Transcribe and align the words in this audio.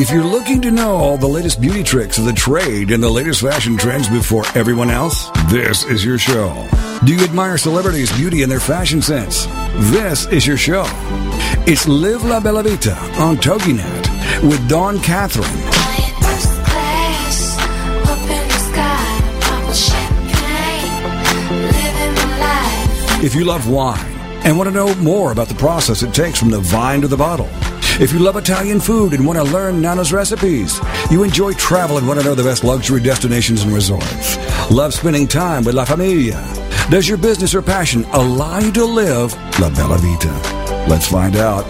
If 0.00 0.12
you're 0.12 0.22
looking 0.22 0.62
to 0.62 0.70
know 0.70 0.94
all 0.94 1.18
the 1.18 1.26
latest 1.26 1.60
beauty 1.60 1.82
tricks 1.82 2.18
of 2.18 2.24
the 2.24 2.32
trade 2.32 2.92
and 2.92 3.02
the 3.02 3.10
latest 3.10 3.40
fashion 3.40 3.76
trends 3.76 4.08
before 4.08 4.44
everyone 4.54 4.90
else, 4.90 5.28
this 5.50 5.84
is 5.86 6.04
your 6.04 6.18
show. 6.18 6.68
Do 7.04 7.12
you 7.12 7.24
admire 7.24 7.58
celebrities' 7.58 8.16
beauty 8.16 8.44
and 8.44 8.50
their 8.50 8.60
fashion 8.60 9.02
sense? 9.02 9.46
This 9.90 10.26
is 10.26 10.46
your 10.46 10.56
show. 10.56 10.84
It's 11.66 11.88
Live 11.88 12.24
La 12.24 12.38
Bella 12.38 12.62
Vita 12.62 12.96
on 13.20 13.38
TogiNet 13.38 14.48
with 14.48 14.68
Dawn 14.68 15.00
Catherine. 15.00 15.48
If 23.20 23.34
you 23.34 23.44
love 23.44 23.68
wine 23.68 24.14
and 24.44 24.56
want 24.56 24.68
to 24.68 24.74
know 24.74 24.94
more 24.94 25.32
about 25.32 25.48
the 25.48 25.56
process 25.56 26.04
it 26.04 26.14
takes 26.14 26.38
from 26.38 26.50
the 26.50 26.60
vine 26.60 27.00
to 27.00 27.08
the 27.08 27.16
bottle, 27.16 27.48
if 28.00 28.12
you 28.12 28.20
love 28.20 28.36
Italian 28.36 28.80
food 28.80 29.12
and 29.12 29.26
want 29.26 29.38
to 29.38 29.42
learn 29.42 29.80
Nana's 29.80 30.12
recipes, 30.12 30.80
you 31.10 31.24
enjoy 31.24 31.52
travel 31.52 31.98
and 31.98 32.06
want 32.06 32.20
to 32.20 32.24
know 32.24 32.34
the 32.34 32.44
best 32.44 32.62
luxury 32.62 33.00
destinations 33.00 33.62
and 33.62 33.72
resorts, 33.72 34.36
love 34.70 34.94
spending 34.94 35.26
time 35.26 35.64
with 35.64 35.74
La 35.74 35.84
Familia, 35.84 36.40
does 36.90 37.08
your 37.08 37.18
business 37.18 37.54
or 37.54 37.62
passion 37.62 38.04
allow 38.12 38.58
you 38.60 38.72
to 38.72 38.84
live 38.84 39.34
La 39.58 39.68
Bella 39.70 39.98
Vita? 39.98 40.32
Let's 40.88 41.08
find 41.08 41.36
out. 41.36 41.66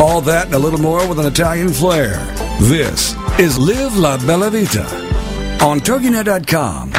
All 0.00 0.20
that 0.22 0.46
and 0.46 0.54
a 0.54 0.58
little 0.58 0.80
more 0.80 1.08
with 1.08 1.18
an 1.20 1.26
Italian 1.26 1.68
flair. 1.68 2.16
This 2.60 3.14
is 3.38 3.58
Live 3.58 3.96
La 3.96 4.18
Bella 4.18 4.50
Vita 4.50 4.84
on 5.62 5.80
TogiNet.com. 5.80 6.92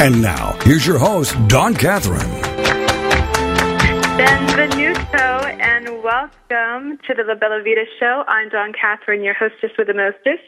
And 0.00 0.22
now, 0.22 0.56
here's 0.62 0.86
your 0.86 0.98
host, 0.98 1.34
Dawn 1.48 1.74
Catherine. 1.74 2.47
Benvenuto 4.18 5.44
and 5.60 6.02
welcome 6.02 6.98
to 7.06 7.14
the 7.14 7.22
La 7.22 7.36
Bella 7.36 7.62
Vita 7.62 7.84
Show. 8.00 8.24
I'm 8.26 8.48
Dawn 8.48 8.72
Catherine, 8.72 9.22
your 9.22 9.34
hostess 9.34 9.70
with 9.78 9.86
the 9.86 9.94
mostest, 9.94 10.42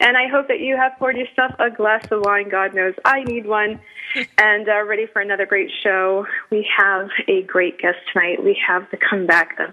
and 0.00 0.16
I 0.16 0.26
hope 0.26 0.48
that 0.48 0.58
you 0.58 0.76
have 0.76 0.98
poured 0.98 1.16
yourself 1.16 1.52
a 1.60 1.70
glass 1.70 2.04
of 2.10 2.22
wine. 2.24 2.48
God 2.48 2.74
knows 2.74 2.94
I 3.04 3.22
need 3.22 3.46
one, 3.46 3.78
and 4.38 4.68
are 4.68 4.84
ready 4.84 5.06
for 5.06 5.22
another 5.22 5.46
great 5.46 5.70
show. 5.84 6.26
We 6.50 6.68
have 6.76 7.10
a 7.28 7.42
great 7.42 7.78
guest 7.78 7.98
tonight. 8.12 8.42
We 8.42 8.58
have 8.66 8.88
the 8.90 8.96
comeback 8.96 9.56
of 9.60 9.72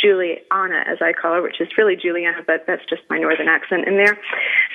Julianna, 0.00 0.84
as 0.86 0.96
I 1.02 1.12
call 1.12 1.34
her, 1.34 1.42
which 1.42 1.60
is 1.60 1.68
really 1.76 1.96
Julianna, 1.96 2.44
but 2.46 2.64
that's 2.66 2.84
just 2.88 3.02
my 3.10 3.18
northern 3.18 3.48
accent 3.48 3.86
in 3.86 3.98
there. 3.98 4.18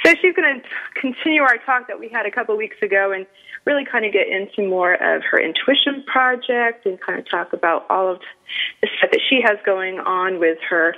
So 0.05 0.13
she's 0.21 0.35
going 0.35 0.61
to 0.61 0.69
continue 0.93 1.41
our 1.41 1.57
talk 1.65 1.87
that 1.87 1.99
we 1.99 2.07
had 2.07 2.27
a 2.27 2.31
couple 2.31 2.55
weeks 2.55 2.77
ago 2.83 3.11
and 3.11 3.25
really 3.65 3.85
kind 3.85 4.05
of 4.05 4.11
get 4.11 4.27
into 4.27 4.67
more 4.67 4.93
of 4.93 5.21
her 5.29 5.39
intuition 5.39 6.03
project 6.03 6.85
and 6.85 6.99
kind 6.99 7.19
of 7.19 7.29
talk 7.29 7.53
about 7.53 7.85
all 7.89 8.11
of 8.11 8.19
the 8.81 8.89
stuff 8.97 9.11
that 9.11 9.21
she 9.29 9.39
has 9.41 9.57
going 9.65 9.99
on 9.99 10.39
with 10.39 10.57
her 10.67 10.95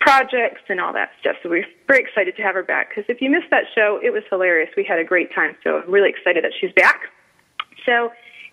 projects 0.00 0.60
and 0.68 0.80
all 0.80 0.92
that 0.92 1.10
stuff. 1.20 1.36
So 1.42 1.48
we're 1.48 1.66
very 1.86 2.00
excited 2.00 2.36
to 2.36 2.42
have 2.42 2.54
her 2.54 2.62
back 2.62 2.90
because 2.90 3.04
if 3.08 3.20
you 3.20 3.30
missed 3.30 3.50
that 3.50 3.64
show, 3.74 3.98
it 4.02 4.12
was 4.12 4.22
hilarious. 4.28 4.70
We 4.76 4.84
had 4.84 4.98
a 4.98 5.04
great 5.04 5.34
time. 5.34 5.56
So 5.64 5.80
I'm 5.80 5.90
really 5.90 6.10
excited 6.10 6.44
that 6.44 6.52
she's 6.60 6.72
back. 6.72 7.00
So 7.86 8.12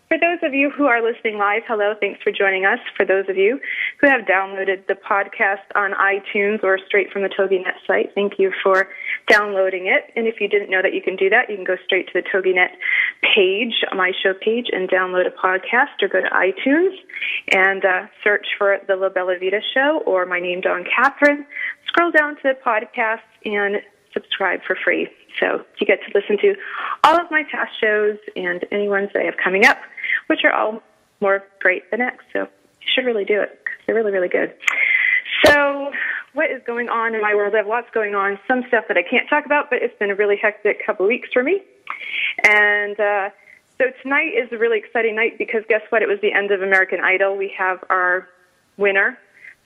for 0.09 0.17
those 0.17 0.39
of 0.41 0.55
you 0.55 0.71
who 0.71 0.87
are 0.87 1.03
listening 1.03 1.37
live, 1.37 1.61
hello, 1.67 1.93
thanks 1.99 2.19
for 2.23 2.31
joining 2.31 2.65
us. 2.65 2.79
For 2.97 3.05
those 3.05 3.29
of 3.29 3.37
you 3.37 3.59
who 4.01 4.07
have 4.07 4.21
downloaded 4.21 4.87
the 4.87 4.95
podcast 4.95 5.61
on 5.75 5.91
iTunes 5.93 6.63
or 6.63 6.79
straight 6.87 7.11
from 7.11 7.21
the 7.21 7.29
TogiNet 7.29 7.77
site, 7.85 8.09
thank 8.15 8.39
you 8.39 8.51
for 8.63 8.87
downloading 9.27 9.85
it. 9.85 10.11
And 10.15 10.25
if 10.25 10.41
you 10.41 10.47
didn't 10.47 10.71
know 10.71 10.81
that 10.81 10.95
you 10.95 11.01
can 11.03 11.15
do 11.15 11.29
that, 11.29 11.47
you 11.47 11.57
can 11.57 11.63
go 11.63 11.77
straight 11.85 12.07
to 12.07 12.13
the 12.13 12.23
TogiNet 12.23 12.69
page, 13.35 13.85
my 13.95 14.11
show 14.23 14.33
page, 14.33 14.65
and 14.71 14.89
download 14.89 15.27
a 15.27 15.29
podcast 15.29 16.01
or 16.01 16.07
go 16.07 16.21
to 16.21 16.29
iTunes 16.29 16.95
and 17.53 17.85
uh, 17.85 18.07
search 18.23 18.47
for 18.57 18.79
the 18.87 18.95
La 18.95 19.09
Bella 19.09 19.37
Vita 19.39 19.61
Show 19.75 20.01
or 20.07 20.25
my 20.25 20.39
name, 20.39 20.61
Dawn 20.61 20.85
Catherine. 20.85 21.45
Scroll 21.85 22.09
down 22.09 22.35
to 22.37 22.41
the 22.41 22.57
podcast 22.65 23.21
and 23.45 23.75
subscribe 24.11 24.61
for 24.65 24.75
free. 24.83 25.07
So 25.39 25.63
you 25.79 25.87
get 25.87 25.99
to 26.01 26.17
listen 26.17 26.37
to 26.39 26.55
all 27.03 27.19
of 27.19 27.29
my 27.31 27.43
past 27.51 27.71
shows 27.79 28.17
and 28.35 28.65
any 28.71 28.87
ones 28.87 29.09
that 29.13 29.21
I 29.21 29.25
have 29.25 29.37
coming 29.37 29.65
up, 29.65 29.77
which 30.29 30.43
are 30.43 30.53
all 30.53 30.81
more 31.21 31.43
great 31.59 31.89
than 31.91 31.99
next. 31.99 32.25
So 32.31 32.41
you 32.41 32.87
should 32.93 33.05
really 33.05 33.25
do 33.25 33.41
it 33.41 33.59
because 33.63 33.79
they're 33.85 33.95
really, 33.95 34.11
really 34.11 34.29
good. 34.29 34.53
So 35.45 35.91
what 36.33 36.51
is 36.51 36.61
going 36.65 36.89
on 36.89 37.15
in 37.15 37.21
my 37.21 37.33
world? 37.33 37.53
I 37.53 37.57
have 37.57 37.67
lots 37.67 37.89
going 37.93 38.15
on, 38.15 38.39
some 38.47 38.63
stuff 38.67 38.85
that 38.87 38.97
I 38.97 39.03
can't 39.03 39.27
talk 39.29 39.45
about, 39.45 39.69
but 39.69 39.81
it's 39.81 39.97
been 39.97 40.11
a 40.11 40.15
really 40.15 40.37
hectic 40.37 40.85
couple 40.85 41.05
of 41.05 41.09
weeks 41.09 41.29
for 41.33 41.43
me. 41.43 41.61
And 42.43 42.99
uh, 42.99 43.29
so 43.77 43.85
tonight 44.03 44.33
is 44.35 44.51
a 44.51 44.57
really 44.57 44.77
exciting 44.77 45.15
night 45.15 45.37
because 45.37 45.63
guess 45.67 45.81
what? 45.89 46.01
It 46.01 46.07
was 46.07 46.19
the 46.21 46.31
end 46.31 46.51
of 46.51 46.61
American 46.61 46.99
Idol. 46.99 47.35
We 47.35 47.53
have 47.57 47.83
our 47.89 48.27
winner. 48.77 49.17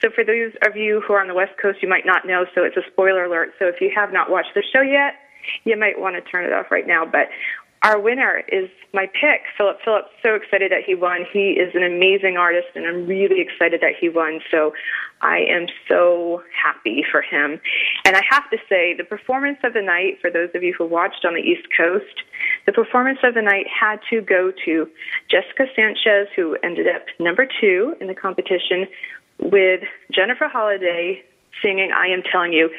So 0.01 0.09
for 0.09 0.23
those 0.23 0.53
of 0.65 0.75
you 0.75 1.01
who 1.01 1.13
are 1.13 1.21
on 1.21 1.27
the 1.27 1.33
West 1.33 1.57
Coast, 1.61 1.79
you 1.81 1.89
might 1.89 2.05
not 2.05 2.25
know, 2.25 2.45
so 2.55 2.63
it's 2.63 2.77
a 2.77 2.83
spoiler 2.91 3.25
alert. 3.25 3.53
So 3.59 3.67
if 3.67 3.79
you 3.79 3.91
have 3.95 4.11
not 4.11 4.29
watched 4.29 4.53
the 4.53 4.63
show 4.73 4.81
yet, 4.81 5.15
you 5.63 5.77
might 5.77 5.99
want 5.99 6.15
to 6.15 6.21
turn 6.21 6.45
it 6.45 6.53
off 6.53 6.71
right 6.71 6.87
now. 6.87 7.05
But 7.05 7.29
our 7.83 7.99
winner 7.99 8.43
is 8.47 8.69
my 8.93 9.07
pick, 9.07 9.41
Philip 9.57 9.77
Phillips. 9.83 10.07
So 10.23 10.35
excited 10.35 10.71
that 10.71 10.83
he 10.85 10.95
won. 10.95 11.25
He 11.31 11.51
is 11.51 11.75
an 11.75 11.83
amazing 11.83 12.37
artist, 12.37 12.67
and 12.75 12.85
I'm 12.87 13.05
really 13.05 13.41
excited 13.41 13.81
that 13.81 13.93
he 13.99 14.07
won. 14.07 14.39
So 14.49 14.73
I 15.21 15.39
am 15.39 15.67
so 15.89 16.41
happy 16.55 17.03
for 17.11 17.21
him. 17.21 17.59
And 18.05 18.15
I 18.15 18.21
have 18.29 18.49
to 18.51 18.57
say, 18.69 18.93
the 18.93 19.03
performance 19.03 19.57
of 19.63 19.73
the 19.73 19.81
night, 19.81 20.19
for 20.21 20.31
those 20.31 20.49
of 20.55 20.63
you 20.63 20.73
who 20.77 20.85
watched 20.85 21.25
on 21.25 21.33
the 21.33 21.41
East 21.41 21.67
Coast, 21.75 22.23
the 22.65 22.71
performance 22.71 23.19
of 23.21 23.33
the 23.33 23.41
night 23.41 23.65
had 23.67 23.99
to 24.09 24.21
go 24.21 24.53
to 24.63 24.87
Jessica 25.29 25.65
Sanchez, 25.75 26.29
who 26.35 26.57
ended 26.63 26.87
up 26.87 27.05
number 27.19 27.45
two 27.59 27.95
in 27.99 28.07
the 28.07 28.15
competition, 28.15 28.87
with 29.39 29.81
Jennifer 30.11 30.47
Holliday 30.47 31.23
singing 31.61 31.91
I 31.91 32.07
Am 32.07 32.23
Telling 32.23 32.53
You. 32.53 32.69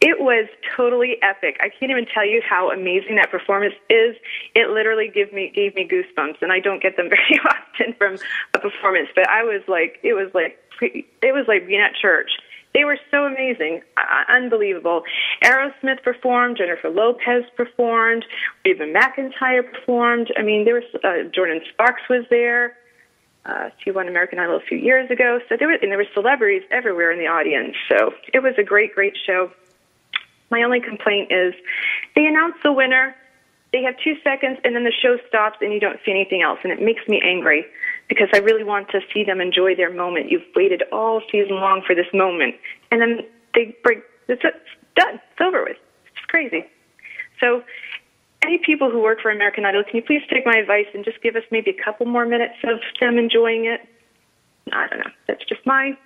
It 0.00 0.18
was 0.18 0.48
totally 0.76 1.16
epic. 1.20 1.58
I 1.60 1.68
can't 1.68 1.90
even 1.90 2.06
tell 2.06 2.24
you 2.24 2.40
how 2.48 2.70
amazing 2.70 3.16
that 3.16 3.30
performance 3.30 3.74
is. 3.90 4.16
It 4.54 4.70
literally 4.70 5.10
gave 5.12 5.32
me 5.32 5.52
gave 5.54 5.74
me 5.74 5.86
goosebumps, 5.86 6.40
and 6.40 6.52
I 6.52 6.58
don't 6.58 6.82
get 6.82 6.96
them 6.96 7.08
very 7.10 7.38
often 7.44 7.94
from 7.98 8.16
a 8.54 8.58
performance. 8.58 9.08
But 9.14 9.28
I 9.28 9.42
was 9.42 9.62
like, 9.68 9.98
it 10.02 10.14
was 10.14 10.30
like 10.32 10.58
it 10.80 11.34
was 11.34 11.44
like 11.48 11.66
being 11.66 11.80
at 11.80 11.94
church. 11.94 12.30
They 12.72 12.84
were 12.84 12.98
so 13.10 13.24
amazing, 13.24 13.82
uh, 13.96 14.32
unbelievable. 14.32 15.02
Aerosmith 15.44 16.02
performed, 16.04 16.56
Jennifer 16.56 16.88
Lopez 16.88 17.42
performed, 17.56 18.24
Reba 18.64 18.86
McEntire 18.86 19.70
performed. 19.72 20.32
I 20.38 20.42
mean, 20.42 20.64
there 20.64 20.74
was 20.74 20.84
uh, 21.02 21.28
Jordin 21.36 21.60
Sparks 21.72 22.02
was 22.08 22.24
there. 22.30 22.76
Uh, 23.46 23.70
she 23.82 23.90
won 23.90 24.06
American 24.06 24.38
Idol 24.38 24.56
a 24.56 24.60
few 24.60 24.76
years 24.76 25.10
ago, 25.10 25.40
so 25.48 25.56
there 25.58 25.68
were 25.68 25.74
and 25.74 25.90
there 25.90 25.98
were 25.98 26.06
celebrities 26.12 26.62
everywhere 26.70 27.10
in 27.10 27.18
the 27.18 27.26
audience. 27.26 27.74
So 27.88 28.12
it 28.34 28.42
was 28.42 28.54
a 28.58 28.62
great, 28.62 28.94
great 28.94 29.16
show. 29.26 29.50
My 30.50 30.62
only 30.62 30.80
complaint 30.80 31.32
is 31.32 31.54
they 32.14 32.26
announce 32.26 32.56
the 32.62 32.72
winner, 32.72 33.16
they 33.72 33.82
have 33.82 33.94
two 34.02 34.16
seconds, 34.22 34.58
and 34.64 34.74
then 34.74 34.84
the 34.84 34.92
show 34.92 35.16
stops, 35.28 35.58
and 35.60 35.72
you 35.72 35.80
don't 35.80 35.98
see 36.04 36.10
anything 36.10 36.42
else, 36.42 36.58
and 36.64 36.72
it 36.72 36.82
makes 36.82 37.06
me 37.08 37.20
angry 37.24 37.64
because 38.08 38.28
I 38.34 38.38
really 38.38 38.64
want 38.64 38.88
to 38.90 39.00
see 39.14 39.24
them 39.24 39.40
enjoy 39.40 39.74
their 39.76 39.92
moment. 39.92 40.30
You've 40.30 40.42
waited 40.54 40.82
all 40.92 41.22
season 41.30 41.56
long 41.56 41.82
for 41.86 41.94
this 41.94 42.08
moment, 42.12 42.56
and 42.90 43.00
then 43.00 43.20
they 43.54 43.76
break. 43.82 44.00
It's, 44.28 44.42
it's 44.44 44.56
done. 44.96 45.14
It's 45.14 45.40
over 45.40 45.62
with. 45.62 45.76
It's 46.06 46.26
crazy. 46.26 46.64
So 47.40 47.62
any 48.42 48.58
people 48.58 48.90
who 48.90 49.00
work 49.00 49.20
for 49.20 49.30
American 49.30 49.64
Idol, 49.64 49.84
can 49.84 49.96
you 49.96 50.02
please 50.02 50.22
take 50.30 50.46
my 50.46 50.56
advice 50.56 50.86
and 50.94 51.04
just 51.04 51.20
give 51.22 51.36
us 51.36 51.42
maybe 51.50 51.70
a 51.70 51.84
couple 51.84 52.06
more 52.06 52.26
minutes 52.26 52.54
of 52.64 52.78
them 53.00 53.18
enjoying 53.18 53.66
it? 53.66 53.86
I 54.72 54.86
don't 54.88 55.00
know. 55.00 55.10
That's 55.26 55.44
just 55.44 55.64
my 55.66 55.96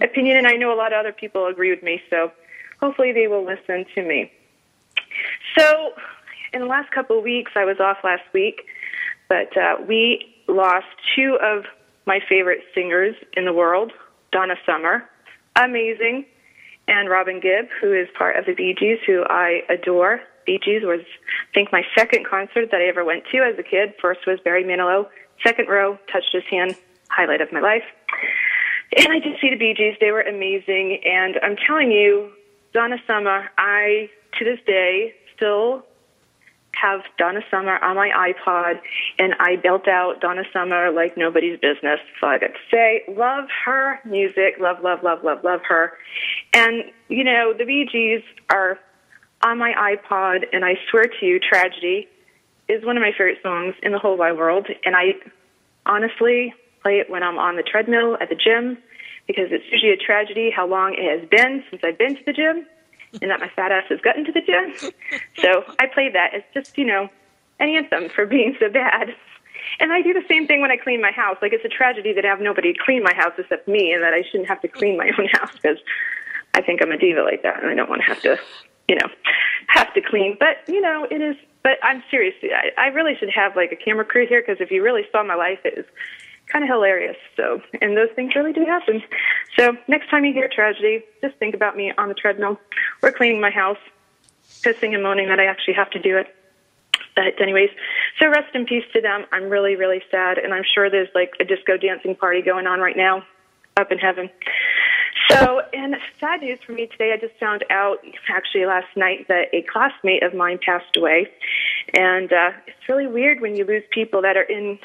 opinion, 0.00 0.36
and 0.36 0.46
I 0.46 0.52
know 0.52 0.72
a 0.72 0.76
lot 0.76 0.92
of 0.92 0.98
other 0.98 1.12
people 1.12 1.46
agree 1.46 1.70
with 1.70 1.82
me, 1.82 2.00
so 2.10 2.32
hopefully 2.80 3.12
they 3.12 3.28
will 3.28 3.44
listen 3.44 3.84
to 3.94 4.02
me. 4.02 4.30
So, 5.58 5.92
in 6.52 6.60
the 6.60 6.66
last 6.66 6.90
couple 6.92 7.18
of 7.18 7.24
weeks, 7.24 7.52
I 7.54 7.64
was 7.64 7.80
off 7.80 7.98
last 8.04 8.22
week, 8.32 8.62
but 9.28 9.56
uh, 9.56 9.76
we 9.86 10.34
lost 10.48 10.86
two 11.16 11.38
of 11.42 11.64
my 12.06 12.20
favorite 12.28 12.60
singers 12.74 13.14
in 13.36 13.44
the 13.44 13.52
world 13.52 13.92
Donna 14.32 14.54
Summer, 14.64 15.08
amazing, 15.56 16.24
and 16.88 17.08
Robin 17.08 17.40
Gibb, 17.40 17.66
who 17.80 17.92
is 17.92 18.08
part 18.16 18.36
of 18.36 18.46
the 18.46 18.54
Bee 18.54 18.74
Gees, 18.78 18.98
who 19.06 19.24
I 19.28 19.62
adore. 19.68 20.20
Bee 20.46 20.58
Gees 20.62 20.82
was, 20.82 21.00
I 21.00 21.54
think, 21.54 21.72
my 21.72 21.82
second 21.96 22.26
concert 22.26 22.70
that 22.70 22.80
I 22.80 22.88
ever 22.88 23.04
went 23.04 23.24
to 23.32 23.38
as 23.38 23.58
a 23.58 23.62
kid. 23.62 23.94
First 24.00 24.26
was 24.26 24.38
Barry 24.40 24.64
Manilow, 24.64 25.06
second 25.44 25.68
row, 25.68 25.98
touched 26.12 26.32
his 26.32 26.44
hand, 26.50 26.76
highlight 27.10 27.40
of 27.40 27.52
my 27.52 27.60
life. 27.60 27.84
And 28.96 29.08
I 29.08 29.20
did 29.20 29.36
see 29.40 29.50
the 29.50 29.56
Bee 29.56 29.74
Gees. 29.74 29.96
They 30.00 30.10
were 30.10 30.22
amazing. 30.22 31.00
And 31.04 31.38
I'm 31.42 31.56
telling 31.66 31.92
you, 31.92 32.30
Donna 32.72 32.96
Summer, 33.06 33.48
I, 33.58 34.10
to 34.38 34.44
this 34.44 34.58
day, 34.66 35.14
still 35.36 35.84
have 36.72 37.00
Donna 37.18 37.40
Summer 37.50 37.78
on 37.84 37.96
my 37.96 38.10
iPod, 38.10 38.80
and 39.18 39.34
I 39.38 39.56
built 39.56 39.86
out 39.88 40.20
Donna 40.20 40.44
Summer 40.52 40.90
like 40.90 41.16
nobody's 41.16 41.58
business. 41.60 42.00
So 42.20 42.26
I 42.26 42.38
got 42.38 42.48
to 42.48 42.60
say, 42.70 43.02
love 43.08 43.44
her 43.64 44.00
music, 44.04 44.54
love, 44.60 44.78
love, 44.82 45.02
love, 45.02 45.22
love, 45.24 45.44
love 45.44 45.60
her. 45.68 45.92
And, 46.52 46.84
you 47.08 47.24
know, 47.24 47.52
the 47.56 47.64
Bee 47.64 47.88
Gees 47.90 48.22
are 48.50 48.78
on 49.42 49.58
my 49.58 49.72
iPod, 49.72 50.44
and 50.52 50.64
I 50.64 50.74
swear 50.90 51.04
to 51.04 51.26
you, 51.26 51.38
Tragedy 51.38 52.08
is 52.68 52.84
one 52.84 52.96
of 52.96 53.00
my 53.00 53.10
favorite 53.10 53.38
songs 53.42 53.74
in 53.82 53.92
the 53.92 53.98
whole 53.98 54.16
wide 54.16 54.36
world. 54.36 54.68
And 54.84 54.94
I 54.94 55.14
honestly 55.86 56.54
play 56.82 57.00
it 57.00 57.10
when 57.10 57.22
I'm 57.22 57.38
on 57.38 57.56
the 57.56 57.62
treadmill 57.62 58.16
at 58.20 58.28
the 58.28 58.36
gym 58.36 58.78
because 59.26 59.48
it's 59.50 59.64
usually 59.70 59.92
a 59.92 59.96
tragedy 59.96 60.50
how 60.54 60.66
long 60.66 60.94
it 60.94 61.20
has 61.20 61.28
been 61.28 61.62
since 61.70 61.82
I've 61.84 61.98
been 61.98 62.16
to 62.16 62.24
the 62.24 62.32
gym 62.32 62.66
and 63.20 63.30
that 63.30 63.40
my 63.40 63.50
fat 63.54 63.72
ass 63.72 63.84
has 63.88 64.00
gotten 64.00 64.24
to 64.24 64.32
the 64.32 64.40
gym. 64.40 64.92
So 65.38 65.64
I 65.78 65.86
play 65.86 66.10
that 66.12 66.34
as 66.34 66.42
just, 66.54 66.78
you 66.78 66.84
know, 66.84 67.08
an 67.58 67.68
anthem 67.68 68.08
for 68.08 68.24
being 68.24 68.56
so 68.60 68.68
bad. 68.68 69.14
And 69.78 69.92
I 69.92 70.00
do 70.00 70.12
the 70.12 70.24
same 70.28 70.46
thing 70.46 70.60
when 70.60 70.70
I 70.70 70.76
clean 70.76 71.02
my 71.02 71.10
house. 71.10 71.36
Like 71.42 71.52
it's 71.52 71.64
a 71.64 71.68
tragedy 71.68 72.12
that 72.12 72.24
I 72.24 72.28
have 72.28 72.40
nobody 72.40 72.72
clean 72.74 73.02
my 73.02 73.14
house 73.14 73.32
except 73.36 73.68
me 73.68 73.92
and 73.92 74.02
that 74.02 74.14
I 74.14 74.22
shouldn't 74.30 74.48
have 74.48 74.60
to 74.62 74.68
clean 74.68 74.96
my 74.96 75.10
own 75.18 75.26
house 75.32 75.52
because 75.54 75.78
I 76.54 76.62
think 76.62 76.80
I'm 76.82 76.92
a 76.92 76.98
diva 76.98 77.22
like 77.22 77.42
that 77.42 77.62
and 77.62 77.70
I 77.70 77.74
don't 77.74 77.90
want 77.90 78.02
to 78.02 78.08
have 78.08 78.22
to, 78.22 78.38
you 78.90 78.96
know, 78.96 79.08
have 79.68 79.94
to 79.94 80.00
clean. 80.00 80.36
But, 80.40 80.56
you 80.66 80.80
know, 80.80 81.06
it 81.08 81.20
is, 81.22 81.36
but 81.62 81.78
I'm 81.84 82.02
serious. 82.10 82.34
I, 82.42 82.72
I 82.76 82.86
really 82.88 83.14
should 83.14 83.30
have 83.30 83.54
like 83.54 83.70
a 83.70 83.76
camera 83.76 84.04
crew 84.04 84.26
here 84.26 84.42
because 84.44 84.60
if 84.60 84.72
you 84.72 84.82
really 84.82 85.04
saw 85.12 85.22
my 85.22 85.36
life, 85.36 85.60
it 85.64 85.78
is 85.78 85.84
kind 86.48 86.64
of 86.64 86.68
hilarious. 86.68 87.16
So, 87.36 87.62
and 87.80 87.96
those 87.96 88.08
things 88.16 88.34
really 88.34 88.52
do 88.52 88.64
happen. 88.66 89.00
So, 89.56 89.76
next 89.86 90.10
time 90.10 90.24
you 90.24 90.32
hear 90.32 90.50
tragedy, 90.52 91.04
just 91.22 91.36
think 91.36 91.54
about 91.54 91.76
me 91.76 91.92
on 91.96 92.08
the 92.08 92.14
treadmill 92.14 92.58
or 93.00 93.12
cleaning 93.12 93.40
my 93.40 93.50
house, 93.50 93.78
pissing 94.62 94.92
and 94.92 95.04
moaning 95.04 95.28
that 95.28 95.38
I 95.38 95.46
actually 95.46 95.74
have 95.74 95.90
to 95.90 96.02
do 96.02 96.16
it. 96.18 96.34
But, 97.14 97.40
anyways, 97.40 97.70
so 98.18 98.26
rest 98.28 98.52
in 98.56 98.66
peace 98.66 98.84
to 98.92 99.00
them. 99.00 99.24
I'm 99.30 99.44
really, 99.44 99.76
really 99.76 100.02
sad, 100.10 100.38
and 100.38 100.52
I'm 100.52 100.64
sure 100.74 100.90
there's 100.90 101.14
like 101.14 101.34
a 101.38 101.44
disco 101.44 101.76
dancing 101.76 102.16
party 102.16 102.42
going 102.42 102.66
on 102.66 102.80
right 102.80 102.96
now 102.96 103.22
up 103.76 103.92
in 103.92 103.98
heaven. 103.98 104.28
So, 105.30 105.62
and 105.72 105.96
sad 106.18 106.40
news 106.40 106.58
for 106.64 106.72
me 106.72 106.86
today, 106.86 107.12
I 107.12 107.16
just 107.16 107.38
found 107.38 107.64
out 107.70 107.98
actually 108.28 108.66
last 108.66 108.88
night 108.96 109.28
that 109.28 109.48
a 109.52 109.62
classmate 109.62 110.22
of 110.22 110.34
mine 110.34 110.58
passed 110.64 110.96
away. 110.96 111.28
And 111.94 112.32
uh, 112.32 112.50
it's 112.66 112.88
really 112.88 113.06
weird 113.06 113.40
when 113.40 113.54
you 113.54 113.64
lose 113.64 113.84
people 113.90 114.22
that 114.22 114.36
are 114.36 114.42
in 114.42 114.78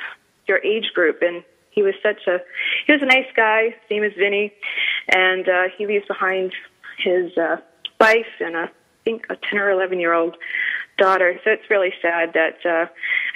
your 0.47 0.59
age 0.59 0.91
group. 0.93 1.21
And 1.21 1.43
he 1.71 1.81
was 1.81 1.93
such 2.01 2.27
a 2.27 2.39
he 2.87 2.93
was 2.93 3.01
a 3.01 3.05
nice 3.05 3.27
guy, 3.35 3.75
same 3.89 4.03
as 4.03 4.13
Vinny, 4.17 4.53
and 5.09 5.47
uh, 5.47 5.63
he 5.77 5.85
leaves 5.85 6.05
behind 6.07 6.53
his 6.97 7.37
uh, 7.37 7.57
wife 7.99 8.25
and 8.39 8.55
a, 8.55 8.59
I 8.59 8.69
think 9.03 9.27
a 9.29 9.35
ten 9.35 9.59
or 9.59 9.69
eleven 9.69 9.99
year 9.99 10.13
old 10.13 10.37
daughter. 10.97 11.39
So 11.43 11.51
it's 11.51 11.69
really 11.69 11.93
sad 12.01 12.33
that 12.33 12.65
uh, 12.65 12.87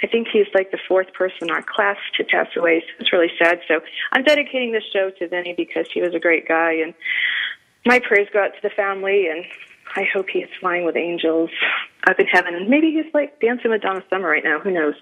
I 0.02 0.06
think 0.06 0.28
he's 0.32 0.46
like 0.54 0.70
the 0.70 0.78
fourth 0.88 1.12
person 1.12 1.48
in 1.48 1.50
our 1.50 1.62
class 1.62 1.96
to 2.16 2.24
pass 2.24 2.48
away. 2.56 2.80
So 2.80 2.94
it's 3.00 3.12
really 3.12 3.30
sad. 3.42 3.60
So 3.68 3.80
I'm 4.12 4.24
dedicating 4.24 4.72
this 4.72 4.84
show 4.92 5.10
to 5.18 5.28
Vinny 5.28 5.54
because 5.56 5.86
he 5.92 6.00
was 6.00 6.14
a 6.14 6.20
great 6.20 6.48
guy, 6.48 6.72
and 6.72 6.94
my 7.84 7.98
prayers 7.98 8.28
go 8.32 8.42
out 8.42 8.54
to 8.54 8.62
the 8.62 8.70
family 8.70 9.28
and. 9.28 9.44
I 9.96 10.04
hope 10.04 10.28
he's 10.32 10.46
flying 10.60 10.84
with 10.84 10.94
angels 10.94 11.50
up 12.06 12.20
in 12.20 12.26
heaven. 12.26 12.54
And 12.54 12.68
maybe 12.68 12.92
he's 12.92 13.12
like 13.12 13.40
dancing 13.40 13.72
with 13.72 13.82
Donna 13.82 14.04
Summer 14.08 14.28
right 14.28 14.44
now. 14.44 14.60
Who 14.60 14.70
knows? 14.70 14.94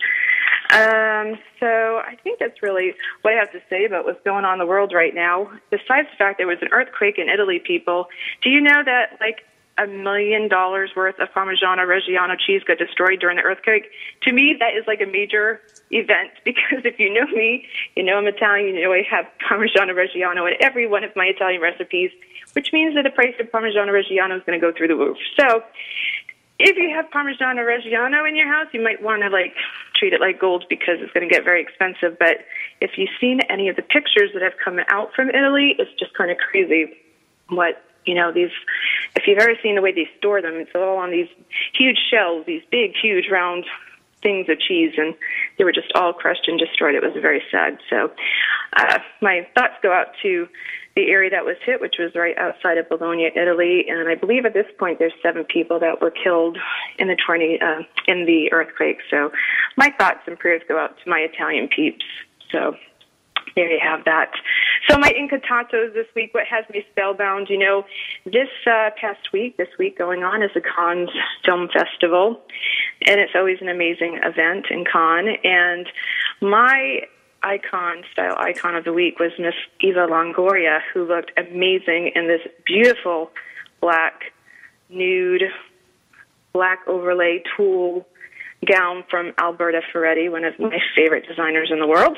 Um, 0.70 1.38
so 1.60 2.02
I 2.04 2.16
think 2.22 2.38
that's 2.38 2.62
really 2.62 2.94
what 3.22 3.32
I 3.32 3.36
have 3.38 3.50
to 3.52 3.60
say 3.70 3.86
about 3.86 4.04
what's 4.04 4.22
going 4.22 4.44
on 4.44 4.54
in 4.54 4.58
the 4.58 4.66
world 4.66 4.92
right 4.92 5.14
now. 5.14 5.50
Besides 5.70 6.08
the 6.10 6.16
fact 6.18 6.38
there 6.38 6.46
was 6.46 6.58
an 6.60 6.68
earthquake 6.72 7.18
in 7.18 7.28
Italy, 7.28 7.58
people, 7.58 8.06
do 8.42 8.50
you 8.50 8.60
know 8.60 8.82
that 8.84 9.16
like 9.20 9.44
a 9.78 9.86
million 9.86 10.48
dollars 10.48 10.90
worth 10.96 11.18
of 11.18 11.28
Parmigiano 11.30 11.86
Reggiano 11.86 12.36
cheese 12.38 12.62
got 12.64 12.78
destroyed 12.78 13.20
during 13.20 13.36
the 13.36 13.42
earthquake? 13.42 13.90
To 14.22 14.32
me, 14.32 14.56
that 14.58 14.74
is 14.74 14.84
like 14.86 15.00
a 15.00 15.06
major 15.06 15.60
event 15.90 16.30
because 16.44 16.84
if 16.84 16.98
you 16.98 17.12
know 17.12 17.26
me, 17.26 17.66
you 17.96 18.02
know 18.02 18.18
I'm 18.18 18.26
Italian, 18.26 18.74
you 18.74 18.82
know 18.82 18.92
I 18.92 19.02
have 19.10 19.26
Parmigiano 19.48 19.94
Reggiano 19.94 20.50
in 20.50 20.56
every 20.60 20.86
one 20.86 21.04
of 21.04 21.14
my 21.16 21.26
Italian 21.26 21.60
recipes, 21.60 22.10
which 22.52 22.72
means 22.72 22.94
that 22.94 23.02
the 23.02 23.10
price 23.10 23.34
of 23.40 23.46
Parmigiano 23.50 23.90
Reggiano 23.90 24.36
is 24.36 24.42
going 24.44 24.58
to 24.58 24.64
go 24.64 24.72
through 24.76 24.88
the 24.88 24.96
roof. 24.96 25.16
So 25.38 25.62
if 26.58 26.76
you 26.76 26.90
have 26.94 27.06
Parmigiano 27.10 27.64
Reggiano 27.64 28.28
in 28.28 28.34
your 28.34 28.48
house, 28.48 28.66
you 28.72 28.82
might 28.82 29.02
want 29.02 29.22
to 29.22 29.28
like 29.28 29.54
treat 29.94 30.12
it 30.12 30.20
like 30.20 30.40
gold 30.40 30.64
because 30.68 30.96
it's 30.98 31.12
going 31.12 31.28
to 31.28 31.32
get 31.32 31.44
very 31.44 31.62
expensive. 31.62 32.18
But 32.18 32.38
if 32.80 32.92
you've 32.96 33.10
seen 33.20 33.40
any 33.48 33.68
of 33.68 33.76
the 33.76 33.82
pictures 33.82 34.30
that 34.34 34.42
have 34.42 34.54
come 34.62 34.80
out 34.88 35.10
from 35.14 35.30
Italy, 35.30 35.76
it's 35.78 35.90
just 35.98 36.14
kind 36.14 36.30
of 36.30 36.36
crazy 36.38 36.96
what 37.48 37.82
you 38.04 38.14
know 38.14 38.32
these 38.32 38.50
if 39.16 39.26
you've 39.26 39.38
ever 39.38 39.54
seen 39.62 39.74
the 39.74 39.82
way 39.82 39.92
they 39.92 40.08
store 40.18 40.40
them 40.42 40.54
it's 40.54 40.70
all 40.74 40.96
on 40.98 41.10
these 41.10 41.28
huge 41.72 41.98
shelves 42.10 42.46
these 42.46 42.62
big 42.70 42.92
huge 43.00 43.28
round 43.30 43.64
things 44.22 44.48
of 44.48 44.58
cheese 44.58 44.92
and 44.96 45.14
they 45.58 45.64
were 45.64 45.72
just 45.72 45.92
all 45.94 46.12
crushed 46.12 46.48
and 46.48 46.58
destroyed 46.58 46.94
it 46.94 47.02
was 47.02 47.12
very 47.22 47.42
sad 47.50 47.78
so 47.88 48.10
uh 48.76 48.98
my 49.20 49.46
thoughts 49.54 49.74
go 49.82 49.92
out 49.92 50.08
to 50.22 50.48
the 50.98 51.10
area 51.12 51.30
that 51.30 51.44
was 51.44 51.54
hit, 51.64 51.80
which 51.80 51.94
was 51.96 52.10
right 52.16 52.36
outside 52.38 52.76
of 52.76 52.88
Bologna, 52.88 53.30
Italy. 53.36 53.86
And 53.88 54.08
I 54.08 54.16
believe 54.16 54.44
at 54.44 54.52
this 54.52 54.66
point 54.80 54.98
there's 54.98 55.12
seven 55.22 55.44
people 55.44 55.78
that 55.78 56.00
were 56.00 56.10
killed 56.10 56.58
in 56.98 57.06
the 57.06 57.14
tornado, 57.14 57.64
uh, 57.64 57.82
in 58.08 58.26
the 58.26 58.52
earthquake. 58.52 58.98
So 59.08 59.30
my 59.76 59.94
thoughts 59.96 60.22
and 60.26 60.36
prayers 60.36 60.60
go 60.66 60.76
out 60.76 60.96
to 61.04 61.08
my 61.08 61.20
Italian 61.20 61.68
peeps. 61.68 62.04
So 62.50 62.74
there 63.54 63.70
you 63.70 63.80
have 63.82 64.04
that. 64.04 64.30
So 64.88 64.98
my 64.98 65.10
incantatos 65.10 65.94
this 65.94 66.06
week, 66.14 66.34
what 66.34 66.44
has 66.46 66.64
me 66.72 66.84
spellbound? 66.90 67.48
You 67.50 67.58
know, 67.58 67.84
this 68.24 68.48
uh, 68.66 68.90
past 69.00 69.32
week, 69.32 69.56
this 69.56 69.68
week 69.78 69.98
going 69.98 70.22
on 70.22 70.42
is 70.42 70.50
the 70.54 70.60
Cannes 70.60 71.10
Film 71.44 71.68
Festival, 71.72 72.40
and 73.06 73.20
it's 73.20 73.32
always 73.34 73.58
an 73.60 73.68
amazing 73.68 74.20
event 74.22 74.66
in 74.70 74.84
Cannes. 74.84 75.36
And 75.44 75.86
my 76.40 77.00
icon, 77.42 78.02
style 78.12 78.36
icon 78.38 78.74
of 78.74 78.84
the 78.84 78.92
week 78.92 79.18
was 79.18 79.32
Miss 79.38 79.54
Eva 79.80 80.06
Longoria, 80.06 80.80
who 80.92 81.06
looked 81.06 81.32
amazing 81.36 82.12
in 82.14 82.26
this 82.28 82.40
beautiful 82.66 83.30
black, 83.80 84.32
nude, 84.88 85.44
black 86.52 86.80
overlay 86.86 87.42
tulle 87.56 88.06
gown 88.66 89.04
from 89.08 89.32
Alberta 89.38 89.80
Ferretti, 89.92 90.28
one 90.28 90.44
of 90.44 90.58
my 90.58 90.78
favorite 90.96 91.26
designers 91.28 91.70
in 91.72 91.78
the 91.78 91.86
world. 91.86 92.16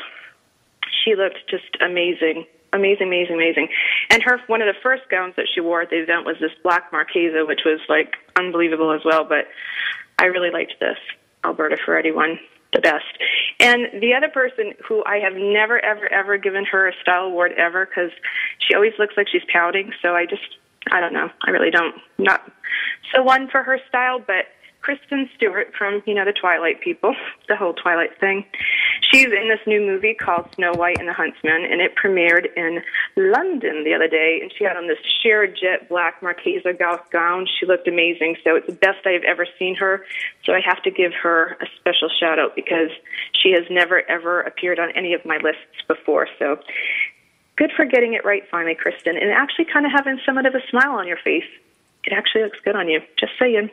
She 1.04 1.14
looked 1.14 1.38
just 1.48 1.76
amazing, 1.80 2.46
amazing, 2.72 3.08
amazing, 3.08 3.34
amazing. 3.34 3.68
And 4.10 4.22
her 4.22 4.40
one 4.46 4.62
of 4.62 4.66
the 4.66 4.80
first 4.82 5.02
gowns 5.10 5.34
that 5.36 5.46
she 5.52 5.60
wore 5.60 5.82
at 5.82 5.90
the 5.90 6.02
event 6.02 6.26
was 6.26 6.36
this 6.40 6.52
black 6.62 6.92
Marchesa, 6.92 7.44
which 7.46 7.60
was 7.64 7.80
like 7.88 8.16
unbelievable 8.36 8.92
as 8.92 9.00
well. 9.04 9.24
But 9.24 9.46
I 10.18 10.26
really 10.26 10.50
liked 10.50 10.74
this 10.80 10.98
Alberta 11.44 11.76
Ferretti 11.84 12.12
one 12.12 12.38
the 12.72 12.80
best. 12.80 13.04
And 13.58 14.00
the 14.00 14.14
other 14.14 14.28
person 14.28 14.74
who 14.86 15.02
I 15.04 15.18
have 15.18 15.34
never, 15.34 15.84
ever, 15.84 16.06
ever 16.12 16.36
given 16.38 16.64
her 16.66 16.88
a 16.88 16.92
style 17.02 17.24
award 17.24 17.52
ever 17.56 17.86
because 17.86 18.10
she 18.58 18.74
always 18.74 18.92
looks 18.98 19.14
like 19.16 19.26
she's 19.28 19.42
pouting. 19.52 19.92
So 20.02 20.14
I 20.14 20.26
just, 20.26 20.56
I 20.92 21.00
don't 21.00 21.12
know. 21.12 21.30
I 21.46 21.50
really 21.50 21.70
don't. 21.70 21.94
Not 22.18 22.48
so 23.14 23.22
one 23.22 23.48
for 23.50 23.62
her 23.62 23.78
style, 23.88 24.20
but 24.24 24.46
Kristen 24.80 25.28
Stewart 25.36 25.72
from, 25.76 26.02
you 26.06 26.14
know, 26.14 26.24
the 26.24 26.32
Twilight 26.32 26.80
people, 26.80 27.14
the 27.48 27.56
whole 27.56 27.74
Twilight 27.74 28.18
thing. 28.18 28.44
She's 29.10 29.26
in 29.26 29.48
this 29.48 29.60
new 29.66 29.80
movie 29.80 30.14
called 30.14 30.48
Snow 30.54 30.72
White 30.72 30.98
and 30.98 31.08
the 31.08 31.12
Huntsman, 31.12 31.64
and 31.70 31.80
it 31.80 31.92
premiered 31.96 32.46
in 32.56 32.82
London 33.16 33.84
the 33.84 33.94
other 33.94 34.08
day. 34.08 34.38
And 34.40 34.52
she 34.56 34.64
had 34.64 34.76
on 34.76 34.86
this 34.86 34.98
sheer 35.22 35.46
jet 35.46 35.88
black 35.88 36.22
Marchesa 36.22 36.72
gown. 36.72 37.46
She 37.58 37.66
looked 37.66 37.88
amazing. 37.88 38.36
So 38.44 38.56
it's 38.56 38.66
the 38.66 38.72
best 38.72 39.06
I've 39.06 39.24
ever 39.24 39.46
seen 39.58 39.74
her. 39.76 40.04
So 40.44 40.52
I 40.52 40.60
have 40.64 40.82
to 40.84 40.90
give 40.90 41.12
her 41.22 41.56
a 41.60 41.66
special 41.78 42.08
shout 42.08 42.38
out 42.38 42.54
because 42.54 42.90
she 43.42 43.52
has 43.52 43.64
never 43.70 44.08
ever 44.08 44.40
appeared 44.42 44.78
on 44.78 44.90
any 44.94 45.12
of 45.14 45.24
my 45.24 45.38
lists 45.38 45.82
before. 45.88 46.28
So 46.38 46.58
good 47.56 47.72
for 47.76 47.84
getting 47.84 48.14
it 48.14 48.24
right 48.24 48.44
finally, 48.50 48.74
Kristen, 48.74 49.16
and 49.16 49.30
actually 49.30 49.66
kind 49.66 49.84
of 49.84 49.92
having 49.92 50.18
somewhat 50.24 50.46
of 50.46 50.54
a 50.54 50.66
smile 50.70 50.92
on 50.92 51.06
your 51.06 51.18
face. 51.22 51.44
It 52.04 52.12
actually 52.12 52.44
looks 52.44 52.58
good 52.64 52.76
on 52.76 52.88
you. 52.88 53.00
Just 53.18 53.32
saying. 53.38 53.70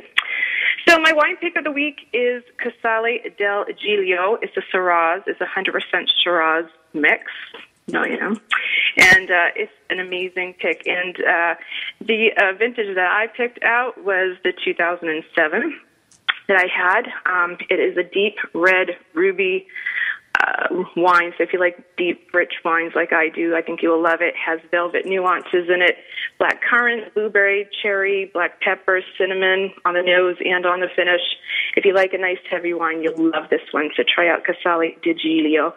So 0.88 0.98
my 1.00 1.12
wine 1.12 1.36
pick 1.36 1.58
of 1.58 1.66
the 1.66 1.72
week 1.72 2.08
is 2.14 2.44
Casale 2.58 3.20
del 3.38 3.66
Giglio. 3.78 4.38
It's 4.42 4.56
a 4.56 4.62
Shiraz. 4.72 5.22
It's 5.28 5.42
a 5.42 5.46
100% 5.46 6.08
Shiraz 6.24 6.66
mix. 6.94 7.24
No, 7.90 8.06
you 8.06 8.18
know. 8.18 8.36
And 8.98 9.30
uh, 9.30 9.50
it's 9.56 9.72
an 9.90 10.00
amazing 10.00 10.56
pick. 10.60 10.88
And 10.88 11.16
uh, 11.20 11.56
the 12.00 12.30
uh, 12.38 12.54
vintage 12.58 12.96
that 12.96 13.12
I 13.12 13.28
picked 13.28 13.62
out 13.64 14.02
was 14.04 14.38
the 14.46 14.54
2007 14.64 15.80
that 16.48 16.58
I 16.58 16.68
had. 16.68 17.08
Um, 17.26 17.58
it 17.70 17.80
is 17.80 17.98
a 17.98 18.04
deep 18.04 18.38
red 18.54 18.98
ruby 19.14 19.68
uh, 20.40 20.84
wine. 20.96 21.34
So 21.38 21.44
if 21.44 21.54
you 21.54 21.60
like 21.60 21.84
deep, 21.98 22.30
rich 22.34 22.54
wines 22.64 22.94
like 22.96 23.14
I 23.14 23.30
do, 23.30 23.56
I 23.56 23.62
think 23.62 23.82
you 23.82 23.90
will 23.90 24.04
love 24.04 24.22
it. 24.22 24.28
it. 24.28 24.36
Has 24.36 24.60
velvet 24.70 25.06
nuances 25.06 25.70
in 25.70 25.82
it, 25.82 25.98
black 26.38 26.62
currant, 26.62 27.14
blueberry, 27.14 27.68
cherry, 27.82 28.30
black 28.34 28.62
pepper, 28.62 29.02
cinnamon 29.18 29.72
on 29.86 29.94
the 29.94 30.04
nose 30.04 30.36
and 30.44 30.66
on 30.66 30.82
the 30.82 30.88
finish. 30.96 31.22
If 31.76 31.86
you 31.86 31.94
like 31.94 32.14
a 32.14 32.18
nice 32.18 32.38
heavy 32.50 32.74
wine, 32.74 33.02
you'll 33.02 33.32
love 33.32 33.50
this 33.50 33.62
one. 33.72 33.90
So 33.96 34.04
try 34.04 34.30
out 34.30 34.44
Casale 34.44 34.98
di 35.02 35.14
Giglio, 35.14 35.74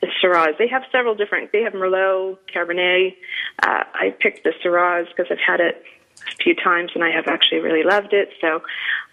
the 0.00 0.08
Shiraz. 0.20 0.56
They 0.58 0.68
have 0.68 0.82
several 0.90 1.14
different. 1.14 1.52
They 1.52 1.62
have 1.62 1.74
Merlot, 1.74 2.38
Cabernet. 2.52 3.14
Uh, 3.62 3.84
I 3.94 4.14
picked 4.18 4.44
the 4.44 4.52
Shiraz 4.62 5.06
because 5.08 5.30
I've 5.30 5.44
had 5.44 5.60
it 5.60 5.82
a 6.16 6.42
few 6.42 6.54
times 6.54 6.92
and 6.94 7.04
I 7.04 7.10
have 7.10 7.26
actually 7.26 7.60
really 7.60 7.84
loved 7.84 8.12
it. 8.12 8.30
So 8.40 8.62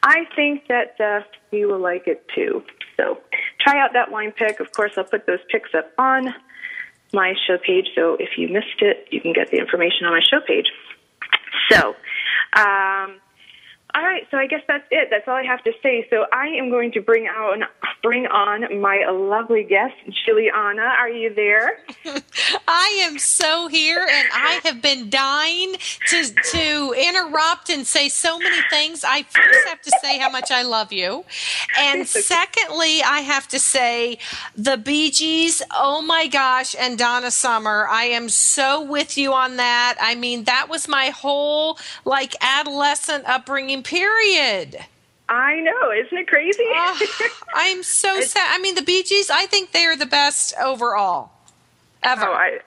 I 0.04 0.25
think 0.36 0.68
that 0.68 1.00
uh, 1.00 1.22
you 1.51 1.68
will 1.68 1.80
like 1.80 2.08
it 2.08 2.25
too. 2.34 2.63
So 2.98 3.20
try 3.60 3.80
out 3.80 3.94
that 3.94 4.12
wine 4.12 4.32
pick. 4.32 4.60
Of 4.60 4.72
course, 4.72 4.92
I'll 4.98 5.04
put 5.04 5.25
those 5.25 5.39
picks 5.50 5.70
up 5.75 5.92
on 5.98 6.34
my 7.13 7.34
show 7.48 7.58
page. 7.58 7.88
So 7.96 8.18
if 8.20 8.38
you 8.38 8.50
missed 8.50 8.82
it, 8.82 9.08
you 9.12 9.22
can 9.22 9.34
get 9.34 9.51
the 9.51 9.58
information 9.58 10.06
on 10.06 10.12
my 10.12 10.22
show 10.22 10.39
page. 10.46 10.68
So, 11.72 11.96
um, 12.56 13.20
all 13.96 14.03
right, 14.03 14.27
so 14.29 14.38
I 14.38 14.48
guess 14.48 14.62
that's 14.67 14.84
it. 14.91 15.08
That's 15.10 15.27
all 15.27 15.36
I 15.36 15.44
have 15.44 15.63
to 15.63 15.72
say. 15.82 16.06
So 16.10 16.25
I 16.34 16.48
am 16.48 16.70
going 16.70 16.91
to 16.91 17.01
bring 17.01 17.27
out 17.27 17.58
bring 18.03 18.27
on 18.27 18.82
my 18.82 19.06
lovely 19.10 19.63
guest, 19.63 19.96
Julianna. 20.25 20.82
Are 20.82 21.10
you 21.10 21.34
there? 21.34 21.79
I 22.67 23.00
am 23.03 23.17
so 23.17 23.67
here, 23.67 24.06
and 24.10 24.27
I 24.34 24.60
have 24.65 24.82
been 24.82 25.10
dying 25.10 25.75
to 26.10 26.34
to 26.51 26.96
interrupt 26.98 27.70
and 27.70 27.88
say 27.88 28.10
so 28.10 28.38
many 28.38 28.62
things. 28.70 29.06
I 29.08 29.24
first 29.24 29.67
have 29.67 29.82
to 29.82 29.91
say 30.01 30.20
how 30.20 30.29
much 30.29 30.51
I 30.51 30.63
love 30.63 30.91
you, 30.91 31.24
and 31.79 32.06
secondly, 32.06 33.01
I 33.01 33.22
have 33.22 33.48
to 33.50 33.60
say 33.60 34.20
the 34.56 34.75
Bee 34.77 35.12
Gees. 35.12 35.62
Oh 35.74 36.01
my 36.01 36.27
gosh, 36.27 36.75
and 36.77 36.98
Donna 36.98 37.32
Summer. 37.32 37.88
I 37.89 38.03
am 38.03 38.27
so 38.27 38.82
with 38.84 39.17
you 39.17 39.34
on 39.34 39.56
that. 39.58 39.96
I 40.01 40.15
mean, 40.15 40.44
that 40.44 40.67
was 40.70 40.89
my 40.89 41.10
whole 41.10 41.79
like 42.03 42.36
adolescent 42.41 43.24
upbringing 43.25 43.76
period. 43.84 44.77
I 45.29 45.60
know, 45.60 45.91
isn't 45.91 46.17
it 46.17 46.27
crazy? 46.27 46.63
oh, 46.65 47.00
I'm 47.53 47.84
so 47.84 48.22
sad. 48.22 48.48
I 48.53 48.60
mean, 48.60 48.75
the 48.75 48.81
Bee 48.81 49.03
Gees. 49.03 49.29
I 49.29 49.46
think 49.46 49.72
they 49.74 49.84
are 49.86 49.96
the 49.98 50.05
best 50.05 50.53
overall 50.62 51.31
ever. 52.01 52.25
Oh, 52.25 52.34
I, 52.34 52.60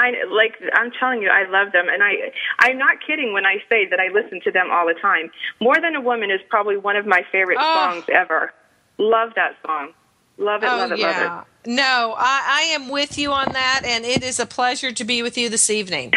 I 0.00 0.12
like. 0.28 0.56
I'm 0.74 0.90
telling 0.98 1.22
you, 1.22 1.28
I 1.30 1.48
love 1.48 1.70
them, 1.72 1.86
and 1.88 2.02
I. 2.02 2.32
I'm 2.58 2.78
not 2.78 2.96
kidding 3.06 3.32
when 3.32 3.46
I 3.46 3.62
say 3.68 3.86
that 3.86 4.00
I 4.00 4.08
listen 4.08 4.40
to 4.42 4.50
them 4.50 4.70
all 4.72 4.86
the 4.88 4.94
time. 4.94 5.30
More 5.60 5.76
than 5.80 5.94
a 5.94 6.00
woman 6.00 6.30
is 6.32 6.40
probably 6.48 6.76
one 6.76 6.96
of 6.96 7.06
my 7.06 7.24
favorite 7.30 7.58
Oh. 7.60 7.74
songs 7.92 8.04
ever. 8.12 8.52
Love 8.98 9.30
that 9.36 9.56
song. 9.64 9.92
Love 10.36 10.64
it. 10.64 10.68
Oh 10.68 10.76
love 10.78 10.92
it. 10.92 10.98
yeah. 10.98 11.34
Love 11.36 11.46
No, 11.64 12.14
I, 12.18 12.42
I 12.48 12.60
am 12.74 12.88
with 12.88 13.16
you 13.18 13.30
on 13.32 13.52
that, 13.52 13.82
and 13.84 14.04
it 14.04 14.24
is 14.24 14.40
a 14.40 14.46
pleasure 14.46 14.90
to 14.90 15.04
be 15.04 15.22
with 15.22 15.38
you 15.38 15.48
this 15.48 15.70
evening. 15.70 16.12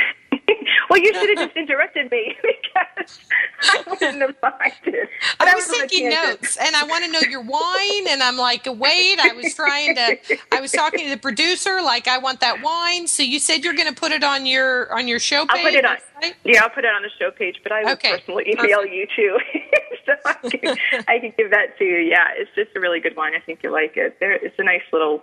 Well, 0.98 1.06
you 1.06 1.14
should 1.14 1.38
have 1.38 1.48
just 1.48 1.58
interrupted 1.58 2.12
me 2.12 2.36
because 2.42 3.20
I 3.62 3.84
wouldn't 3.88 4.22
have 4.22 4.36
liked 4.42 4.88
it. 4.88 5.10
I 5.40 5.54
was 5.56 5.70
on 5.70 5.76
a 5.76 5.88
taking 5.88 6.10
notes, 6.10 6.58
and 6.58 6.76
I 6.76 6.84
want 6.84 7.06
to 7.06 7.12
know 7.12 7.20
your 7.22 7.42
wine, 7.42 8.08
and 8.10 8.22
I'm 8.22 8.38
like, 8.38 8.66
wait, 8.66 9.20
I 9.20 9.34
was 9.34 9.54
trying 9.54 9.96
to, 9.96 10.18
I 10.52 10.62
was 10.62 10.72
talking 10.72 11.06
to 11.06 11.10
the 11.10 11.18
producer, 11.18 11.82
like, 11.82 12.08
I 12.08 12.18
want 12.18 12.40
that 12.42 12.62
wine. 12.62 13.08
So 13.08 13.24
you 13.24 13.40
said 13.40 13.64
you're 13.64 13.74
going 13.76 13.94
to 13.94 14.00
put 14.00 14.12
it 14.12 14.24
on 14.24 14.46
your 14.46 14.92
on 14.94 15.08
your 15.08 15.20
show 15.20 15.46
page. 15.46 15.58
I'll 15.58 15.64
put 15.64 15.74
it 15.74 15.86
on. 15.86 15.98
right? 16.22 16.36
Yeah, 16.44 16.64
I'll 16.64 16.70
put 16.70 16.86
it 16.86 16.94
on 16.94 17.02
the 17.02 17.10
show 17.20 17.32
page, 17.32 17.60
but 17.64 17.72
I 17.72 17.84
will 17.84 17.92
Okay, 17.92 18.12
personally 18.12 18.46
email 18.50 18.86
you 18.86 19.08
too, 19.16 19.38
so 20.06 20.14
I 20.26 20.34
can, 20.50 20.78
I 21.08 21.20
can 21.20 21.34
give 21.38 21.52
that 21.52 21.78
to 21.78 21.84
you. 21.84 21.98
Yeah, 21.98 22.28
it's 22.36 22.52
just 22.56 22.76
a 22.76 22.80
really 22.80 23.00
good 23.00 23.16
wine. 23.16 23.34
I 23.36 23.40
think 23.40 23.60
you 23.64 23.72
like 23.72 23.94
it. 23.98 24.18
There, 24.20 24.34
it's 24.34 24.56
a 24.60 24.64
nice 24.64 24.82
little 24.92 25.22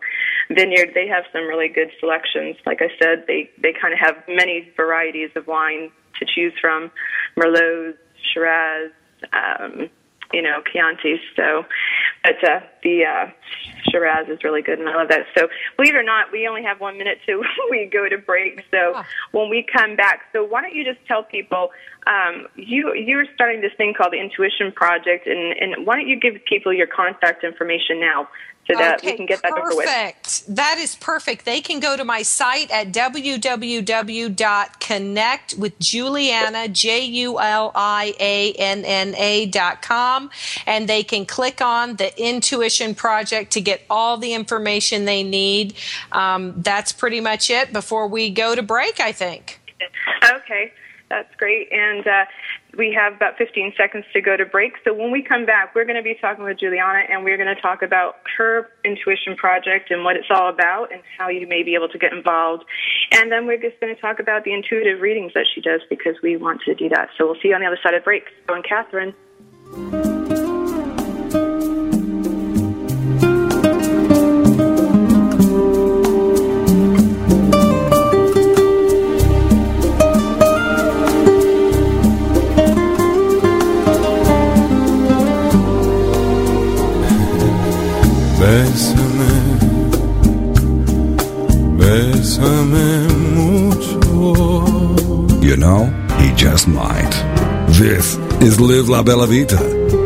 vineyard. 0.50 0.90
They 0.95 1.07
have 1.09 1.25
some 1.33 1.43
really 1.47 1.69
good 1.69 1.90
selections. 2.00 2.57
Like 2.66 2.81
I 2.83 2.88
said, 3.00 3.25
they 3.26 3.50
they 3.62 3.73
kind 3.73 3.93
of 3.93 4.00
have 4.00 4.16
many 4.28 4.73
varieties 4.76 5.31
of 5.37 5.47
wine 5.47 5.63
to 6.18 6.25
choose 6.26 6.52
from: 6.61 6.90
Merlots, 7.37 7.94
Shiraz, 8.33 8.90
um, 9.33 9.88
you 10.33 10.42
know, 10.42 10.62
Chiantis. 10.75 11.21
So, 11.37 11.64
but 12.25 12.42
uh, 12.42 12.61
the 12.83 13.04
uh, 13.04 13.30
Shiraz 13.90 14.28
is 14.28 14.42
really 14.42 14.62
good, 14.62 14.78
and 14.78 14.88
I 14.88 14.97
love 14.97 15.09
that. 15.09 15.26
So, 15.37 15.49
believe 15.76 15.94
it 15.94 15.99
or 15.99 16.02
not, 16.02 16.33
we 16.33 16.49
only 16.49 16.62
have 16.62 16.80
one 16.80 16.99
minute 16.99 17.18
till 17.26 17.40
we 17.71 17.87
go 17.92 18.09
to 18.09 18.18
break. 18.18 18.61
So, 18.71 18.92
Ah. 18.97 19.06
when 19.33 19.49
we 19.50 19.62
come 19.76 19.97
back, 19.97 20.23
so 20.33 20.44
why 20.44 20.62
don't 20.62 20.75
you 20.75 20.85
just 20.85 21.04
tell 21.06 21.23
people 21.23 21.71
um, 22.06 22.46
you 22.54 22.94
you're 22.94 23.26
starting 23.34 23.61
this 23.61 23.73
thing 23.76 23.94
called 23.94 24.12
the 24.12 24.20
Intuition 24.20 24.73
Project, 24.73 25.26
and 25.26 25.52
and 25.58 25.87
why 25.87 25.96
don't 25.96 26.08
you 26.08 26.18
give 26.18 26.44
people 26.44 26.73
your 26.73 26.87
contact 26.87 27.44
information 27.44 28.00
now 28.00 28.28
so 28.66 28.75
that 28.78 29.02
we 29.02 29.14
can 29.14 29.26
get 29.26 29.42
that 29.42 29.52
over 29.52 29.76
with. 29.76 29.84
Perfect. 29.87 30.46
That 30.54 30.78
is 30.78 30.96
perfect. 30.96 31.44
They 31.44 31.61
can 31.61 31.80
go 31.80 31.96
to 31.96 32.04
my 32.04 32.23
site 32.23 32.70
at 32.70 32.92
www.connect 32.92 33.44
with 35.54 35.78
Julianna, 35.78 36.68
J 36.68 37.04
U 37.04 37.38
L 37.38 37.73
I 37.75 38.14
A 38.18 38.52
N 38.52 38.84
N 38.84 39.14
A 39.16 39.46
dot 39.46 39.82
com, 39.82 40.30
and 40.66 40.88
they 40.88 41.02
can 41.02 41.26
click 41.26 41.61
on 41.61 41.96
the 41.96 42.18
Intuition 42.23 42.94
Project 42.94 43.52
to 43.52 43.61
get 43.61 43.82
all 43.90 44.16
the 44.16 44.32
information 44.32 45.04
they 45.04 45.23
need. 45.23 45.75
Um, 46.12 46.54
that's 46.62 46.92
pretty 46.92 47.20
much 47.20 47.50
it 47.50 47.73
before 47.73 48.08
we 48.08 48.30
go 48.30 48.54
to 48.54 48.62
break, 48.62 49.00
I 49.00 49.12
think. 49.12 49.61
Okay, 50.23 50.73
that's 51.11 51.34
great. 51.37 51.68
And 51.70 52.06
uh, 52.06 52.25
we 52.76 52.92
have 52.99 53.14
about 53.14 53.37
15 53.37 53.75
seconds 53.76 54.04
to 54.12 54.20
go 54.20 54.37
to 54.37 54.44
break. 54.44 54.73
So 54.84 54.92
when 54.92 55.11
we 55.11 55.23
come 55.23 55.46
back, 55.46 55.75
we're 55.75 55.84
going 55.84 55.96
to 55.96 56.02
be 56.02 56.16
talking 56.20 56.44
with 56.44 56.58
Julianna 56.58 57.02
and 57.11 57.25
we're 57.25 57.37
going 57.37 57.54
to 57.54 57.61
talk 57.61 57.82
about 57.82 58.16
her 58.37 58.70
intuition 58.84 59.37
project 59.37 59.90
and 59.90 60.04
what 60.04 60.16
it's 60.16 60.28
all 60.30 60.49
about 60.49 60.92
and 60.92 61.02
how 61.18 61.28
you 61.28 61.46
may 61.46 61.62
be 61.62 61.75
able 61.75 61.88
to 61.88 61.99
get 61.99 62.12
involved. 62.12 62.64
And 63.12 63.30
then 63.30 63.46
we're 63.46 63.61
just 63.61 63.78
going 63.80 63.94
to 63.94 64.00
talk 64.00 64.18
about 64.18 64.44
the 64.44 64.52
intuitive 64.52 65.00
readings 65.00 65.32
that 65.34 65.46
she 65.54 65.61
does 65.61 65.82
because 65.88 66.16
we 66.23 66.37
want 66.37 66.62
to 66.62 66.75
do 66.75 66.88
that. 66.88 67.11
So 67.16 67.26
we'll 67.26 67.40
see 67.40 67.49
you 67.49 67.54
on 67.54 67.61
the 67.61 67.66
other 67.66 67.78
side 67.82 67.94
of 67.94 68.04
break. 68.04 68.25
So, 68.49 68.54
and 68.54 68.64
Catherine. 68.64 69.14
Bésame, 88.54 89.34
bésame 91.76 93.08
mucho. 93.34 94.37
You 95.42 95.56
know, 95.56 95.87
he 96.20 96.32
just 96.37 96.68
might. 96.68 97.11
This 97.66 98.16
is 98.40 98.61
Live 98.61 98.88
La 98.88 99.02
Bella 99.02 99.26
Vita. 99.26 99.58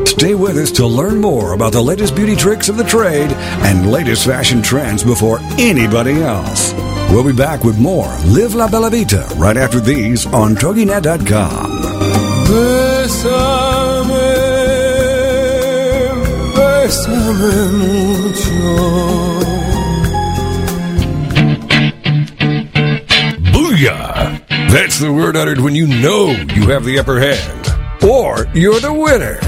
Stay 0.07 0.35
with 0.35 0.57
us 0.57 0.71
to 0.73 0.87
learn 0.87 1.21
more 1.21 1.53
about 1.53 1.73
the 1.75 1.83
latest 1.83 2.17
beauty 2.17 2.35
tricks 2.35 2.71
of 2.71 2.79
the 2.79 2.85
trade 2.85 3.31
and 3.69 3.93
latest 3.93 4.25
fashion 4.25 4.63
trends 4.63 5.05
before 5.05 5.41
anybody 5.59 6.23
else. 6.23 6.73
We'll 7.11 7.25
be 7.25 7.35
back 7.35 7.65
with 7.65 7.79
more 7.79 8.17
Live 8.25 8.55
La 8.55 8.67
Bella 8.67 8.89
Vita 8.89 9.29
right 9.37 9.59
after 9.59 9.79
these 9.79 10.25
on 10.25 10.55
TogiNet.com. 10.55 11.83
Bésame, 12.49 13.29
bésame 16.57 17.73
mucho. 17.77 18.28
Booyah! 23.53 24.47
That's 24.71 24.99
the 24.99 25.13
word 25.13 25.37
uttered 25.37 25.61
when 25.61 25.75
you 25.75 25.87
know 25.87 26.31
you 26.55 26.69
have 26.69 26.85
the 26.85 26.99
upper 26.99 27.19
hand. 27.21 27.67
Or 28.03 28.47
you're 28.55 28.81
the 28.81 28.93
winner. 28.93 29.39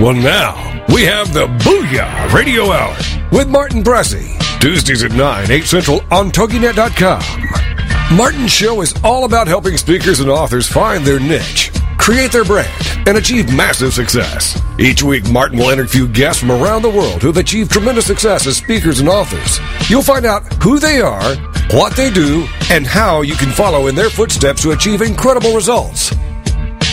Well, 0.00 0.14
now 0.14 0.84
we 0.92 1.04
have 1.04 1.32
the 1.32 1.46
Booyah 1.46 2.32
Radio 2.32 2.70
Hour 2.70 2.96
with 3.32 3.48
Martin 3.48 3.82
Pressey. 3.82 4.36
Tuesdays 4.60 5.02
at 5.02 5.12
9, 5.12 5.50
8 5.50 5.64
Central 5.64 6.00
on 6.10 6.30
TogiNet.com. 6.30 8.16
Martin's 8.16 8.52
show 8.52 8.82
is 8.82 8.94
all 9.02 9.24
about 9.24 9.48
helping 9.48 9.76
speakers 9.76 10.20
and 10.20 10.30
authors 10.30 10.68
find 10.68 11.04
their 11.04 11.18
niche, 11.18 11.72
create 11.98 12.30
their 12.30 12.44
brand, 12.44 12.85
and 13.06 13.16
achieve 13.16 13.54
massive 13.54 13.94
success. 13.94 14.60
Each 14.78 15.02
week, 15.02 15.30
Martin 15.30 15.58
will 15.58 15.70
interview 15.70 16.08
guests 16.08 16.40
from 16.40 16.50
around 16.50 16.82
the 16.82 16.90
world 16.90 17.22
who 17.22 17.28
have 17.28 17.36
achieved 17.36 17.70
tremendous 17.70 18.06
success 18.06 18.46
as 18.46 18.56
speakers 18.56 19.00
and 19.00 19.08
authors. 19.08 19.60
You'll 19.88 20.02
find 20.02 20.26
out 20.26 20.42
who 20.62 20.78
they 20.78 21.00
are, 21.00 21.36
what 21.70 21.96
they 21.96 22.10
do, 22.10 22.46
and 22.70 22.86
how 22.86 23.22
you 23.22 23.34
can 23.34 23.50
follow 23.50 23.86
in 23.86 23.94
their 23.94 24.10
footsteps 24.10 24.62
to 24.62 24.72
achieve 24.72 25.02
incredible 25.02 25.54
results. 25.54 26.15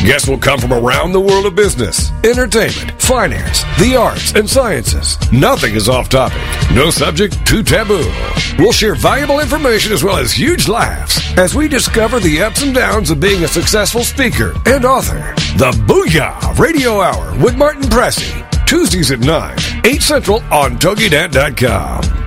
Guests 0.03 0.27
will 0.27 0.37
come 0.37 0.59
from 0.59 0.73
around 0.73 1.13
the 1.13 1.21
world 1.21 1.45
of 1.45 1.55
business, 1.55 2.11
entertainment, 2.25 3.01
finance, 3.01 3.63
the 3.79 3.95
arts, 3.97 4.33
and 4.33 4.49
sciences. 4.49 5.17
Nothing 5.31 5.75
is 5.75 5.87
off 5.87 6.09
topic. 6.09 6.41
No 6.75 6.89
subject 6.89 7.47
too 7.47 7.63
taboo. 7.63 8.11
We'll 8.59 8.73
share 8.73 8.95
valuable 8.95 9.39
information 9.39 9.93
as 9.93 10.03
well 10.03 10.17
as 10.17 10.33
huge 10.33 10.67
laughs 10.67 11.21
as 11.37 11.55
we 11.55 11.69
discover 11.69 12.19
the 12.19 12.41
ups 12.41 12.63
and 12.63 12.75
downs 12.75 13.11
of 13.11 13.21
being 13.21 13.45
a 13.45 13.47
successful 13.47 14.03
speaker 14.03 14.53
and 14.65 14.83
author. 14.83 15.33
The 15.57 15.71
Booyah 15.87 16.59
Radio 16.59 16.99
Hour 16.99 17.41
with 17.41 17.55
Martin 17.55 17.83
Pressey. 17.83 18.45
Tuesdays 18.67 19.11
at 19.11 19.19
9, 19.19 19.57
8 19.85 20.01
Central 20.01 20.41
on 20.51 20.77
TogiNet.com. 20.79 22.22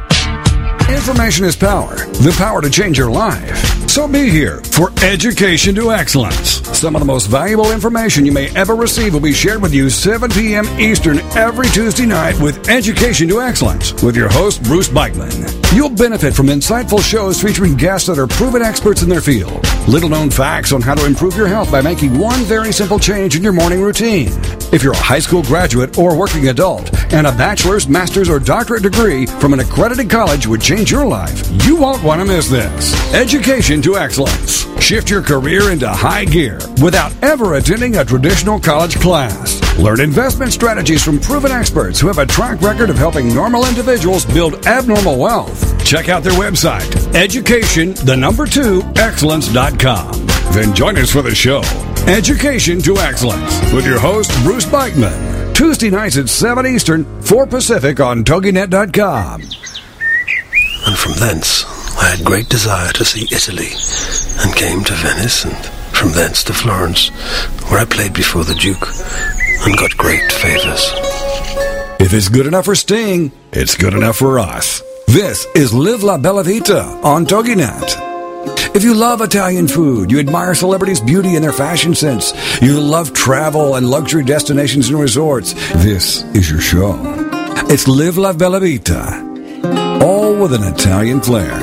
Information 0.88 1.44
is 1.44 1.56
power, 1.56 1.96
the 1.96 2.32
power 2.38 2.62
to 2.62 2.70
change 2.70 2.96
your 2.96 3.10
life. 3.10 3.56
So 3.90 4.06
be 4.06 4.30
here 4.30 4.60
for 4.60 4.92
Education 5.02 5.74
to 5.74 5.90
Excellence. 5.90 6.60
Some 6.78 6.94
of 6.94 7.00
the 7.00 7.06
most 7.06 7.26
valuable 7.26 7.72
information 7.72 8.24
you 8.24 8.30
may 8.30 8.54
ever 8.54 8.76
receive 8.76 9.12
will 9.12 9.20
be 9.20 9.32
shared 9.32 9.60
with 9.60 9.74
you 9.74 9.90
7 9.90 10.30
p.m. 10.30 10.64
Eastern 10.78 11.18
every 11.36 11.66
Tuesday 11.68 12.06
night 12.06 12.38
with 12.40 12.68
Education 12.68 13.26
to 13.28 13.40
Excellence 13.40 14.00
with 14.02 14.16
your 14.16 14.28
host, 14.28 14.62
Bruce 14.62 14.88
Beitman. 14.88 15.52
You'll 15.74 15.90
benefit 15.90 16.34
from 16.34 16.46
insightful 16.46 17.02
shows 17.02 17.42
featuring 17.42 17.74
guests 17.74 18.06
that 18.06 18.18
are 18.18 18.28
proven 18.28 18.62
experts 18.62 19.02
in 19.02 19.08
their 19.08 19.20
field. 19.20 19.66
Little 19.88 20.08
known 20.08 20.30
facts 20.30 20.72
on 20.72 20.82
how 20.82 20.94
to 20.94 21.04
improve 21.04 21.36
your 21.36 21.48
health 21.48 21.72
by 21.72 21.80
making 21.80 22.16
one 22.16 22.40
very 22.44 22.72
simple 22.72 22.98
change 22.98 23.34
in 23.34 23.42
your 23.42 23.52
morning 23.52 23.80
routine. 23.80 24.28
If 24.72 24.84
you're 24.84 24.92
a 24.92 24.96
high 24.96 25.18
school 25.18 25.42
graduate 25.42 25.98
or 25.98 26.16
working 26.16 26.48
adult 26.48 26.95
and 27.12 27.26
a 27.26 27.32
bachelor's, 27.32 27.88
master's, 27.88 28.28
or 28.28 28.38
doctorate 28.38 28.82
degree 28.82 29.26
from 29.26 29.52
an 29.52 29.60
accredited 29.60 30.10
college 30.10 30.46
would 30.46 30.60
change 30.60 30.90
your 30.90 31.06
life, 31.06 31.42
you 31.64 31.76
won't 31.76 32.02
want 32.02 32.20
to 32.20 32.26
miss 32.26 32.48
this. 32.48 33.14
Education 33.14 33.82
to 33.82 33.96
excellence. 33.96 34.66
Shift 34.82 35.10
your 35.10 35.22
career 35.22 35.70
into 35.70 35.88
high 35.88 36.24
gear 36.24 36.58
without 36.82 37.12
ever 37.22 37.54
attending 37.54 37.96
a 37.96 38.04
traditional 38.04 38.60
college 38.60 38.96
class. 39.00 39.60
Learn 39.78 40.00
investment 40.00 40.52
strategies 40.52 41.02
from 41.02 41.18
proven 41.20 41.52
experts 41.52 42.00
who 42.00 42.06
have 42.06 42.18
a 42.18 42.26
track 42.26 42.60
record 42.62 42.90
of 42.90 42.96
helping 42.96 43.34
normal 43.34 43.66
individuals 43.66 44.24
build 44.24 44.66
abnormal 44.66 45.18
wealth. 45.18 45.84
Check 45.84 46.08
out 46.08 46.22
their 46.22 46.32
website, 46.32 47.14
education, 47.14 47.94
the 48.04 48.16
number 48.16 48.46
two, 48.46 48.82
excellence.com. 48.96 50.26
Then 50.52 50.74
join 50.74 50.96
us 50.96 51.10
for 51.10 51.22
the 51.22 51.34
show, 51.34 51.62
Education 52.06 52.80
to 52.82 52.96
Excellence, 52.98 53.72
with 53.72 53.84
your 53.84 53.98
host, 53.98 54.30
Bruce 54.44 54.64
Beitman. 54.64 55.35
Tuesday 55.56 55.88
nights 55.88 56.18
at 56.18 56.28
7 56.28 56.66
Eastern, 56.66 57.06
4 57.22 57.46
Pacific 57.46 57.98
on 57.98 58.24
TogiNet.com. 58.24 59.40
And 59.40 60.98
from 60.98 61.12
thence 61.14 61.64
I 61.96 62.10
had 62.14 62.26
great 62.26 62.50
desire 62.50 62.92
to 62.92 63.04
see 63.06 63.26
Italy, 63.34 63.70
and 64.44 64.54
came 64.54 64.84
to 64.84 64.92
Venice, 64.92 65.46
and 65.46 65.56
from 65.96 66.12
thence 66.12 66.44
to 66.44 66.52
Florence, 66.52 67.08
where 67.70 67.80
I 67.80 67.86
played 67.86 68.12
before 68.12 68.44
the 68.44 68.54
Duke, 68.54 68.86
and 69.64 69.78
got 69.78 69.96
great 69.96 70.30
favors. 70.30 70.92
If 72.00 72.12
it's 72.12 72.28
good 72.28 72.46
enough 72.46 72.66
for 72.66 72.74
Sting, 72.74 73.32
it's 73.50 73.78
good 73.78 73.94
enough 73.94 74.18
for 74.18 74.38
us. 74.38 74.82
This 75.06 75.46
is 75.54 75.72
Live 75.72 76.02
La 76.02 76.18
Bella 76.18 76.44
Vita 76.44 76.82
on 77.02 77.24
TogiNet. 77.24 78.15
If 78.76 78.84
you 78.84 78.92
love 78.92 79.22
Italian 79.22 79.68
food, 79.68 80.10
you 80.10 80.18
admire 80.18 80.54
celebrities' 80.54 81.00
beauty 81.00 81.34
and 81.34 81.42
their 81.42 81.50
fashion 81.50 81.94
sense, 81.94 82.34
you 82.60 82.78
love 82.78 83.14
travel 83.14 83.76
and 83.76 83.88
luxury 83.88 84.22
destinations 84.22 84.90
and 84.90 85.00
resorts, 85.00 85.54
this 85.82 86.24
is 86.34 86.50
your 86.50 86.60
show. 86.60 86.94
It's 87.70 87.88
Live 87.88 88.18
La 88.18 88.34
Bella 88.34 88.60
Vita, 88.60 89.02
all 90.04 90.36
with 90.36 90.52
an 90.52 90.62
Italian 90.62 91.22
flair. 91.22 91.58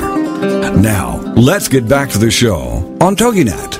Now, 0.76 1.20
let's 1.36 1.68
get 1.68 1.86
back 1.86 2.10
to 2.10 2.18
the 2.18 2.32
show 2.32 2.96
on 3.00 3.14
TogiNet. 3.14 3.78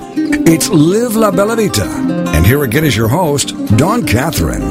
It's 0.49 0.69
Live 0.69 1.17
La 1.17 1.33
Bella 1.33 1.57
Vita. 1.57 1.87
And 1.87 2.47
here 2.47 2.63
again 2.63 2.85
is 2.85 2.97
your 2.97 3.09
host, 3.09 3.49
Dawn 3.77 4.07
Catherine. 4.07 4.63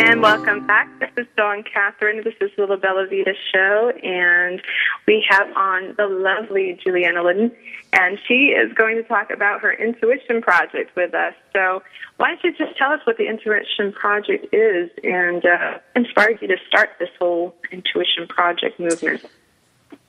And 0.00 0.22
welcome 0.22 0.64
back. 0.68 0.97
Is 1.18 1.26
Dawn 1.36 1.64
Catherine. 1.64 2.22
This 2.22 2.34
is 2.40 2.52
the 2.56 2.64
La 2.64 2.76
Bella 2.76 3.04
Vita 3.10 3.34
Show, 3.52 3.90
and 4.04 4.62
we 5.04 5.24
have 5.28 5.48
on 5.56 5.96
the 5.96 6.06
lovely 6.06 6.78
Julianna 6.80 7.24
Lydon, 7.24 7.50
and 7.92 8.20
she 8.28 8.50
is 8.50 8.72
going 8.74 8.94
to 8.94 9.02
talk 9.02 9.32
about 9.32 9.60
her 9.60 9.72
intuition 9.72 10.40
project 10.40 10.94
with 10.94 11.14
us. 11.14 11.34
So, 11.52 11.82
why 12.18 12.28
don't 12.28 12.44
you 12.44 12.52
just 12.56 12.78
tell 12.78 12.92
us 12.92 13.00
what 13.04 13.16
the 13.16 13.26
intuition 13.26 13.92
project 13.92 14.54
is 14.54 14.90
and 15.02 15.44
uh, 15.44 15.78
inspired 15.96 16.40
you 16.40 16.46
to 16.46 16.56
start 16.68 16.90
this 17.00 17.10
whole 17.18 17.52
intuition 17.72 18.28
project 18.28 18.78
movement? 18.78 19.24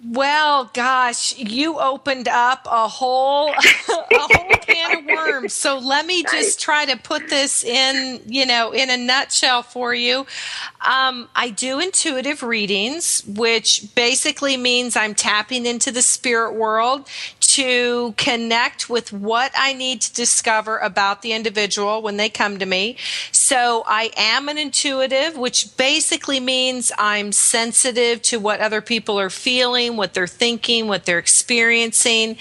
Well, 0.01 0.69
gosh, 0.73 1.37
you 1.37 1.77
opened 1.77 2.29
up 2.29 2.65
a 2.71 2.87
whole 2.87 3.49
a 3.49 3.53
whole 4.11 4.49
can 4.61 4.97
of 4.97 5.05
worms. 5.05 5.53
So 5.53 5.77
let 5.77 6.05
me 6.05 6.23
just 6.23 6.59
try 6.59 6.85
to 6.85 6.95
put 6.95 7.29
this 7.29 7.65
in, 7.65 8.21
you 8.25 8.45
know, 8.45 8.71
in 8.71 8.89
a 8.89 8.95
nutshell 8.95 9.61
for 9.61 9.93
you. 9.93 10.25
Um, 10.79 11.27
I 11.35 11.49
do 11.49 11.79
intuitive 11.79 12.43
readings, 12.43 13.23
which 13.27 13.93
basically 13.93 14.55
means 14.55 14.95
I'm 14.95 15.15
tapping 15.15 15.65
into 15.65 15.91
the 15.91 16.01
spirit 16.01 16.53
world 16.53 17.07
to 17.39 18.13
connect 18.15 18.89
with 18.89 19.11
what 19.11 19.51
I 19.57 19.73
need 19.73 20.01
to 20.01 20.13
discover 20.13 20.77
about 20.77 21.23
the 21.23 21.33
individual 21.33 22.01
when 22.01 22.17
they 22.17 22.29
come 22.29 22.59
to 22.59 22.65
me. 22.65 22.95
So 23.31 23.83
I 23.87 24.11
am 24.15 24.47
an 24.49 24.57
intuitive, 24.57 25.37
which 25.37 25.75
basically 25.75 26.39
means 26.39 26.91
I'm 26.97 27.31
sensitive 27.31 28.21
to 28.23 28.39
what 28.39 28.59
other 28.59 28.81
people 28.81 29.19
are 29.19 29.31
feeling, 29.31 29.88
what 29.97 30.13
they're 30.13 30.27
thinking, 30.27 30.87
what 30.87 31.05
they're 31.05 31.19
experiencing. 31.19 32.37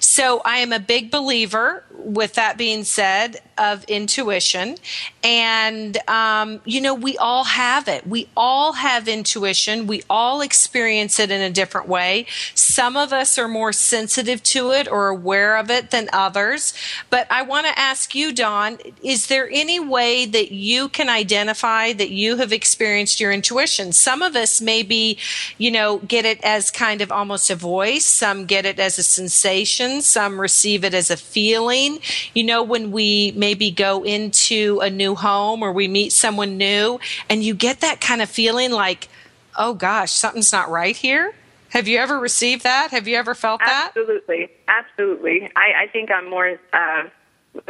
So 0.00 0.40
I 0.44 0.58
am 0.58 0.72
a 0.72 0.80
big 0.80 1.10
believer, 1.10 1.84
with 2.04 2.34
that 2.34 2.56
being 2.58 2.84
said, 2.84 3.40
of 3.58 3.84
intuition. 3.84 4.76
And, 5.22 5.96
um, 6.08 6.60
you 6.64 6.80
know, 6.80 6.94
we 6.94 7.16
all 7.18 7.44
have 7.44 7.86
it. 7.86 8.06
We 8.06 8.28
all 8.36 8.72
have 8.72 9.06
intuition. 9.06 9.86
We 9.86 10.02
all 10.10 10.40
experience 10.40 11.20
it 11.20 11.30
in 11.30 11.40
a 11.40 11.50
different 11.50 11.86
way. 11.86 12.26
Some 12.54 12.96
of 12.96 13.12
us 13.12 13.38
are 13.38 13.48
more 13.48 13.72
sensitive 13.72 14.42
to 14.44 14.72
it 14.72 14.88
or 14.88 15.08
aware 15.08 15.56
of 15.56 15.70
it 15.70 15.90
than 15.90 16.08
others. 16.12 16.74
But 17.10 17.26
I 17.30 17.42
want 17.42 17.66
to 17.66 17.78
ask 17.78 18.14
you, 18.14 18.32
Dawn, 18.32 18.78
is 19.02 19.28
there 19.28 19.48
any 19.52 19.78
way 19.78 20.26
that 20.26 20.50
you 20.52 20.88
can 20.88 21.08
identify 21.08 21.92
that 21.92 22.10
you 22.10 22.36
have 22.38 22.52
experienced 22.52 23.20
your 23.20 23.32
intuition? 23.32 23.92
Some 23.92 24.22
of 24.22 24.34
us 24.34 24.60
maybe, 24.60 25.18
you 25.58 25.70
know, 25.70 25.98
get 25.98 26.24
it 26.24 26.42
as 26.42 26.70
kind 26.70 27.00
of 27.00 27.12
almost 27.12 27.50
a 27.50 27.54
voice. 27.54 28.04
Some 28.04 28.46
get 28.46 28.66
it 28.66 28.80
as 28.80 28.98
a 28.98 29.02
sensation. 29.02 30.00
Some 30.00 30.40
receive 30.40 30.84
it 30.84 30.94
as 30.94 31.10
a 31.10 31.16
feeling. 31.16 31.91
You 32.34 32.44
know, 32.44 32.62
when 32.62 32.92
we 32.92 33.32
maybe 33.36 33.70
go 33.70 34.04
into 34.04 34.80
a 34.80 34.90
new 34.90 35.14
home 35.14 35.62
or 35.62 35.72
we 35.72 35.88
meet 35.88 36.12
someone 36.12 36.56
new 36.56 37.00
and 37.28 37.42
you 37.42 37.54
get 37.54 37.80
that 37.80 38.00
kind 38.00 38.22
of 38.22 38.28
feeling 38.28 38.70
like, 38.72 39.08
oh 39.56 39.74
gosh, 39.74 40.12
something's 40.12 40.52
not 40.52 40.70
right 40.70 40.96
here. 40.96 41.34
Have 41.70 41.88
you 41.88 41.98
ever 41.98 42.18
received 42.18 42.64
that? 42.64 42.90
Have 42.90 43.08
you 43.08 43.16
ever 43.16 43.34
felt 43.34 43.60
that? 43.60 43.92
Absolutely, 43.96 44.50
absolutely. 44.68 45.50
I, 45.56 45.84
I 45.84 45.86
think 45.90 46.10
I'm 46.10 46.28
more 46.28 46.58
uh, 46.72 47.04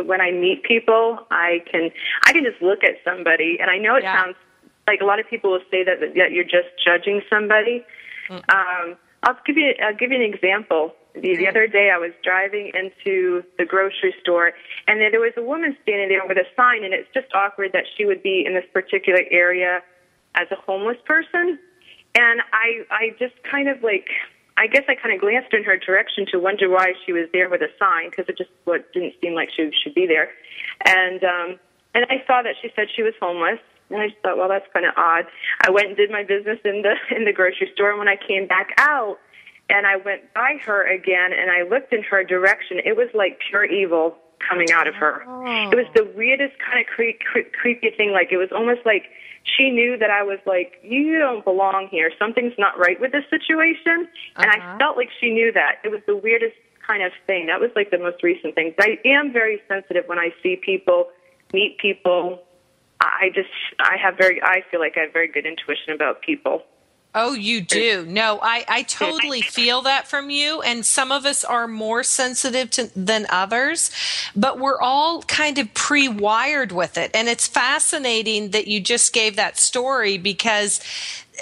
when 0.04 0.20
I 0.20 0.30
meet 0.30 0.62
people, 0.64 1.26
I 1.30 1.62
can 1.70 1.90
I 2.24 2.32
can 2.32 2.44
just 2.44 2.60
look 2.62 2.84
at 2.84 2.96
somebody, 3.04 3.58
and 3.60 3.70
I 3.70 3.78
know 3.78 3.96
it 3.96 4.02
Yeah. 4.02 4.22
sounds 4.22 4.36
like 4.86 5.00
a 5.00 5.04
lot 5.04 5.20
of 5.20 5.28
people 5.28 5.52
will 5.52 5.60
say 5.70 5.84
that 5.84 6.00
that 6.00 6.32
you're 6.32 6.44
just 6.44 6.68
judging 6.84 7.22
somebody. 7.30 7.84
Um, 8.30 8.96
I'll 9.22 9.36
give 9.46 9.56
you 9.56 9.74
I'll 9.82 9.94
give 9.94 10.10
you 10.10 10.16
an 10.16 10.34
example. 10.34 10.94
The, 11.14 11.36
the 11.36 11.46
other 11.46 11.66
day, 11.66 11.90
I 11.92 11.98
was 11.98 12.12
driving 12.24 12.72
into 12.74 13.44
the 13.58 13.66
grocery 13.66 14.14
store, 14.22 14.52
and 14.88 15.00
there 15.00 15.20
was 15.20 15.34
a 15.36 15.42
woman 15.42 15.76
standing 15.82 16.08
there 16.08 16.26
with 16.26 16.38
a 16.38 16.48
sign, 16.56 16.84
and 16.84 16.94
it's 16.94 17.08
just 17.12 17.26
awkward 17.34 17.72
that 17.74 17.84
she 17.96 18.06
would 18.06 18.22
be 18.22 18.44
in 18.46 18.54
this 18.54 18.64
particular 18.72 19.20
area 19.30 19.82
as 20.34 20.48
a 20.50 20.56
homeless 20.56 20.96
person. 21.04 21.58
And 22.14 22.40
I, 22.52 22.84
I 22.90 23.10
just 23.18 23.34
kind 23.50 23.68
of 23.68 23.82
like, 23.82 24.08
I 24.56 24.66
guess 24.66 24.84
I 24.88 24.94
kind 24.94 25.14
of 25.14 25.20
glanced 25.20 25.52
in 25.52 25.64
her 25.64 25.76
direction 25.76 26.26
to 26.32 26.38
wonder 26.38 26.68
why 26.68 26.92
she 27.04 27.12
was 27.12 27.28
there 27.32 27.48
with 27.48 27.60
a 27.60 27.68
sign 27.78 28.10
because 28.10 28.26
it 28.28 28.36
just 28.36 28.50
what 28.64 28.90
didn't 28.92 29.14
seem 29.20 29.34
like 29.34 29.50
she 29.54 29.70
should 29.82 29.94
be 29.94 30.06
there. 30.06 30.30
And 30.84 31.24
um, 31.24 31.60
and 31.94 32.06
I 32.08 32.24
saw 32.26 32.42
that 32.42 32.54
she 32.60 32.70
said 32.74 32.88
she 32.94 33.02
was 33.02 33.14
homeless, 33.20 33.60
and 33.90 34.00
I 34.00 34.08
just 34.08 34.20
thought, 34.22 34.36
well, 34.36 34.48
that's 34.48 34.66
kind 34.72 34.86
of 34.86 34.92
odd. 34.96 35.24
I 35.60 35.70
went 35.70 35.88
and 35.88 35.96
did 35.96 36.10
my 36.10 36.22
business 36.22 36.58
in 36.64 36.82
the 36.82 36.94
in 37.16 37.24
the 37.24 37.32
grocery 37.32 37.70
store, 37.74 37.90
and 37.90 37.98
when 37.98 38.08
I 38.08 38.16
came 38.16 38.46
back 38.46 38.72
out, 38.78 39.18
and 39.72 39.86
I 39.86 39.96
went 39.96 40.32
by 40.34 40.58
her 40.66 40.86
again, 40.86 41.32
and 41.32 41.50
I 41.50 41.62
looked 41.62 41.92
in 41.92 42.02
her 42.04 42.22
direction, 42.22 42.78
it 42.84 42.96
was 42.96 43.08
like 43.14 43.40
pure 43.48 43.64
evil 43.64 44.16
coming 44.38 44.70
out 44.72 44.86
of 44.86 44.94
her. 44.94 45.22
It 45.72 45.76
was 45.76 45.86
oh. 45.90 46.04
the 46.04 46.12
weirdest 46.14 46.54
kind 46.58 46.80
of 46.80 46.86
cre- 46.86 47.18
cre- 47.24 47.48
creepy 47.58 47.90
thing. 47.96 48.12
Like 48.12 48.32
it 48.32 48.36
was 48.36 48.50
almost 48.52 48.80
like 48.84 49.04
she 49.44 49.70
knew 49.70 49.96
that 49.98 50.10
I 50.10 50.22
was 50.22 50.38
like, 50.46 50.74
you 50.82 51.18
don't 51.18 51.44
belong 51.44 51.88
here. 51.90 52.10
Something's 52.18 52.54
not 52.58 52.78
right 52.78 53.00
with 53.00 53.12
this 53.12 53.24
situation, 53.30 54.08
and 54.36 54.50
I 54.50 54.58
uh-huh. 54.58 54.78
felt 54.78 54.96
like 54.96 55.08
she 55.20 55.30
knew 55.30 55.52
that. 55.52 55.76
It 55.84 55.90
was 55.90 56.00
the 56.06 56.16
weirdest 56.16 56.56
kind 56.86 57.02
of 57.02 57.12
thing. 57.26 57.46
That 57.46 57.60
was 57.60 57.70
like 57.74 57.90
the 57.90 57.98
most 57.98 58.22
recent 58.22 58.54
thing. 58.54 58.74
But 58.76 58.86
I 58.86 58.98
am 59.06 59.32
very 59.32 59.62
sensitive 59.68 60.04
when 60.06 60.18
I 60.18 60.30
see 60.42 60.56
people, 60.56 61.08
meet 61.52 61.78
people. 61.78 62.42
I 63.00 63.30
just, 63.34 63.48
I 63.80 63.96
have 63.96 64.16
very, 64.16 64.42
I 64.42 64.62
feel 64.70 64.80
like 64.80 64.96
I 64.96 65.02
have 65.02 65.12
very 65.12 65.28
good 65.28 65.46
intuition 65.46 65.92
about 65.94 66.22
people. 66.22 66.62
Oh, 67.14 67.34
you 67.34 67.60
do. 67.60 68.06
No, 68.06 68.38
I, 68.42 68.64
I 68.66 68.82
totally 68.84 69.42
feel 69.42 69.82
that 69.82 70.08
from 70.08 70.30
you. 70.30 70.62
And 70.62 70.84
some 70.84 71.12
of 71.12 71.26
us 71.26 71.44
are 71.44 71.68
more 71.68 72.02
sensitive 72.02 72.70
to, 72.70 72.90
than 72.96 73.26
others, 73.28 73.90
but 74.34 74.58
we're 74.58 74.80
all 74.80 75.22
kind 75.22 75.58
of 75.58 75.74
pre 75.74 76.08
wired 76.08 76.72
with 76.72 76.96
it. 76.96 77.10
And 77.12 77.28
it's 77.28 77.46
fascinating 77.46 78.52
that 78.52 78.66
you 78.66 78.80
just 78.80 79.12
gave 79.12 79.36
that 79.36 79.58
story 79.58 80.16
because 80.16 80.80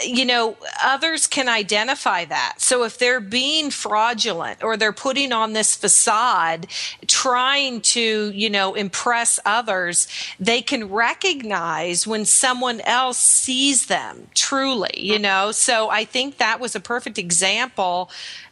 you 0.04 0.24
know, 0.24 0.56
others 0.82 1.26
can 1.26 1.48
identify 1.48 2.24
that. 2.24 2.54
So 2.58 2.84
if 2.84 2.98
they're 2.98 3.20
being 3.20 3.70
fraudulent 3.70 4.62
or 4.62 4.76
they're 4.76 4.92
putting 4.92 5.32
on 5.32 5.52
this 5.52 5.74
facade, 5.74 6.66
trying 7.06 7.80
to, 7.80 8.30
you 8.30 8.50
know, 8.50 8.74
impress 8.74 9.40
others, 9.44 10.06
they 10.38 10.62
can 10.62 10.88
recognize 10.88 12.06
when 12.06 12.24
someone 12.24 12.80
else 12.82 13.18
sees 13.18 13.86
them 13.86 14.28
truly, 14.34 14.90
you 14.94 15.18
know. 15.18 15.50
So 15.52 15.90
I 15.90 16.04
think 16.04 16.38
that 16.38 16.60
was 16.60 16.74
a 16.74 16.80
perfect 16.80 17.18
example 17.18 18.10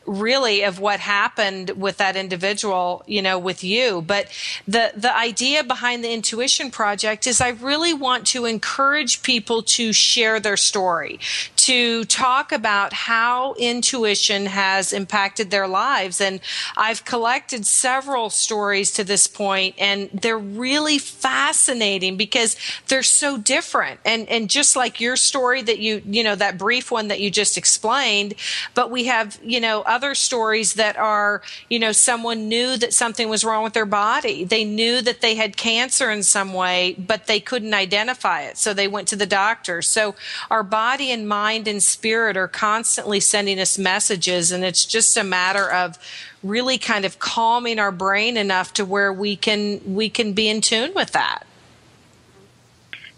really 0.08 0.62
of 0.62 0.80
what 0.80 1.00
happened 1.00 1.70
with 1.70 1.98
that 1.98 2.16
individual, 2.16 3.04
you 3.06 3.22
know, 3.22 3.38
with 3.38 3.62
you. 3.62 4.02
But 4.02 4.28
the 4.66 4.92
the 4.96 5.14
idea 5.14 5.62
behind 5.62 6.02
the 6.02 6.12
intuition 6.12 6.70
project 6.70 7.26
is 7.26 7.40
I 7.40 7.50
really 7.50 7.92
want 7.94 8.26
to 8.28 8.46
encourage 8.46 9.22
people 9.22 9.62
to 9.62 9.92
share 9.92 10.40
their 10.40 10.56
story, 10.56 11.20
to 11.68 12.02
talk 12.06 12.50
about 12.50 12.94
how 12.94 13.52
intuition 13.58 14.46
has 14.46 14.90
impacted 14.90 15.50
their 15.50 15.68
lives. 15.68 16.18
And 16.18 16.40
I've 16.78 17.04
collected 17.04 17.66
several 17.66 18.30
stories 18.30 18.90
to 18.92 19.04
this 19.04 19.26
point, 19.26 19.74
and 19.76 20.08
they're 20.14 20.38
really 20.38 20.96
fascinating 20.96 22.16
because 22.16 22.56
they're 22.86 23.02
so 23.02 23.36
different. 23.36 24.00
And 24.06 24.26
and 24.30 24.48
just 24.48 24.76
like 24.76 24.98
your 24.98 25.16
story 25.16 25.60
that 25.60 25.78
you 25.78 26.00
you 26.06 26.24
know 26.24 26.34
that 26.36 26.56
brief 26.56 26.90
one 26.90 27.08
that 27.08 27.20
you 27.20 27.30
just 27.30 27.58
explained, 27.58 28.32
but 28.72 28.90
we 28.90 29.04
have 29.04 29.38
you 29.44 29.60
know 29.60 29.82
other 29.82 30.14
stories 30.14 30.72
that 30.74 30.96
are 30.96 31.42
you 31.68 31.78
know 31.78 31.92
someone 31.92 32.48
knew 32.48 32.78
that 32.78 32.94
something 32.94 33.28
was 33.28 33.44
wrong 33.44 33.62
with 33.62 33.74
their 33.74 33.84
body. 33.84 34.42
They 34.42 34.64
knew 34.64 35.02
that 35.02 35.20
they 35.20 35.34
had 35.34 35.58
cancer 35.58 36.10
in 36.10 36.22
some 36.22 36.54
way, 36.54 36.94
but 36.96 37.26
they 37.26 37.40
couldn't 37.40 37.74
identify 37.74 38.44
it, 38.44 38.56
so 38.56 38.72
they 38.72 38.88
went 38.88 39.06
to 39.08 39.16
the 39.16 39.26
doctor. 39.26 39.82
So 39.82 40.14
our 40.50 40.62
body 40.62 41.10
and 41.10 41.28
mind 41.28 41.57
mind 41.58 41.68
and 41.68 41.82
spirit 41.82 42.36
are 42.36 42.48
constantly 42.48 43.20
sending 43.20 43.58
us 43.58 43.78
messages, 43.78 44.52
and 44.52 44.64
it's 44.64 44.84
just 44.84 45.16
a 45.16 45.24
matter 45.24 45.70
of 45.70 45.98
really 46.42 46.78
kind 46.78 47.04
of 47.04 47.18
calming 47.18 47.78
our 47.78 47.90
brain 47.90 48.36
enough 48.36 48.72
to 48.74 48.84
where 48.84 49.12
we 49.12 49.34
can 49.36 49.80
we 49.84 50.08
can 50.08 50.32
be 50.32 50.48
in 50.48 50.60
tune 50.60 50.92
with 50.94 51.12
that. 51.12 51.44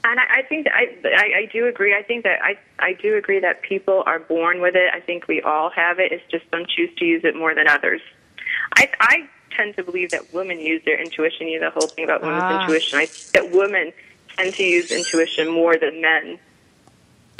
And 0.02 0.18
I, 0.18 0.38
I 0.38 0.42
think 0.42 0.64
that 0.64 0.74
I, 0.74 0.86
I 1.04 1.38
I 1.40 1.48
do 1.52 1.66
agree. 1.66 1.94
I 1.94 2.02
think 2.02 2.24
that 2.24 2.40
I 2.42 2.56
I 2.78 2.94
do 2.94 3.16
agree 3.16 3.40
that 3.40 3.60
people 3.62 4.02
are 4.06 4.18
born 4.18 4.60
with 4.60 4.74
it. 4.74 4.90
I 4.94 5.00
think 5.00 5.28
we 5.28 5.42
all 5.42 5.68
have 5.70 5.98
it. 5.98 6.12
It's 6.12 6.24
just 6.30 6.44
some 6.50 6.64
choose 6.66 6.94
to 6.96 7.04
use 7.04 7.24
it 7.24 7.36
more 7.36 7.54
than 7.54 7.68
others. 7.68 8.00
I 8.76 8.88
I 9.00 9.28
tend 9.54 9.76
to 9.76 9.82
believe 9.82 10.10
that 10.12 10.32
women 10.32 10.58
use 10.58 10.82
their 10.86 10.98
intuition. 10.98 11.48
You 11.48 11.60
know, 11.60 11.66
the 11.66 11.78
whole 11.78 11.88
thing 11.88 12.04
about 12.04 12.22
women's 12.22 12.42
ah. 12.42 12.62
intuition. 12.62 12.98
I 12.98 13.06
think 13.06 13.32
that 13.32 13.54
women 13.54 13.92
tend 14.36 14.54
to 14.54 14.62
use 14.62 14.90
intuition 14.90 15.48
more 15.48 15.76
than 15.76 16.00
men. 16.00 16.38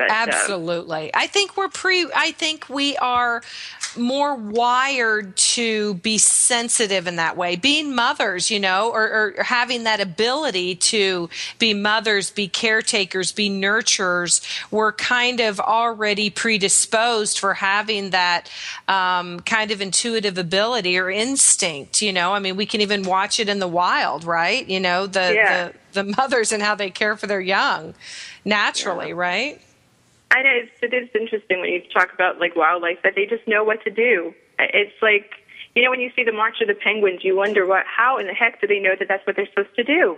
But, 0.00 0.10
um, 0.10 0.28
Absolutely. 0.28 1.10
I 1.14 1.26
think 1.26 1.56
we're 1.56 1.68
pre 1.68 2.06
I 2.14 2.32
think 2.32 2.68
we 2.68 2.96
are 2.96 3.42
more 3.96 4.34
wired 4.34 5.36
to 5.36 5.94
be 5.94 6.18
sensitive 6.18 7.06
in 7.06 7.16
that 7.16 7.36
way. 7.36 7.56
Being 7.56 7.94
mothers, 7.94 8.50
you 8.50 8.60
know, 8.60 8.90
or, 8.90 9.34
or 9.36 9.42
having 9.42 9.84
that 9.84 10.00
ability 10.00 10.76
to 10.76 11.28
be 11.58 11.74
mothers, 11.74 12.30
be 12.30 12.48
caretakers, 12.48 13.32
be 13.32 13.50
nurturers, 13.50 14.42
we're 14.70 14.92
kind 14.92 15.40
of 15.40 15.58
already 15.60 16.30
predisposed 16.30 17.38
for 17.38 17.54
having 17.54 18.10
that 18.10 18.50
um, 18.88 19.40
kind 19.40 19.70
of 19.70 19.80
intuitive 19.80 20.38
ability 20.38 20.98
or 20.98 21.10
instinct, 21.10 22.02
you 22.02 22.12
know. 22.12 22.32
I 22.32 22.38
mean, 22.38 22.56
we 22.56 22.66
can 22.66 22.80
even 22.80 23.02
watch 23.02 23.40
it 23.40 23.48
in 23.48 23.58
the 23.58 23.68
wild, 23.68 24.24
right? 24.24 24.66
You 24.68 24.80
know, 24.80 25.06
the 25.06 25.32
yeah. 25.34 25.70
the, 25.92 26.04
the 26.04 26.14
mothers 26.16 26.52
and 26.52 26.62
how 26.62 26.74
they 26.74 26.90
care 26.90 27.16
for 27.16 27.26
their 27.26 27.40
young 27.40 27.94
naturally, 28.44 29.08
yeah. 29.08 29.14
right? 29.14 29.60
I 30.30 30.42
know 30.42 30.50
it's, 30.50 30.70
it 30.82 30.94
is 30.94 31.08
interesting 31.14 31.60
when 31.60 31.70
you 31.70 31.82
talk 31.92 32.12
about 32.14 32.38
like 32.38 32.54
wildlife 32.56 32.98
that 33.02 33.14
they 33.16 33.26
just 33.26 33.46
know 33.48 33.64
what 33.64 33.82
to 33.84 33.90
do. 33.90 34.32
It's 34.58 34.94
like 35.02 35.30
you 35.74 35.82
know 35.82 35.90
when 35.90 36.00
you 36.00 36.10
see 36.14 36.24
the 36.24 36.32
March 36.32 36.60
of 36.60 36.68
the 36.68 36.74
Penguins, 36.74 37.20
you 37.24 37.36
wonder 37.36 37.66
what 37.66 37.84
how 37.86 38.18
in 38.18 38.26
the 38.26 38.34
heck 38.34 38.60
do 38.60 38.66
they 38.66 38.78
know 38.78 38.94
that 38.98 39.08
that's 39.08 39.26
what 39.26 39.36
they're 39.36 39.48
supposed 39.48 39.74
to 39.76 39.84
do? 39.84 40.16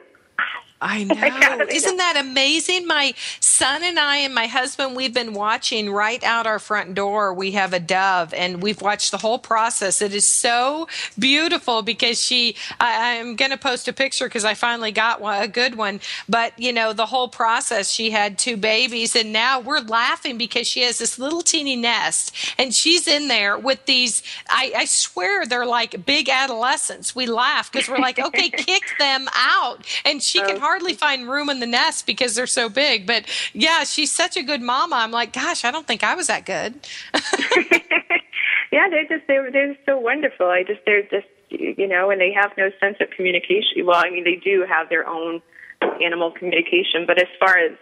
I 0.83 1.05
know. 1.05 1.66
Isn't 1.71 1.97
that 1.97 2.16
amazing? 2.16 2.87
My 2.87 3.14
son 3.40 3.83
and 3.83 3.99
I 3.99 4.16
and 4.18 4.35
my 4.35 4.47
husband, 4.47 4.97
we've 4.97 5.14
been 5.14 5.33
watching 5.33 5.90
right 5.90 6.23
out 6.25 6.47
our 6.47 6.59
front 6.59 6.95
door. 6.95 7.33
We 7.33 7.53
have 7.53 7.73
a 7.73 7.81
dove 7.81 8.35
and 8.35 8.61
we've 8.62 8.83
watched 8.83 9.12
the 9.12 9.18
whole 9.18 9.38
process. 9.38 10.03
It 10.03 10.12
is 10.12 10.27
so 10.27 10.88
beautiful 11.18 11.83
because 11.83 12.21
she, 12.21 12.57
I, 12.81 13.14
am 13.14 13.37
going 13.37 13.53
to 13.53 13.57
post 13.57 13.87
a 13.88 13.92
picture 13.92 14.27
because 14.27 14.45
I 14.45 14.55
finally 14.55 14.90
got 14.90 15.21
one, 15.21 15.40
a 15.40 15.49
good 15.49 15.77
one. 15.77 16.01
But, 16.29 16.59
you 16.59 16.73
know, 16.73 16.92
the 16.92 17.07
whole 17.07 17.29
process, 17.29 17.90
she 17.90 18.11
had 18.11 18.38
two 18.38 18.57
babies 18.57 19.14
and 19.14 19.33
now 19.33 19.61
we're 19.61 19.81
laughing 19.81 20.37
because 20.37 20.66
she 20.66 20.83
has 20.83 20.99
this 20.99 21.18
little 21.18 21.42
teeny 21.42 21.77
nest 21.77 22.35
and 22.59 22.75
she's 22.75 23.07
in 23.07 23.29
there 23.29 23.57
with 23.57 23.87
these, 23.87 24.23
I, 24.49 24.73
I 24.77 24.85
swear 24.87 25.47
they're 25.47 25.64
like 25.64 26.05
big 26.05 26.29
adolescents. 26.29 27.14
We 27.14 27.27
laugh 27.27 27.71
because 27.71 27.88
we're 27.88 27.99
like, 27.99 28.18
okay, 28.18 28.51
kick 28.51 28.83
them 28.99 29.29
out. 29.33 29.87
And 30.05 30.21
she 30.21 30.40
can 30.40 30.59
hardly 30.59 30.71
hardly 30.72 30.94
find 30.94 31.28
room 31.28 31.50
in 31.50 31.61
the 31.61 31.66
nest 31.66 32.06
because 32.06 32.35
they're 32.35 32.46
so 32.46 32.70
big. 32.70 33.06
But 33.06 33.26
yeah, 33.52 33.85
she's 33.85 34.11
such 34.11 34.38
a 34.38 34.42
good 34.42 34.62
mama. 34.62 34.96
I'm 34.96 35.11
like, 35.11 35.35
gosh, 35.35 35.66
I 35.66 35.70
don't 35.70 35.87
think 35.87 36.02
I 36.02 36.14
was 36.14 36.28
that 36.28 36.46
good. 36.46 36.74
yeah, 38.72 38.88
they're 38.88 39.06
just 39.06 39.26
they're 39.28 39.52
they're 39.52 39.76
so 39.85 39.98
wonderful. 39.98 40.46
I 40.46 40.62
just 40.62 40.80
they're 40.87 41.02
just 41.02 41.26
you 41.50 41.87
know, 41.87 42.11
and 42.11 42.18
they 42.18 42.32
have 42.32 42.52
no 42.56 42.70
sense 42.80 42.96
of 43.00 43.11
communication. 43.11 43.85
Well, 43.85 44.00
I 44.02 44.08
mean, 44.08 44.24
they 44.24 44.37
do 44.37 44.64
have 44.66 44.88
their 44.88 45.06
own 45.06 45.42
animal 46.02 46.30
communication, 46.30 47.04
but 47.06 47.20
as 47.20 47.28
far 47.38 47.58
as 47.58 47.72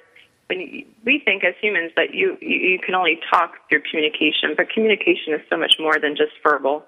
when 0.48 0.60
you, 0.60 0.84
we 1.04 1.22
think 1.24 1.44
as 1.44 1.54
humans 1.60 1.92
that 1.94 2.12
you, 2.12 2.36
you 2.40 2.56
you 2.56 2.78
can 2.80 2.96
only 2.96 3.20
talk 3.30 3.52
through 3.68 3.82
communication, 3.88 4.54
but 4.56 4.68
communication 4.68 5.32
is 5.32 5.42
so 5.48 5.56
much 5.56 5.74
more 5.78 6.00
than 6.00 6.16
just 6.16 6.32
verbal. 6.42 6.84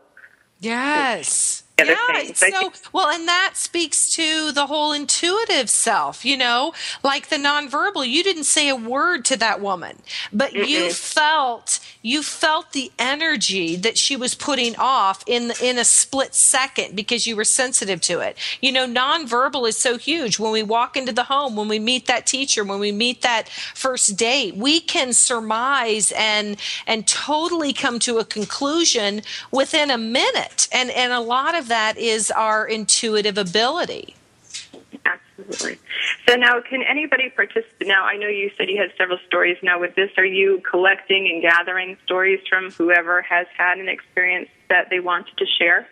Yes 0.59 1.63
yeah, 1.79 1.87
So, 2.35 2.73
well, 2.93 3.09
and 3.09 3.27
that 3.29 3.53
speaks 3.55 4.15
to 4.17 4.53
the 4.53 4.67
whole 4.67 4.93
intuitive 4.93 5.71
self, 5.71 6.25
you 6.25 6.37
know, 6.37 6.73
like 7.03 7.29
the 7.29 7.37
nonverbal. 7.37 8.09
You 8.09 8.23
didn't 8.23 8.45
say 8.45 8.69
a 8.69 8.77
word 8.77 9.25
to 9.27 9.37
that 9.39 9.61
woman, 9.61 9.99
but 10.33 10.53
mm 10.53 10.63
you 10.73 10.91
felt 10.93 11.81
you 12.03 12.23
felt 12.23 12.73
the 12.73 12.93
energy 12.99 13.77
that 13.77 13.99
she 13.99 14.17
was 14.17 14.35
putting 14.35 14.77
off 14.77 15.25
in 15.27 15.53
in 15.63 15.79
a 15.79 15.85
split 15.85 16.35
second 16.35 16.95
because 16.97 17.27
you 17.27 17.37
were 17.37 17.45
sensitive 17.45 18.01
to 18.03 18.21
it. 18.21 18.37
You 18.61 18.73
know, 18.73 18.87
nonverbal 18.87 19.69
is 19.69 19.77
so 19.77 19.99
huge. 19.99 20.39
When 20.39 20.53
we 20.53 20.63
walk 20.63 20.97
into 20.97 21.13
the 21.13 21.25
home, 21.25 21.57
when 21.57 21.69
we 21.69 21.79
meet 21.79 22.07
that 22.07 22.27
teacher, 22.27 22.65
when 22.65 22.79
we 22.79 22.93
meet 22.93 23.23
that 23.23 23.49
first 23.49 24.17
date, 24.17 24.57
we 24.57 24.81
can 24.81 25.13
surmise 25.13 26.13
and 26.17 26.57
and 26.87 27.07
totally 27.07 27.73
come 27.73 27.99
to 28.01 28.19
a 28.19 28.25
conclusion 28.25 29.23
within 29.51 29.91
a 29.91 29.99
minute. 29.99 30.69
And 30.73 30.91
and 30.91 31.13
a 31.13 31.21
lot 31.21 31.55
of 31.57 31.69
that 31.73 31.97
is 31.97 32.31
our 32.31 32.67
intuitive 32.67 33.39
ability. 33.39 34.15
Absolutely. 35.07 35.79
So 36.29 36.37
now, 36.37 36.61
can 36.61 36.83
anybody 36.83 37.31
participate? 37.31 37.89
Now, 37.89 38.05
I 38.05 38.19
know 38.19 38.29
you 38.29 38.51
said 38.59 38.69
you 38.69 38.79
had 38.79 38.93
several 38.99 39.19
stories. 39.27 39.57
Now, 39.63 39.81
with 39.81 39.95
this, 39.95 40.11
are 40.19 40.25
you 40.25 40.61
collecting 40.71 41.31
and 41.33 41.41
gathering 41.41 41.97
stories 42.05 42.41
from 42.47 42.71
whoever 42.73 43.23
has 43.23 43.47
had 43.57 43.79
an 43.79 43.89
experience 43.89 44.51
that 44.69 44.91
they 44.91 45.01
wanted 45.01 45.35
to 45.39 45.47
share? 45.47 45.89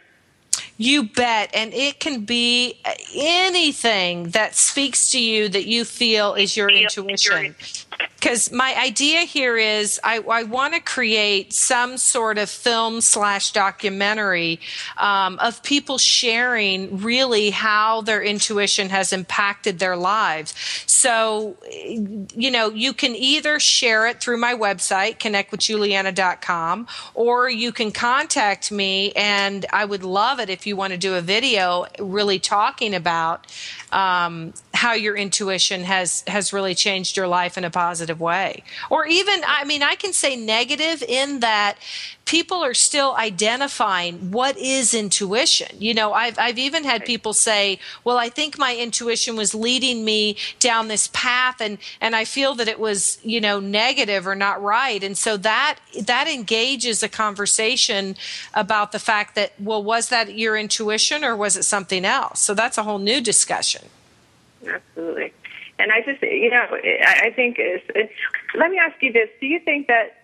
You 0.81 1.03
bet. 1.03 1.51
And 1.53 1.75
it 1.75 2.01
can 2.01 2.25
be 2.25 2.81
anything 3.15 4.31
that 4.31 4.55
speaks 4.55 5.11
to 5.11 5.21
you 5.21 5.47
that 5.51 5.67
you 5.67 5.85
feel 5.85 6.33
is 6.33 6.57
your 6.57 6.71
intuition. 6.71 7.55
Because 8.17 8.53
my 8.53 8.75
idea 8.79 9.21
here 9.21 9.57
is 9.57 10.01
I, 10.05 10.19
I 10.19 10.43
want 10.43 10.75
to 10.75 10.81
create 10.81 11.53
some 11.53 11.97
sort 11.97 12.37
of 12.37 12.51
film 12.51 13.01
slash 13.01 13.53
documentary 13.53 14.61
um, 14.99 15.39
of 15.39 15.63
people 15.63 15.97
sharing 15.97 17.01
really 17.01 17.51
how 17.51 18.03
their 18.03 18.23
intuition 18.23 18.91
has 18.91 19.13
impacted 19.13 19.79
their 19.79 19.97
lives. 19.97 20.55
So, 20.87 21.57
you 21.73 22.51
know, 22.51 22.71
you 22.71 22.93
can 22.93 23.15
either 23.17 23.59
share 23.59 24.07
it 24.07 24.21
through 24.21 24.37
my 24.37 24.55
website, 24.55 25.19
connectwithjulianna.com, 25.19 26.87
or 27.15 27.49
you 27.49 27.73
can 27.73 27.91
contact 27.91 28.71
me, 28.71 29.13
and 29.13 29.65
I 29.73 29.85
would 29.87 30.05
love 30.05 30.41
it 30.41 30.51
if 30.51 30.67
you 30.67 30.70
you 30.71 30.77
want 30.77 30.93
to 30.93 30.99
do 30.99 31.17
a 31.17 31.21
video 31.21 31.85
really 31.99 32.39
talking 32.39 32.95
about 32.95 33.47
um, 33.93 34.53
how 34.81 34.95
your 34.95 35.15
intuition 35.15 35.85
has 35.85 36.25
has 36.27 36.53
really 36.53 36.75
changed 36.75 37.17
your 37.17 37.29
life 37.29 37.59
in 37.59 37.65
a 37.65 37.71
positive 37.71 38.19
way. 38.19 38.63
Or 38.89 39.07
even 39.07 39.43
i 39.47 39.65
mean 39.65 39.83
i 39.83 39.95
can 39.95 40.13
say 40.13 40.37
negative 40.37 41.03
in 41.03 41.41
that 41.41 41.77
people 42.25 42.65
are 42.65 42.75
still 42.75 43.15
identifying 43.17 44.31
what 44.31 44.57
is 44.57 44.95
intuition. 44.95 45.77
You 45.79 45.93
know 45.93 46.13
i've 46.13 46.39
i've 46.39 46.59
even 46.59 46.85
had 46.85 47.05
people 47.05 47.33
say 47.35 47.79
well 48.05 48.17
i 48.17 48.29
think 48.29 48.59
my 48.59 48.75
intuition 48.75 49.37
was 49.37 49.55
leading 49.55 50.05
me 50.05 50.37
down 50.61 50.89
this 50.89 51.11
path 51.13 51.61
and 51.61 51.77
and 52.01 52.17
i 52.17 52.25
feel 52.25 52.55
that 52.55 52.69
it 52.69 52.79
was 52.79 53.19
you 53.23 53.41
know 53.41 53.61
negative 53.61 54.27
or 54.27 54.35
not 54.35 54.63
right. 54.63 55.03
And 55.03 55.17
so 55.17 55.37
that 55.39 55.79
that 56.07 56.27
engages 56.29 57.03
a 57.03 57.09
conversation 57.09 58.17
about 58.55 58.93
the 58.93 58.99
fact 58.99 59.35
that 59.35 59.53
well 59.59 59.83
was 59.83 60.09
that 60.09 60.35
your 60.39 60.57
intuition 60.57 61.23
or 61.25 61.37
was 61.37 61.57
it 61.57 61.65
something 61.65 62.05
else? 62.05 62.41
So 62.41 62.55
that's 62.55 62.79
a 62.79 62.83
whole 62.83 62.99
new 62.99 63.21
discussion 63.21 63.80
Absolutely. 64.67 65.33
And 65.79 65.91
I 65.93 66.03
just, 66.03 66.23
you 66.23 66.51
know, 66.51 66.67
I 66.71 67.31
think 67.35 67.57
it's, 67.59 67.85
it's, 67.95 68.13
let 68.55 68.71
me 68.71 68.79
ask 68.79 69.03
you 69.03 69.13
this: 69.13 69.29
Do 69.41 69.47
you 69.47 69.61
think 69.61 69.87
that 69.89 70.17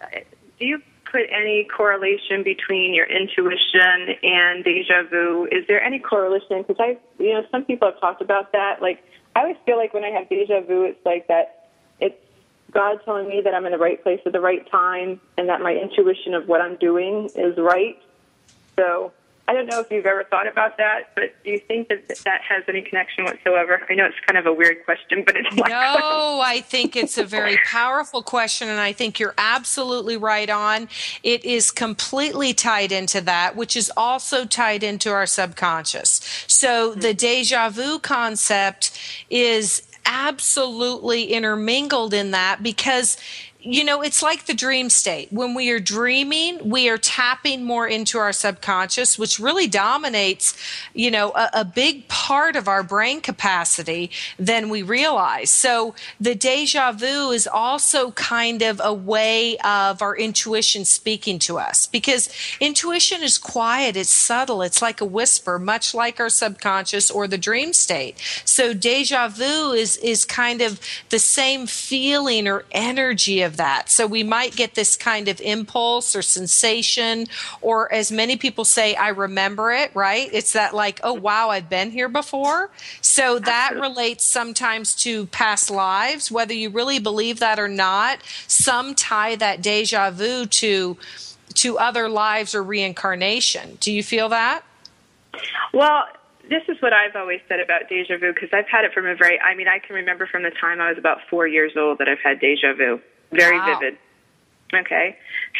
uh, 0.00 0.20
do 0.58 0.66
you 0.66 0.82
put 1.10 1.22
any 1.30 1.64
correlation 1.64 2.42
between 2.42 2.94
your 2.94 3.06
intuition 3.06 4.16
and 4.22 4.64
deja 4.64 5.02
vu? 5.10 5.46
Is 5.50 5.66
there 5.66 5.82
any 5.82 5.98
correlation? 5.98 6.62
Because 6.62 6.76
I, 6.78 6.96
you 7.18 7.34
know, 7.34 7.44
some 7.50 7.64
people 7.64 7.90
have 7.90 8.00
talked 8.00 8.22
about 8.22 8.52
that. 8.52 8.80
Like, 8.80 9.04
I 9.34 9.40
always 9.40 9.56
feel 9.66 9.76
like 9.76 9.94
when 9.94 10.04
I 10.04 10.10
have 10.10 10.28
deja 10.28 10.60
vu, 10.60 10.84
it's 10.84 11.04
like 11.04 11.28
that. 11.28 11.68
It's 12.00 12.16
God 12.70 13.00
telling 13.04 13.28
me 13.28 13.40
that 13.42 13.54
I'm 13.54 13.66
in 13.66 13.72
the 13.72 13.78
right 13.78 14.02
place 14.02 14.20
at 14.26 14.32
the 14.32 14.40
right 14.40 14.68
time, 14.70 15.20
and 15.36 15.48
that 15.48 15.60
my 15.60 15.74
intuition 15.74 16.34
of 16.34 16.48
what 16.48 16.60
I'm 16.60 16.76
doing 16.76 17.28
is 17.34 17.56
right. 17.58 18.00
So 18.76 19.12
I 19.50 19.52
don't 19.52 19.66
know 19.66 19.80
if 19.80 19.90
you've 19.90 20.06
ever 20.06 20.22
thought 20.22 20.46
about 20.46 20.76
that, 20.76 21.10
but 21.16 21.34
do 21.42 21.50
you 21.50 21.58
think 21.58 21.88
that 21.88 22.06
that 22.24 22.40
has 22.48 22.62
any 22.68 22.82
connection 22.82 23.24
whatsoever? 23.24 23.84
I 23.90 23.94
know 23.94 24.06
it's 24.06 24.14
kind 24.24 24.38
of 24.38 24.46
a 24.46 24.52
weird 24.52 24.84
question, 24.84 25.24
but 25.26 25.34
it's 25.36 25.56
no. 25.56 26.40
I 26.40 26.62
think 26.64 26.94
it's 26.94 27.18
a 27.18 27.24
very 27.24 27.58
powerful 27.66 28.22
question, 28.22 28.68
and 28.68 28.78
I 28.78 28.92
think 28.92 29.18
you're 29.18 29.34
absolutely 29.36 30.16
right 30.16 30.48
on. 30.48 30.88
It 31.24 31.44
is 31.44 31.72
completely 31.72 32.54
tied 32.54 32.92
into 32.92 33.20
that, 33.22 33.56
which 33.56 33.76
is 33.76 33.90
also 33.96 34.44
tied 34.44 34.84
into 34.84 35.10
our 35.10 35.26
subconscious. 35.26 36.20
So 36.46 36.92
mm-hmm. 36.92 37.00
the 37.00 37.12
deja 37.12 37.70
vu 37.70 37.98
concept 37.98 38.96
is 39.30 39.82
absolutely 40.06 41.24
intermingled 41.24 42.14
in 42.14 42.30
that 42.30 42.62
because 42.62 43.16
you 43.62 43.84
know, 43.84 44.00
it's 44.00 44.22
like 44.22 44.46
the 44.46 44.54
dream 44.54 44.88
state. 44.88 45.30
When 45.30 45.54
we 45.54 45.70
are 45.70 45.80
dreaming, 45.80 46.68
we 46.68 46.88
are 46.88 46.96
tapping 46.96 47.62
more 47.62 47.86
into 47.86 48.18
our 48.18 48.32
subconscious, 48.32 49.18
which 49.18 49.38
really 49.38 49.66
dominates, 49.66 50.56
you 50.94 51.10
know, 51.10 51.30
a, 51.32 51.50
a, 51.54 51.64
big 51.64 52.08
part 52.08 52.56
of 52.56 52.68
our 52.68 52.82
brain 52.82 53.20
capacity 53.20 54.10
than 54.38 54.70
we 54.70 54.82
realize. 54.82 55.50
So 55.50 55.94
the 56.18 56.34
deja 56.34 56.92
vu 56.92 57.30
is 57.30 57.46
also 57.46 58.10
kind 58.12 58.62
of 58.62 58.80
a 58.82 58.94
way 58.94 59.56
of 59.58 60.02
our 60.02 60.16
intuition 60.16 60.84
speaking 60.84 61.38
to 61.40 61.58
us 61.58 61.86
because 61.86 62.28
intuition 62.60 63.22
is 63.22 63.38
quiet, 63.38 63.96
it's 63.96 64.10
subtle, 64.10 64.62
it's 64.62 64.82
like 64.82 65.00
a 65.00 65.04
whisper, 65.04 65.58
much 65.58 65.94
like 65.94 66.18
our 66.18 66.28
subconscious 66.28 67.10
or 67.10 67.28
the 67.28 67.38
dream 67.38 67.72
state. 67.72 68.16
So 68.44 68.72
deja 68.72 69.28
vu 69.28 69.72
is, 69.72 69.96
is 69.98 70.24
kind 70.24 70.60
of 70.60 70.80
the 71.10 71.18
same 71.18 71.66
feeling 71.66 72.48
or 72.48 72.64
energy 72.72 73.42
of 73.42 73.49
of 73.50 73.56
that. 73.56 73.90
So 73.90 74.06
we 74.06 74.22
might 74.22 74.54
get 74.54 74.74
this 74.74 74.96
kind 74.96 75.26
of 75.26 75.40
impulse 75.40 76.14
or 76.14 76.22
sensation, 76.22 77.26
or 77.60 77.92
as 77.92 78.12
many 78.12 78.36
people 78.36 78.64
say, 78.64 78.94
I 78.94 79.08
remember 79.08 79.72
it, 79.72 79.90
right? 79.94 80.30
It's 80.32 80.52
that 80.52 80.72
like, 80.74 81.00
oh, 81.02 81.14
wow, 81.14 81.50
I've 81.50 81.68
been 81.68 81.90
here 81.90 82.08
before. 82.08 82.70
So 83.00 83.40
that 83.40 83.74
relates 83.74 84.24
sometimes 84.24 84.94
to 84.96 85.26
past 85.26 85.70
lives, 85.70 86.30
whether 86.30 86.54
you 86.54 86.70
really 86.70 87.00
believe 87.00 87.40
that 87.40 87.58
or 87.58 87.68
not. 87.68 88.20
Some 88.46 88.94
tie 88.94 89.34
that 89.36 89.60
deja 89.60 90.10
vu 90.12 90.46
to 90.46 90.96
to 91.52 91.78
other 91.78 92.08
lives 92.08 92.54
or 92.54 92.62
reincarnation. 92.62 93.76
Do 93.80 93.92
you 93.92 94.04
feel 94.04 94.28
that? 94.28 94.62
Well, 95.74 96.04
this 96.48 96.62
is 96.68 96.80
what 96.80 96.92
I've 96.92 97.16
always 97.16 97.40
said 97.48 97.58
about 97.58 97.88
deja 97.88 98.18
vu 98.18 98.32
because 98.32 98.50
I've 98.52 98.68
had 98.68 98.84
it 98.84 98.92
from 98.92 99.06
a 99.06 99.16
very, 99.16 99.40
I 99.40 99.54
mean, 99.56 99.66
I 99.66 99.80
can 99.80 99.96
remember 99.96 100.26
from 100.26 100.44
the 100.44 100.50
time 100.50 100.80
I 100.80 100.90
was 100.90 100.98
about 100.98 101.18
four 101.28 101.46
years 101.46 101.72
old 101.76 101.98
that 101.98 102.08
I've 102.08 102.20
had 102.22 102.38
deja 102.40 102.72
vu 102.74 103.00
very 103.32 103.58
wow. 103.58 103.78
vivid. 103.78 103.98
Okay, 104.72 105.16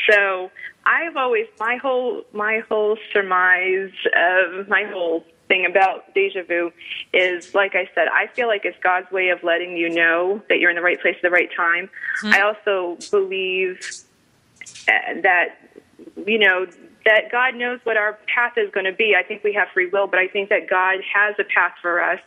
so 0.09 0.51
I've 0.87 1.17
always 1.17 1.47
my 1.59 1.77
whole 1.77 2.23
my 2.33 2.61
whole 2.69 2.97
surmise 3.13 3.91
of 4.17 4.69
my 4.69 4.85
whole 4.85 5.25
thing 5.49 5.67
about 5.67 6.15
deja 6.15 6.45
vu 6.45 6.73
is 7.13 7.55
like 7.55 7.75
I 7.75 7.89
said, 7.95 8.07
I 8.13 8.29
feel 8.29 8.47
like 8.47 8.65
it's 8.65 8.79
God's 8.83 9.11
way 9.11 9.31
of 9.31 9.43
letting 9.43 9.77
you 9.77 9.91
know 9.91 10.41
that 10.49 10.61
you're 10.61 10.71
in 10.71 10.77
the 10.77 10.83
right 10.83 11.01
place 11.01 11.17
at 11.17 11.23
the 11.23 11.31
right 11.31 11.51
time. 11.57 11.91
Mm-hmm. 12.23 12.35
I 12.35 12.41
also 12.43 12.99
believe 13.11 13.81
uh, 14.89 15.21
that 15.23 15.59
you 16.27 16.39
know 16.39 16.67
that 17.05 17.33
God 17.33 17.57
knows 17.57 17.81
what 17.85 17.97
our 17.97 18.19
path 18.33 18.53
is 18.57 18.71
going 18.71 18.87
to 18.87 18.93
be. 18.93 19.17
I 19.19 19.23
think 19.23 19.43
we 19.43 19.53
have 19.55 19.69
free 19.75 19.89
will, 19.89 20.07
but 20.07 20.19
I 20.19 20.29
think 20.29 20.49
that 20.51 20.69
God 20.69 20.99
has 21.15 21.35
a 21.39 21.45
path 21.45 21.73
for 21.83 22.03
us. 22.03 22.21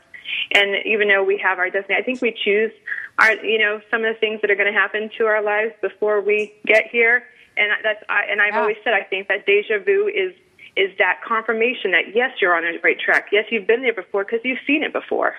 And 0.53 0.75
even 0.85 1.07
though 1.07 1.23
we 1.23 1.37
have 1.37 1.59
our 1.59 1.69
destiny, 1.69 1.97
I 1.97 2.03
think 2.03 2.21
we 2.21 2.31
choose 2.43 2.71
are 3.19 3.33
you 3.45 3.59
know 3.59 3.81
some 3.91 4.03
of 4.03 4.13
the 4.13 4.19
things 4.19 4.41
that 4.41 4.51
are 4.51 4.55
going 4.55 4.71
to 4.71 4.77
happen 4.77 5.09
to 5.17 5.25
our 5.25 5.41
lives 5.41 5.73
before 5.81 6.21
we 6.21 6.53
get 6.65 6.87
here. 6.91 7.23
And 7.55 7.71
that's 7.83 8.03
I, 8.09 8.23
and 8.29 8.41
I've 8.41 8.53
yeah. 8.53 8.61
always 8.61 8.77
said 8.83 8.93
I 8.93 9.03
think 9.03 9.27
that 9.27 9.45
deja 9.45 9.79
vu 9.79 10.07
is 10.07 10.33
is 10.75 10.89
that 10.97 11.21
confirmation 11.25 11.91
that 11.91 12.15
yes 12.15 12.31
you're 12.41 12.55
on 12.55 12.63
the 12.63 12.79
right 12.83 12.99
track. 12.99 13.27
Yes 13.31 13.45
you've 13.49 13.67
been 13.67 13.81
there 13.81 13.93
before 13.93 14.23
because 14.23 14.39
you've 14.43 14.63
seen 14.65 14.83
it 14.83 14.93
before 14.93 15.35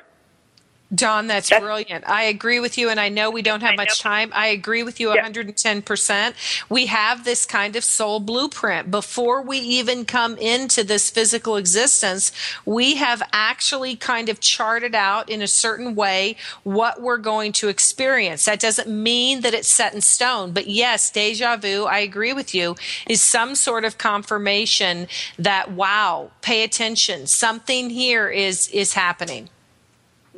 Dawn, 0.92 1.27
that's, 1.27 1.49
that's, 1.49 1.62
brilliant. 1.62 2.07
I 2.07 2.25
agree 2.25 2.61
with 2.61 2.77
you, 2.77 2.88
and 2.90 3.01
I 3.01 3.09
know 3.09 3.31
we 3.31 3.42
don't 3.42 3.62
have 3.62 3.77
much 3.77 4.01
time. 4.01 4.31
I 4.35 4.49
agree 4.49 4.83
with 4.83 5.01
you 5.01 5.09
110%. 5.09 6.35
We 6.68 6.87
have 6.87 7.25
this 7.25 7.47
kind 7.47 7.75
of 7.75 7.85
soul 7.85 8.20
blueprint. 8.20 8.90
Before 8.90 9.40
we 9.42 9.59
even 9.59 10.05
come 10.05 10.37
into 10.37 10.85
this 10.85 11.11
physical 11.11 11.57
existence, 11.57 12.33
we 12.66 12.97
have 12.97 13.23
actually 13.33 13.97
kind 13.97 14.29
of 14.29 14.40
charted 14.40 14.94
out 14.94 15.29
in 15.31 15.40
a 15.40 15.47
certain 15.47 15.94
way 15.94 16.37
what 16.64 17.01
we're 17.01 17.18
going 17.18 17.53
to 17.53 17.68
experience. 17.68 18.44
That 18.44 18.61
doesn't 18.61 18.88
mean 18.88 19.40
that 19.40 19.55
it's 19.55 19.68
set 19.68 19.94
in 19.94 20.03
stone, 20.03 20.53
but 20.53 20.66
yes, 20.68 21.11
deja 21.11 21.57
vu, 21.57 21.85
I 21.85 21.99
agree 21.99 22.35
with 22.35 22.55
you, 22.55 22.77
is 23.09 23.23
some 23.23 23.55
sort 23.55 23.85
of 23.85 23.97
confirmation 23.97 25.09
that, 25.38 25.73
wow, 25.73 26.31
pay 26.42 26.62
attention. 26.62 27.27
Something 27.27 27.90
here 27.90 28.29
is, 28.29 28.68
is 28.68 28.92
happening. 28.92 29.49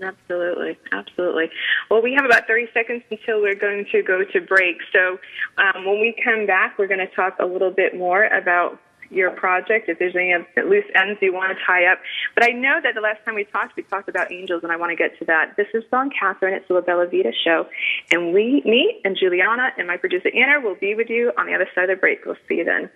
Absolutely, 0.03 0.79
absolutely. 0.93 1.51
Well, 1.91 2.03
we 2.03 2.15
have 2.15 2.25
about 2.27 2.47
30 2.47 2.69
seconds 2.75 3.03
until 3.11 3.41
we're 3.41 3.55
going 3.55 3.87
to 3.93 4.03
go 4.03 4.25
to 4.25 4.41
break. 4.43 4.77
So 4.93 5.19
um, 5.57 5.87
when 5.87 6.01
we 6.01 6.15
come 6.23 6.47
back, 6.47 6.79
we're 6.79 6.87
going 6.87 7.07
to 7.07 7.15
talk 7.15 7.37
a 7.41 7.47
little 7.47 7.71
bit 7.71 7.97
more 7.97 8.25
about 8.27 8.79
your 9.11 9.31
project, 9.31 9.89
if 9.89 9.99
there's 9.99 10.17
any 10.17 10.35
loose 10.57 10.85
ends 10.95 11.19
you 11.23 11.33
want 11.33 11.57
to 11.57 11.65
tie 11.65 11.87
up. 11.87 11.99
But 12.35 12.45
I 12.45 12.49
know 12.49 12.81
that 12.83 12.95
the 12.95 13.01
last 13.01 13.25
time 13.25 13.35
we 13.35 13.45
talked, 13.45 13.77
we 13.77 13.83
talked 13.85 14.09
about 14.09 14.33
angels, 14.33 14.63
and 14.63 14.73
I 14.73 14.77
want 14.77 14.91
to 14.91 14.97
get 14.97 15.19
to 15.19 15.25
that. 15.27 15.57
This 15.57 15.69
is 15.75 15.85
Dawn 15.91 16.11
Catherine. 16.11 16.55
It's 16.55 16.67
the 16.69 16.75
La 16.75 16.81
Bella 16.81 17.07
Vita 17.07 17.33
show. 17.45 17.67
And 18.11 18.33
we, 18.33 18.63
me 18.65 19.01
and 19.05 19.17
Julianna 19.17 19.71
and 19.79 19.87
my 19.87 19.97
producer 19.97 20.31
Anna 20.35 20.61
will 20.61 20.75
be 20.75 20.95
with 20.95 21.09
you 21.09 21.33
on 21.39 21.47
the 21.47 21.55
other 21.55 21.69
side 21.75 21.85
of 21.85 21.97
the 21.97 22.01
break. 22.01 22.25
We'll 22.25 22.37
see 22.49 22.57
you 22.57 22.65
then. 22.65 22.91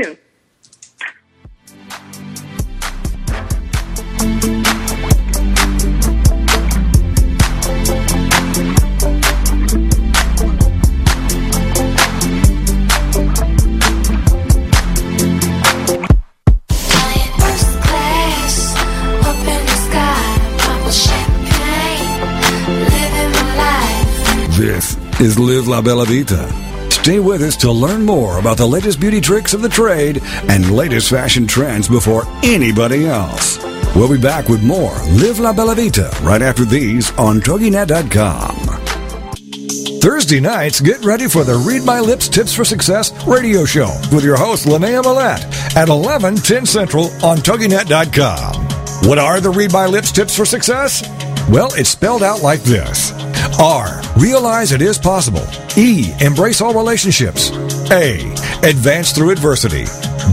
Soon. 0.00 0.16
Is 25.20 25.38
Live 25.38 25.68
La 25.68 25.82
Bella 25.82 26.06
Vita. 26.06 26.48
Stay 26.90 27.18
with 27.18 27.42
us 27.42 27.54
to 27.58 27.70
learn 27.70 28.06
more 28.06 28.38
about 28.38 28.56
the 28.56 28.66
latest 28.66 28.98
beauty 28.98 29.20
tricks 29.20 29.52
of 29.52 29.60
the 29.60 29.68
trade 29.68 30.22
and 30.48 30.70
latest 30.70 31.10
fashion 31.10 31.46
trends 31.46 31.88
before 31.88 32.24
anybody 32.42 33.06
else. 33.06 33.62
We'll 33.94 34.10
be 34.10 34.20
back 34.20 34.48
with 34.48 34.62
more 34.62 34.94
Live 35.08 35.38
La 35.38 35.52
Bella 35.52 35.74
Vita 35.74 36.10
right 36.22 36.40
after 36.40 36.64
these 36.64 37.10
on 37.18 37.40
TogiNet.com. 37.40 38.56
Thursday 40.00 40.40
nights, 40.40 40.80
get 40.80 41.04
ready 41.04 41.28
for 41.28 41.44
the 41.44 41.56
Read 41.56 41.84
My 41.84 42.00
Lips 42.00 42.26
Tips 42.26 42.54
for 42.54 42.64
Success 42.64 43.12
radio 43.26 43.66
show 43.66 43.94
with 44.12 44.24
your 44.24 44.38
host, 44.38 44.64
Linnea 44.66 45.02
Millette, 45.02 45.76
at 45.76 45.90
11, 45.90 46.36
10 46.36 46.64
Central 46.64 47.06
on 47.22 47.36
TogiNet.com. 47.38 48.68
What 49.06 49.18
are 49.18 49.40
the 49.40 49.50
Read 49.50 49.72
My 49.72 49.84
Lips 49.86 50.12
Tips 50.12 50.34
for 50.34 50.46
Success? 50.46 51.06
Well, 51.50 51.68
it's 51.74 51.90
spelled 51.90 52.22
out 52.22 52.42
like 52.42 52.62
this 52.62 53.12
R. 53.58 54.00
Realize 54.16 54.72
it 54.72 54.82
is 54.82 54.98
possible. 54.98 55.46
E. 55.76 56.12
Embrace 56.20 56.60
all 56.60 56.74
relationships. 56.74 57.50
A. 57.90 58.32
Advance 58.62 59.12
through 59.12 59.30
adversity. 59.30 59.84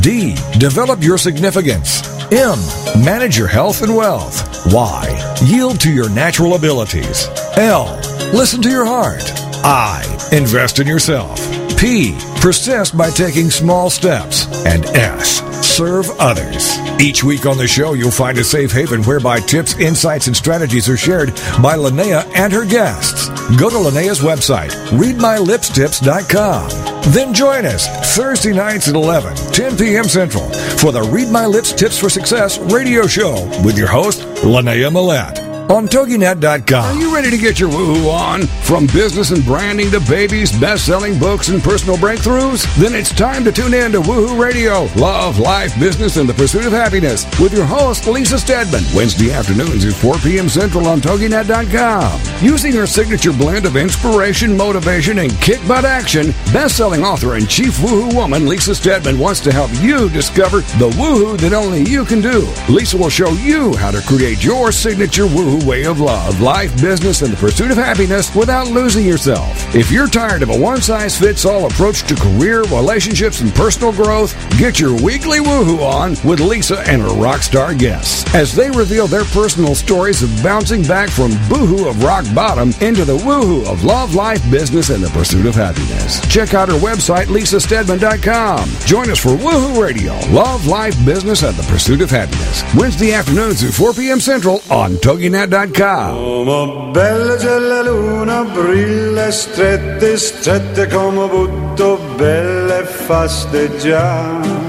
D. 0.01 0.35
Develop 0.59 1.01
your 1.01 1.17
significance. 1.17 2.03
M. 2.31 2.59
Manage 3.03 3.37
your 3.37 3.47
health 3.47 3.81
and 3.81 3.95
wealth. 3.95 4.71
Y. 4.73 5.35
Yield 5.45 5.79
to 5.81 5.91
your 5.91 6.09
natural 6.09 6.55
abilities. 6.55 7.27
L. 7.55 7.85
Listen 8.33 8.61
to 8.61 8.69
your 8.69 8.85
heart. 8.85 9.23
I. 9.63 10.03
Invest 10.31 10.79
in 10.79 10.87
yourself. 10.87 11.39
P. 11.77 12.17
Persist 12.41 12.97
by 12.97 13.09
taking 13.09 13.49
small 13.49 13.89
steps. 13.89 14.45
And 14.65 14.85
S 14.85 15.41
serve 15.65 16.09
others. 16.19 16.86
Each 16.99 17.23
week 17.23 17.45
on 17.45 17.59
the 17.59 17.67
show, 17.67 17.93
you'll 17.93 18.09
find 18.09 18.39
a 18.39 18.43
safe 18.43 18.71
haven 18.71 19.03
whereby 19.03 19.39
tips, 19.39 19.77
insights, 19.77 20.25
and 20.25 20.35
strategies 20.35 20.89
are 20.89 20.97
shared 20.97 21.29
by 21.61 21.77
Linnea 21.77 22.25
and 22.35 22.51
her 22.51 22.65
guests. 22.65 23.29
Go 23.55 23.69
to 23.69 23.75
Linnea's 23.75 24.19
website, 24.19 24.71
readmylipstips.com. 24.89 27.11
Then 27.13 27.35
join 27.35 27.67
us 27.67 27.87
Thursday 28.15 28.51
nights 28.51 28.87
at 28.87 28.95
11, 28.95 29.35
10 29.53 29.77
p.m. 29.77 30.05
Central 30.05 30.49
for 30.77 30.91
the 30.91 31.03
Read 31.03 31.29
My 31.29 31.45
Lips 31.45 31.71
Tips 31.71 31.99
for 31.99 32.09
Success 32.09 32.57
radio 32.57 33.05
show 33.05 33.45
with 33.63 33.77
your 33.77 33.87
host, 33.87 34.21
Linnea 34.41 34.91
Millette. 34.91 35.46
On 35.69 35.85
TogiNet.com. 35.85 36.85
Are 36.85 36.99
you 36.99 37.13
ready 37.13 37.29
to 37.29 37.37
get 37.37 37.59
your 37.59 37.69
woohoo 37.69 38.09
on? 38.09 38.43
From 38.63 38.87
business 38.87 39.31
and 39.31 39.43
branding 39.43 39.91
to 39.91 39.99
babies, 39.99 40.57
best-selling 40.57 41.19
books, 41.19 41.49
and 41.49 41.61
personal 41.61 41.97
breakthroughs? 41.97 42.63
Then 42.77 42.95
it's 42.95 43.13
time 43.13 43.43
to 43.43 43.51
tune 43.51 43.73
in 43.73 43.91
to 43.91 43.99
Woohoo 43.99 44.39
Radio, 44.39 44.87
Love, 44.95 45.39
Life, 45.39 45.77
Business, 45.77 46.15
and 46.15 46.29
the 46.29 46.33
Pursuit 46.33 46.65
of 46.65 46.71
Happiness 46.71 47.25
with 47.37 47.51
your 47.51 47.65
host, 47.65 48.07
Lisa 48.07 48.39
Steadman, 48.39 48.83
Wednesday 48.95 49.33
afternoons 49.33 49.83
at 49.83 49.93
4 49.93 50.15
p.m. 50.19 50.47
Central 50.47 50.87
on 50.87 51.01
TogiNet.com. 51.01 52.21
Using 52.41 52.71
her 52.71 52.87
signature 52.87 53.33
blend 53.33 53.65
of 53.65 53.75
inspiration, 53.75 54.55
motivation, 54.55 55.19
and 55.19 55.31
kick 55.41 55.59
butt 55.67 55.83
action, 55.83 56.27
best-selling 56.53 57.03
author 57.03 57.35
and 57.35 57.49
chief 57.49 57.77
woohoo 57.79 58.15
woman 58.15 58.47
Lisa 58.47 58.73
Steadman 58.73 59.19
wants 59.19 59.41
to 59.41 59.51
help 59.51 59.71
you 59.81 60.07
discover 60.11 60.61
the 60.79 60.89
woohoo 60.91 61.37
that 61.41 61.51
only 61.51 61.83
you 61.83 62.05
can 62.05 62.21
do. 62.21 62.47
Lisa 62.69 62.95
will 62.95 63.09
show 63.09 63.31
you 63.31 63.75
how 63.75 63.91
to 63.91 64.01
create 64.07 64.41
your 64.45 64.71
signature 64.71 65.25
woohoo 65.25 65.56
way 65.65 65.85
of 65.85 65.99
love, 65.99 66.41
life, 66.41 66.73
business, 66.81 67.21
and 67.21 67.31
the 67.31 67.37
pursuit 67.37 67.71
of 67.71 67.77
happiness 67.77 68.33
without 68.35 68.67
losing 68.67 69.05
yourself. 69.05 69.75
If 69.75 69.91
you're 69.91 70.07
tired 70.07 70.43
of 70.43 70.49
a 70.49 70.57
one-size-fits-all 70.57 71.65
approach 71.65 72.03
to 72.03 72.15
career, 72.15 72.63
relationships, 72.63 73.41
and 73.41 73.53
personal 73.53 73.91
growth, 73.91 74.35
get 74.57 74.79
your 74.79 74.93
weekly 75.01 75.39
woohoo 75.39 75.79
on 75.79 76.11
with 76.27 76.39
Lisa 76.39 76.79
and 76.81 77.01
her 77.01 77.13
rock 77.15 77.41
star 77.41 77.73
guests 77.73 78.23
as 78.35 78.53
they 78.53 78.69
reveal 78.71 79.07
their 79.07 79.25
personal 79.25 79.75
stories 79.75 80.23
of 80.23 80.43
bouncing 80.43 80.83
back 80.83 81.09
from 81.09 81.31
boohoo 81.49 81.87
of 81.87 82.03
rock 82.03 82.25
bottom 82.35 82.69
into 82.81 83.05
the 83.05 83.17
woohoo 83.17 83.65
of 83.71 83.83
love, 83.83 84.15
life, 84.15 84.43
business, 84.51 84.89
and 84.89 85.03
the 85.03 85.09
pursuit 85.09 85.45
of 85.45 85.55
happiness. 85.55 86.19
Check 86.27 86.53
out 86.53 86.69
her 86.69 86.75
website, 86.75 87.25
lisasteadman.com. 87.25 88.69
Join 88.85 89.09
us 89.09 89.19
for 89.19 89.29
Woohoo 89.29 89.81
Radio, 89.81 90.13
Love, 90.33 90.67
Life, 90.67 90.93
Business, 91.05 91.43
and 91.43 91.55
the 91.55 91.63
Pursuit 91.63 92.01
of 92.01 92.09
Happiness. 92.09 92.63
Wednesday 92.75 93.13
afternoons 93.13 93.63
at 93.63 93.73
4 93.73 93.93
p.m. 93.93 94.19
Central 94.19 94.61
on 94.69 94.97
TogiNet.com. 95.47 96.45
Come 96.45 96.91
bella 96.91 97.35
c'è 97.35 97.57
la 97.57 97.81
luna, 97.81 98.43
brilla 98.43 99.31
strette, 99.31 100.17
strette 100.17 100.87
come 100.87 101.27
butto, 101.27 101.99
belle 102.15 102.83
fasteggiare. 102.83 104.65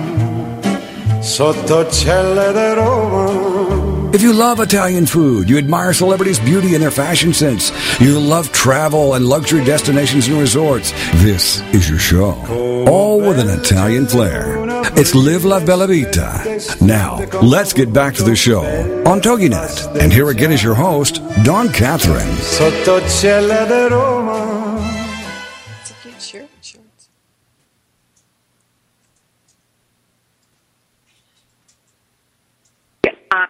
Sotto 1.21 1.89
celle 1.91 2.53
di 2.53 2.75
Roma. 2.75 3.97
If 4.11 4.23
you 4.23 4.33
love 4.33 4.59
Italian 4.59 5.05
food, 5.05 5.51
you 5.51 5.59
admire 5.59 5.93
celebrities' 5.93 6.39
beauty 6.39 6.73
and 6.75 6.81
their 6.81 6.91
fashion 6.91 7.35
sense, 7.35 7.71
you 8.01 8.19
love 8.19 8.51
travel 8.53 9.15
and 9.15 9.27
luxury 9.27 9.63
destinations 9.63 10.29
and 10.29 10.39
resorts, 10.39 10.93
this 11.23 11.63
is 11.75 11.91
your 11.91 11.99
show. 11.99 12.35
All 12.89 13.21
with 13.21 13.39
an 13.39 13.51
Italian 13.51 14.07
flair. 14.07 14.58
It's 14.97 15.15
Live 15.15 15.45
La 15.45 15.65
Bella 15.65 15.87
Vita. 15.87 16.61
Now, 16.85 17.19
let's 17.41 17.73
get 17.73 17.93
back 17.93 18.15
to 18.15 18.23
the 18.23 18.35
show 18.35 18.63
on 19.07 19.21
TogiNet. 19.21 20.01
And 20.01 20.13
here 20.13 20.31
again 20.31 20.51
is 20.53 20.63
your 20.63 20.75
host, 20.75 21.21
Dawn 21.45 21.69
Catherine. 21.73 22.35
Sotto 22.37 23.01
celle 23.07 23.67
di 23.67 23.89
Roma. 23.95 24.79
It's 25.81 25.91
a 25.91 25.95
cute 26.03 26.21
shirt. 26.23 26.49
shorts. 26.63 27.11
Uh, 33.31 33.47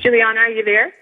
Julianna, 0.00 0.40
are 0.40 0.50
you 0.50 0.64
there? 0.64 0.92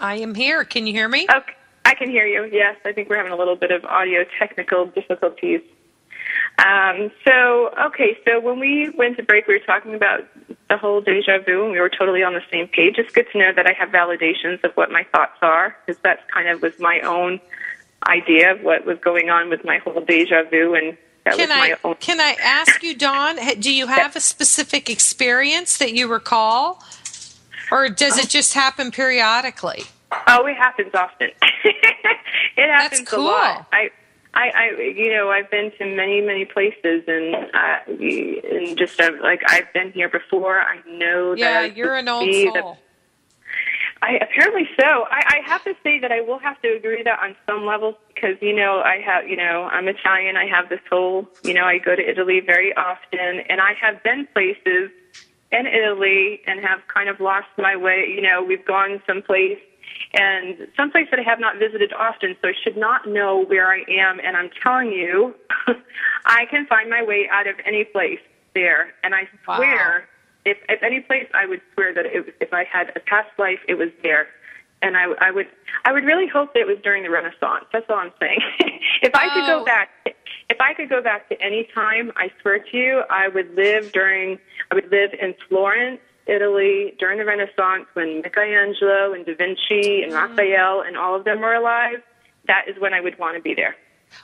I 0.00 0.16
am 0.16 0.34
here. 0.34 0.64
Can 0.64 0.86
you 0.86 0.92
hear 0.92 1.08
me? 1.08 1.26
Okay, 1.34 1.52
I 1.84 1.94
can 1.94 2.10
hear 2.10 2.26
you. 2.26 2.48
Yes, 2.52 2.76
I 2.84 2.92
think 2.92 3.08
we're 3.08 3.16
having 3.16 3.32
a 3.32 3.36
little 3.36 3.56
bit 3.56 3.70
of 3.70 3.84
audio 3.84 4.24
technical 4.38 4.86
difficulties. 4.86 5.60
Um, 6.64 7.10
so, 7.26 7.70
okay, 7.86 8.16
so 8.24 8.38
when 8.38 8.60
we 8.60 8.90
went 8.90 9.16
to 9.16 9.22
break, 9.22 9.48
we 9.48 9.54
were 9.54 9.64
talking 9.66 9.94
about 9.94 10.20
the 10.68 10.76
whole 10.76 11.00
deja 11.00 11.38
vu, 11.44 11.64
and 11.64 11.72
we 11.72 11.80
were 11.80 11.88
totally 11.88 12.22
on 12.22 12.34
the 12.34 12.42
same 12.52 12.68
page. 12.68 12.94
It's 12.98 13.12
good 13.12 13.26
to 13.32 13.38
know 13.38 13.52
that 13.54 13.66
I 13.66 13.72
have 13.72 13.88
validations 13.88 14.62
of 14.62 14.72
what 14.74 14.90
my 14.90 15.04
thoughts 15.12 15.38
are, 15.42 15.76
because 15.84 16.00
that's 16.02 16.22
kind 16.32 16.48
of 16.48 16.62
was 16.62 16.78
my 16.78 17.00
own 17.00 17.40
idea 18.06 18.52
of 18.52 18.62
what 18.62 18.84
was 18.84 18.98
going 18.98 19.28
on 19.28 19.48
with 19.48 19.64
my 19.64 19.78
whole 19.78 20.00
deja 20.04 20.44
vu, 20.50 20.74
and 20.74 20.96
that 21.24 21.34
Can 21.34 21.48
was 21.48 21.56
my 21.56 21.72
I 21.72 21.76
own. 21.84 21.94
can 21.96 22.20
I 22.20 22.36
ask 22.40 22.82
you, 22.82 22.94
Dawn? 22.94 23.36
Do 23.58 23.72
you 23.72 23.88
have 23.88 24.14
a 24.14 24.20
specific 24.20 24.88
experience 24.88 25.78
that 25.78 25.94
you 25.94 26.08
recall, 26.08 26.82
or 27.70 27.88
does 27.88 28.18
it 28.18 28.28
just 28.28 28.54
happen 28.54 28.90
periodically? 28.90 29.84
Oh, 30.28 30.46
it 30.46 30.56
happens 30.56 30.94
often. 30.94 31.30
it 31.64 32.70
happens 32.70 33.08
cool. 33.08 33.20
a 33.20 33.30
lot. 33.30 33.66
I, 33.72 33.90
I, 34.34 34.50
I, 34.54 34.80
you 34.80 35.12
know, 35.12 35.30
I've 35.30 35.50
been 35.50 35.72
to 35.78 35.84
many, 35.84 36.20
many 36.22 36.46
places, 36.46 37.04
and 37.06 37.34
uh, 37.34 37.78
and 37.86 38.78
just 38.78 38.98
uh, 38.98 39.10
like 39.22 39.42
I've 39.46 39.70
been 39.74 39.92
here 39.92 40.08
before. 40.08 40.60
I 40.60 40.76
know 40.86 41.32
that. 41.32 41.38
Yeah, 41.38 41.62
that 41.62 41.76
you're 41.76 41.96
an 41.96 42.08
old 42.08 42.32
soul. 42.32 42.78
I 44.00 44.14
apparently 44.14 44.68
so. 44.80 45.04
I, 45.10 45.40
I 45.44 45.48
have 45.48 45.62
to 45.64 45.74
say 45.84 46.00
that 46.00 46.10
I 46.10 46.22
will 46.22 46.38
have 46.38 46.60
to 46.62 46.68
agree 46.68 47.02
that 47.04 47.20
on 47.20 47.36
some 47.46 47.64
levels 47.66 47.94
because 48.08 48.36
you 48.40 48.54
know 48.54 48.80
I 48.84 49.00
have 49.00 49.28
you 49.28 49.36
know 49.36 49.68
I'm 49.70 49.86
Italian. 49.86 50.36
I 50.36 50.46
have 50.46 50.68
this 50.68 50.80
whole 50.90 51.28
you 51.44 51.54
know 51.54 51.64
I 51.64 51.78
go 51.78 51.94
to 51.94 52.02
Italy 52.02 52.40
very 52.40 52.74
often, 52.74 53.42
and 53.48 53.60
I 53.60 53.74
have 53.80 54.02
been 54.02 54.26
places 54.34 54.90
in 55.52 55.66
Italy 55.66 56.40
and 56.46 56.60
have 56.60 56.80
kind 56.92 57.08
of 57.08 57.20
lost 57.20 57.48
my 57.58 57.76
way. 57.76 58.06
You 58.08 58.22
know, 58.22 58.42
we've 58.42 58.64
gone 58.64 59.02
someplace 59.06 59.60
and 60.14 60.58
some 60.76 60.82
someplace 60.92 61.08
that 61.10 61.18
I 61.20 61.22
have 61.22 61.40
not 61.40 61.58
visited 61.58 61.92
often, 61.92 62.36
so 62.42 62.48
I 62.48 62.52
should 62.62 62.76
not 62.76 63.08
know 63.08 63.44
where 63.46 63.70
I 63.70 63.84
am. 63.88 64.20
And 64.22 64.36
I'm 64.36 64.50
telling 64.62 64.92
you, 64.92 65.34
I 66.26 66.44
can 66.50 66.66
find 66.66 66.90
my 66.90 67.02
way 67.02 67.28
out 67.30 67.46
of 67.46 67.54
any 67.64 67.84
place 67.84 68.18
there. 68.54 68.92
And 69.02 69.14
I 69.14 69.28
Wow. 69.48 69.56
swear, 69.56 70.08
if 70.44 70.58
if 70.68 70.82
any 70.82 71.00
place, 71.00 71.28
I 71.32 71.46
would 71.46 71.62
swear 71.72 71.94
that 71.94 72.04
it, 72.04 72.26
was- 72.26 72.34
if 72.40 72.52
I 72.52 72.64
had 72.64 72.92
a 72.96 73.00
past 73.00 73.30
life, 73.38 73.60
it 73.68 73.74
was 73.74 73.88
there. 74.02 74.28
And 74.82 74.96
I, 74.96 75.04
I 75.20 75.30
would, 75.30 75.46
I 75.84 75.92
would 75.92 76.02
really 76.04 76.26
hope 76.26 76.52
that 76.54 76.60
it 76.60 76.66
was 76.66 76.78
during 76.82 77.04
the 77.04 77.10
Renaissance. 77.10 77.66
That's 77.72 77.86
all 77.88 77.98
I'm 77.98 78.10
saying. 78.20 78.40
if 79.02 79.14
I 79.14 79.28
could 79.32 79.46
go 79.46 79.64
back, 79.64 79.90
if 80.50 80.60
I 80.60 80.74
could 80.74 80.88
go 80.88 81.00
back 81.00 81.28
to 81.28 81.40
any 81.40 81.68
time, 81.72 82.10
I 82.16 82.32
swear 82.42 82.58
to 82.58 82.76
you, 82.76 83.02
I 83.08 83.28
would 83.28 83.54
live 83.54 83.92
during, 83.92 84.40
I 84.72 84.74
would 84.74 84.90
live 84.90 85.12
in 85.14 85.36
Florence, 85.48 86.00
Italy 86.26 86.94
during 86.98 87.18
the 87.18 87.24
Renaissance 87.24 87.86
when 87.94 88.22
Michelangelo 88.22 89.12
and 89.12 89.26
Da 89.26 89.34
Vinci 89.34 90.02
and 90.02 90.12
mm-hmm. 90.12 90.14
Raphael 90.14 90.82
and 90.86 90.96
all 90.96 91.14
of 91.16 91.24
them 91.24 91.40
were 91.40 91.54
alive. 91.54 92.02
That 92.46 92.68
is 92.68 92.76
when 92.78 92.94
I 92.94 93.00
would 93.00 93.18
want 93.18 93.36
to 93.36 93.42
be 93.42 93.54
there. 93.54 93.76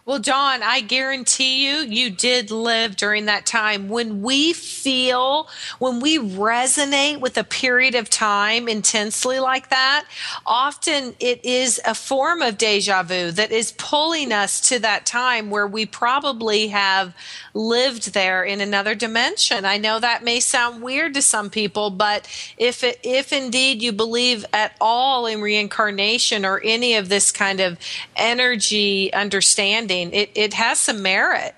Well, 0.04 0.18
Dawn, 0.18 0.62
I 0.62 0.80
guarantee 0.80 1.66
you, 1.68 1.78
you 1.78 2.10
did 2.10 2.50
live 2.50 2.96
during 2.96 3.26
that 3.26 3.46
time. 3.46 3.88
When 3.88 4.22
we 4.22 4.52
feel, 4.52 5.48
when 5.78 6.00
we 6.00 6.18
resonate 6.18 7.20
with 7.20 7.36
a 7.36 7.44
period 7.44 7.94
of 7.94 8.10
time 8.10 8.68
intensely 8.68 9.38
like 9.38 9.70
that, 9.70 10.06
often 10.46 11.14
it 11.20 11.44
is 11.44 11.80
a 11.86 11.94
form 11.94 12.42
of 12.42 12.58
deja 12.58 13.02
vu 13.02 13.30
that 13.32 13.52
is 13.52 13.72
pulling 13.72 14.32
us 14.32 14.60
to 14.68 14.78
that 14.80 15.06
time 15.06 15.50
where 15.50 15.66
we 15.66 15.86
probably 15.86 16.68
have 16.68 17.14
lived 17.54 18.14
there 18.14 18.44
in 18.44 18.60
another 18.60 18.94
dimension. 18.94 19.64
I 19.64 19.78
know 19.78 20.00
that 20.00 20.24
may 20.24 20.40
sound 20.40 20.82
weird 20.82 21.14
to 21.14 21.22
some 21.22 21.50
people, 21.50 21.90
but 21.90 22.26
if 22.56 22.82
it, 22.82 22.98
if 23.02 23.32
indeed 23.32 23.82
you 23.82 23.92
believe 23.92 24.44
at 24.52 24.76
all 24.80 25.26
in 25.26 25.40
reincarnation 25.40 26.44
or 26.44 26.60
any 26.64 26.94
of 26.94 27.08
this 27.08 27.30
kind 27.30 27.60
of 27.60 27.78
energy 28.16 29.12
understanding, 29.12 29.77
it, 29.86 30.30
it 30.34 30.54
has 30.54 30.78
some 30.78 31.02
merit. 31.02 31.54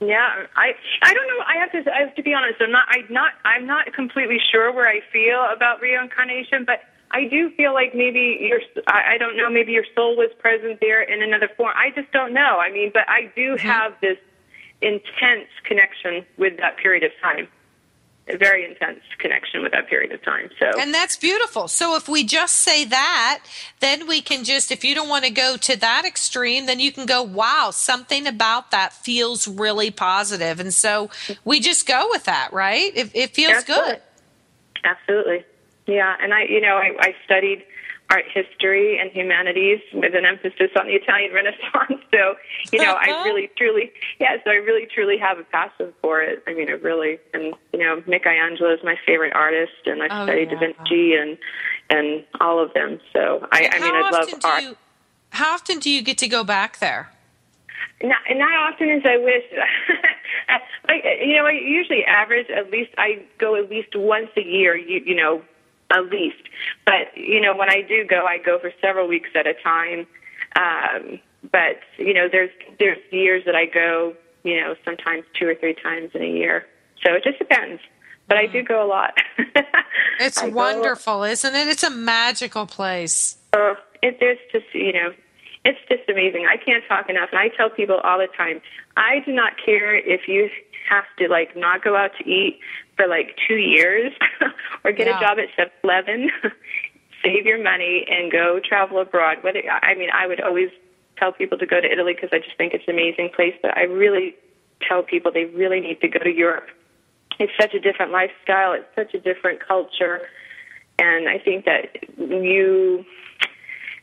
Yeah, 0.00 0.46
I 0.56 0.72
I 1.02 1.12
don't 1.12 1.28
know. 1.28 1.44
I 1.46 1.56
have 1.58 1.72
to 1.72 1.94
I 1.94 2.00
have 2.00 2.14
to 2.14 2.22
be 2.22 2.32
honest. 2.32 2.60
I'm 2.60 2.72
not 2.72 2.86
I'm 2.88 3.06
not 3.10 3.32
I'm 3.44 3.66
not 3.66 3.92
completely 3.92 4.38
sure 4.50 4.72
where 4.72 4.88
I 4.88 5.00
feel 5.12 5.46
about 5.54 5.82
reincarnation, 5.82 6.64
but 6.64 6.80
I 7.10 7.26
do 7.26 7.50
feel 7.50 7.74
like 7.74 7.94
maybe 7.94 8.38
your 8.40 8.60
I 8.86 9.14
I 9.14 9.18
don't 9.18 9.36
know 9.36 9.50
maybe 9.50 9.72
your 9.72 9.84
soul 9.94 10.16
was 10.16 10.30
present 10.38 10.80
there 10.80 11.02
in 11.02 11.22
another 11.22 11.50
form. 11.54 11.74
I 11.76 11.90
just 11.90 12.10
don't 12.12 12.32
know. 12.32 12.58
I 12.58 12.72
mean, 12.72 12.90
but 12.94 13.08
I 13.08 13.30
do 13.36 13.56
mm-hmm. 13.56 13.66
have 13.66 13.92
this 14.00 14.16
intense 14.80 15.48
connection 15.64 16.24
with 16.38 16.56
that 16.58 16.78
period 16.78 17.04
of 17.04 17.10
time. 17.22 17.46
A 18.32 18.36
very 18.36 18.64
intense 18.64 19.00
connection 19.18 19.62
with 19.62 19.72
that 19.72 19.88
period 19.88 20.12
of 20.12 20.22
time. 20.22 20.50
So 20.58 20.70
And 20.78 20.94
that's 20.94 21.16
beautiful. 21.16 21.66
So 21.68 21.96
if 21.96 22.08
we 22.08 22.22
just 22.22 22.58
say 22.58 22.84
that, 22.84 23.40
then 23.80 24.06
we 24.06 24.20
can 24.20 24.44
just, 24.44 24.70
if 24.70 24.84
you 24.84 24.94
don't 24.94 25.08
want 25.08 25.24
to 25.24 25.30
go 25.30 25.56
to 25.56 25.76
that 25.80 26.04
extreme, 26.04 26.66
then 26.66 26.78
you 26.78 26.92
can 26.92 27.06
go, 27.06 27.22
wow, 27.22 27.70
something 27.72 28.26
about 28.26 28.70
that 28.70 28.92
feels 28.92 29.48
really 29.48 29.90
positive. 29.90 30.60
And 30.60 30.72
so 30.72 31.10
we 31.44 31.58
just 31.58 31.88
go 31.88 32.06
with 32.10 32.24
that, 32.24 32.52
right? 32.52 32.92
It, 32.94 33.10
it 33.14 33.30
feels 33.34 33.54
Absolutely. 33.54 33.92
good. 33.92 34.02
Absolutely. 34.84 35.44
Yeah, 35.86 36.14
and 36.20 36.32
I, 36.32 36.44
you 36.44 36.60
know, 36.60 36.76
I, 36.76 36.92
I 37.00 37.14
studied 37.24 37.64
art 38.10 38.24
history 38.32 38.98
and 38.98 39.10
humanities 39.12 39.78
with 39.94 40.14
an 40.14 40.26
emphasis 40.26 40.70
on 40.78 40.86
the 40.86 40.94
Italian 40.94 41.32
Renaissance. 41.32 42.02
So, 42.12 42.34
you 42.72 42.80
know, 42.82 42.96
I 43.00 43.22
really, 43.24 43.48
truly, 43.56 43.92
yeah, 44.18 44.36
so 44.42 44.50
I 44.50 44.54
really, 44.54 44.86
truly 44.92 45.16
have 45.18 45.38
a 45.38 45.44
passion 45.44 45.92
for 46.02 46.20
it. 46.20 46.42
I 46.48 46.54
mean, 46.54 46.68
it 46.68 46.82
really, 46.82 47.18
and 47.32 47.54
you 47.72 47.78
know, 47.78 48.02
Michelangelo 48.04 48.74
is 48.74 48.80
my 48.82 48.96
favorite 49.06 49.32
artist, 49.32 49.72
and 49.86 50.02
I've 50.02 50.10
Oh, 50.10 50.24
studied 50.26 50.50
yeah. 50.50 50.58
Da 50.58 50.72
Vinci 50.74 51.14
and 51.14 51.38
and 51.88 52.24
all 52.40 52.58
of 52.62 52.74
them. 52.74 52.98
So, 53.12 53.46
I, 53.52 53.70
I 53.72 53.78
mean, 53.78 53.94
I 53.94 54.10
love 54.10 54.28
art. 54.44 54.62
you, 54.64 54.76
how 55.30 55.54
often 55.54 55.78
do 55.78 55.88
you 55.88 56.02
get 56.02 56.18
to 56.18 56.28
go 56.28 56.42
back 56.42 56.80
there? 56.80 57.10
Not, 58.02 58.18
not 58.30 58.72
often 58.72 58.90
as 58.90 59.02
I 59.04 59.16
wish. 59.18 59.44
like, 60.88 61.04
you 61.24 61.36
know, 61.36 61.46
I 61.46 61.52
usually 61.52 62.04
average 62.04 62.48
at 62.50 62.70
least 62.70 62.90
I 62.98 63.22
go 63.38 63.54
at 63.56 63.70
least 63.70 63.94
once 63.94 64.30
a 64.36 64.42
year. 64.42 64.76
You, 64.76 65.00
you 65.04 65.14
know, 65.14 65.42
at 65.90 66.06
least. 66.10 66.42
But 66.84 67.16
you 67.16 67.40
know, 67.40 67.54
when 67.56 67.70
I 67.70 67.82
do 67.82 68.04
go, 68.04 68.24
I 68.26 68.38
go 68.38 68.58
for 68.58 68.72
several 68.80 69.08
weeks 69.08 69.30
at 69.34 69.46
a 69.46 69.54
time. 69.54 70.06
Um, 70.56 71.20
but 71.50 71.80
you 71.98 72.14
know, 72.14 72.28
there's 72.30 72.50
there's 72.78 72.98
years 73.10 73.44
that 73.46 73.54
I 73.54 73.66
go, 73.66 74.14
you 74.42 74.60
know, 74.60 74.74
sometimes 74.84 75.24
two 75.38 75.48
or 75.48 75.54
three 75.54 75.74
times 75.74 76.10
in 76.14 76.22
a 76.22 76.30
year. 76.30 76.66
So 77.04 77.14
it 77.14 77.24
just 77.24 77.38
depends. 77.38 77.80
But 78.28 78.36
I 78.36 78.46
do 78.46 78.62
go 78.62 78.84
a 78.84 78.86
lot. 78.86 79.14
It's 80.20 80.36
I 80.36 80.50
go- 80.50 80.56
wonderful, 80.56 81.24
isn't 81.24 81.54
it? 81.54 81.66
It's 81.68 81.82
a 81.82 81.90
magical 81.90 82.66
place. 82.66 83.38
Oh, 83.54 83.74
it, 84.02 84.18
it's 84.20 84.40
just 84.52 84.66
you 84.74 84.92
know, 84.92 85.14
it's 85.64 85.78
just 85.88 86.08
amazing. 86.08 86.46
I 86.48 86.56
can't 86.56 86.82
talk 86.88 87.08
enough, 87.10 87.28
and 87.32 87.38
I 87.38 87.48
tell 87.48 87.68
people 87.70 87.98
all 88.02 88.18
the 88.18 88.28
time. 88.36 88.60
I 88.96 89.20
do 89.24 89.32
not 89.32 89.52
care 89.62 89.94
if 89.94 90.26
you 90.26 90.48
have 90.88 91.04
to 91.18 91.28
like 91.28 91.56
not 91.56 91.84
go 91.84 91.96
out 91.96 92.10
to 92.18 92.28
eat 92.28 92.58
for 92.96 93.06
like 93.06 93.36
two 93.46 93.56
years, 93.56 94.12
or 94.84 94.92
get 94.92 95.06
Yeah. 95.06 95.18
a 95.18 95.20
job 95.20 95.38
at 95.38 95.48
Seven 95.56 95.72
Eleven. 95.84 96.30
Save 97.22 97.44
your 97.44 97.62
money 97.62 98.06
and 98.10 98.32
go 98.32 98.60
travel 98.66 98.98
abroad. 98.98 99.38
Whether 99.42 99.62
I 99.70 99.94
mean, 99.94 100.08
I 100.12 100.26
would 100.26 100.40
always 100.40 100.70
tell 101.18 101.32
people 101.32 101.58
to 101.58 101.66
go 101.66 101.78
to 101.80 101.90
Italy 101.92 102.14
because 102.14 102.30
I 102.32 102.38
just 102.38 102.56
think 102.56 102.72
it's 102.72 102.84
an 102.88 102.94
amazing 102.94 103.28
place. 103.36 103.54
But 103.60 103.76
I 103.76 103.82
really 103.82 104.34
tell 104.80 105.02
people 105.02 105.30
they 105.30 105.44
really 105.44 105.80
need 105.80 106.00
to 106.00 106.08
go 106.08 106.20
to 106.20 106.30
Europe. 106.34 106.68
It's 107.38 107.52
such 107.60 107.74
a 107.74 107.80
different 107.80 108.10
lifestyle. 108.12 108.72
It's 108.72 108.86
such 108.94 109.12
a 109.12 109.20
different 109.20 109.60
culture, 109.66 110.22
and 110.98 111.28
I 111.28 111.38
think 111.38 111.66
that 111.66 111.96
you 112.18 113.04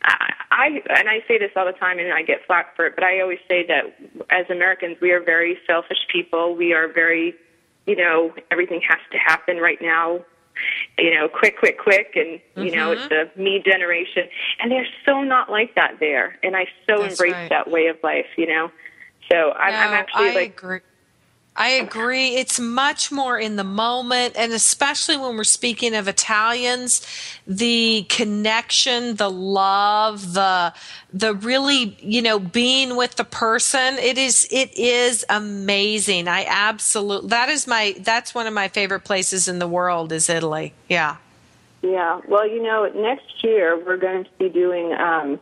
I, 0.08 0.82
and 0.90 1.10
I 1.10 1.24
say 1.28 1.38
this 1.38 1.52
all 1.56 1.66
the 1.66 1.74
time, 1.74 2.00
and 2.00 2.14
I 2.14 2.24
get 2.24 2.46
flack 2.46 2.76
for 2.76 2.86
it. 2.86 2.96
But 2.96 3.04
I 3.04 3.22
always 3.22 3.40
say 3.48 3.66
that 3.68 3.96
as 4.30 4.50
Americans, 4.50 4.98
we 5.02 5.12
are 5.12 5.22
very 5.22 5.58
selfish 5.68 6.08
people. 6.12 6.56
We 6.56 6.74
are 6.74 6.88
very, 6.88 7.36
you 7.86 7.96
know, 7.96 8.34
everything 8.52 8.82
has 8.88 9.00
to 9.12 9.18
happen 9.18 9.58
right 9.58 9.82
now. 9.82 10.24
You 10.98 11.14
know, 11.14 11.28
quick, 11.28 11.60
quick, 11.60 11.78
quick, 11.78 12.16
and 12.16 12.40
you 12.66 12.76
know, 12.76 12.92
it's 12.92 13.02
mm-hmm. 13.04 13.38
the 13.38 13.44
me 13.44 13.62
generation, 13.64 14.24
and 14.60 14.72
they're 14.72 14.88
so 15.06 15.22
not 15.22 15.52
like 15.52 15.76
that 15.76 16.00
there. 16.00 16.40
And 16.42 16.56
I 16.58 16.66
so 16.88 17.02
That's 17.02 17.14
embrace 17.14 17.34
right. 17.34 17.50
that 17.50 17.70
way 17.70 17.88
of 17.88 17.98
life. 18.02 18.26
You 18.38 18.48
know, 18.48 18.72
so 19.32 19.52
I'm, 19.52 19.74
I'm 19.74 19.94
actually 19.94 20.30
I 20.30 20.34
like 20.34 20.58
agree. 20.58 20.80
I 21.58 21.70
agree. 21.70 22.36
It's 22.36 22.60
much 22.60 23.12
more 23.12 23.40
in 23.40 23.56
the 23.56 23.64
moment, 23.64 24.36
and 24.38 24.54
especially 24.54 25.18
when 25.18 25.36
we're 25.36 25.44
speaking 25.44 25.96
of 25.96 26.08
Italians, 26.08 27.06
the 27.48 28.06
connection, 28.10 29.16
the 29.16 29.32
love, 29.32 30.34
the 30.34 30.72
the 31.12 31.34
really, 31.34 31.98
you 32.00 32.22
know, 32.22 32.38
being 32.38 32.96
with 32.96 33.16
the 33.16 33.24
person. 33.24 33.96
It 33.96 34.20
is 34.20 34.48
it 34.52 34.78
is 34.78 35.26
amazing. 35.30 36.28
I 36.28 36.46
absolutely 36.48 37.30
that 37.30 37.50
is 37.50 37.66
my 37.66 37.96
that's 38.02 38.36
one 38.36 38.46
of 38.46 38.54
my 38.54 38.68
favorite 38.68 39.04
places 39.04 39.48
in 39.48 39.58
the 39.58 39.68
world 39.68 40.12
is 40.12 40.30
Italy. 40.30 40.74
Yeah. 40.88 41.18
Yeah. 41.82 42.22
Well, 42.28 42.48
you 42.48 42.62
know, 42.62 42.86
next 42.96 43.44
year 43.44 43.84
we're 43.84 43.98
going 43.98 44.26
to 44.26 44.30
be 44.38 44.50
doing. 44.50 44.94
Um, 44.94 45.40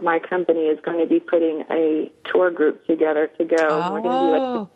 my 0.00 0.20
company 0.20 0.66
is 0.66 0.78
going 0.80 1.00
to 1.00 1.06
be 1.06 1.18
putting 1.18 1.64
a 1.68 2.12
tour 2.24 2.52
group 2.52 2.86
together 2.86 3.26
to 3.38 3.44
go. 3.44 3.90
We're 3.92 4.00
going 4.00 4.02
to 4.02 4.38
do 4.38 4.44
Oh. 4.44 4.68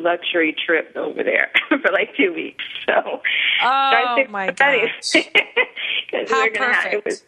Luxury 0.00 0.54
trip 0.66 0.96
over 0.96 1.22
there 1.22 1.50
for 1.68 1.92
like 1.92 2.14
two 2.16 2.32
weeks. 2.34 2.64
So, 2.86 3.20
Oh, 3.62 4.24
my 4.28 4.46
get 4.50 4.60
ready. 4.60 4.86
gosh. 4.86 5.12
'Cause 6.10 6.30
How 6.30 6.42
we're 6.44 6.50
gonna 6.50 6.72
have- 6.74 6.82
perfect. 6.84 6.94
it 6.94 7.04
was, 7.04 7.24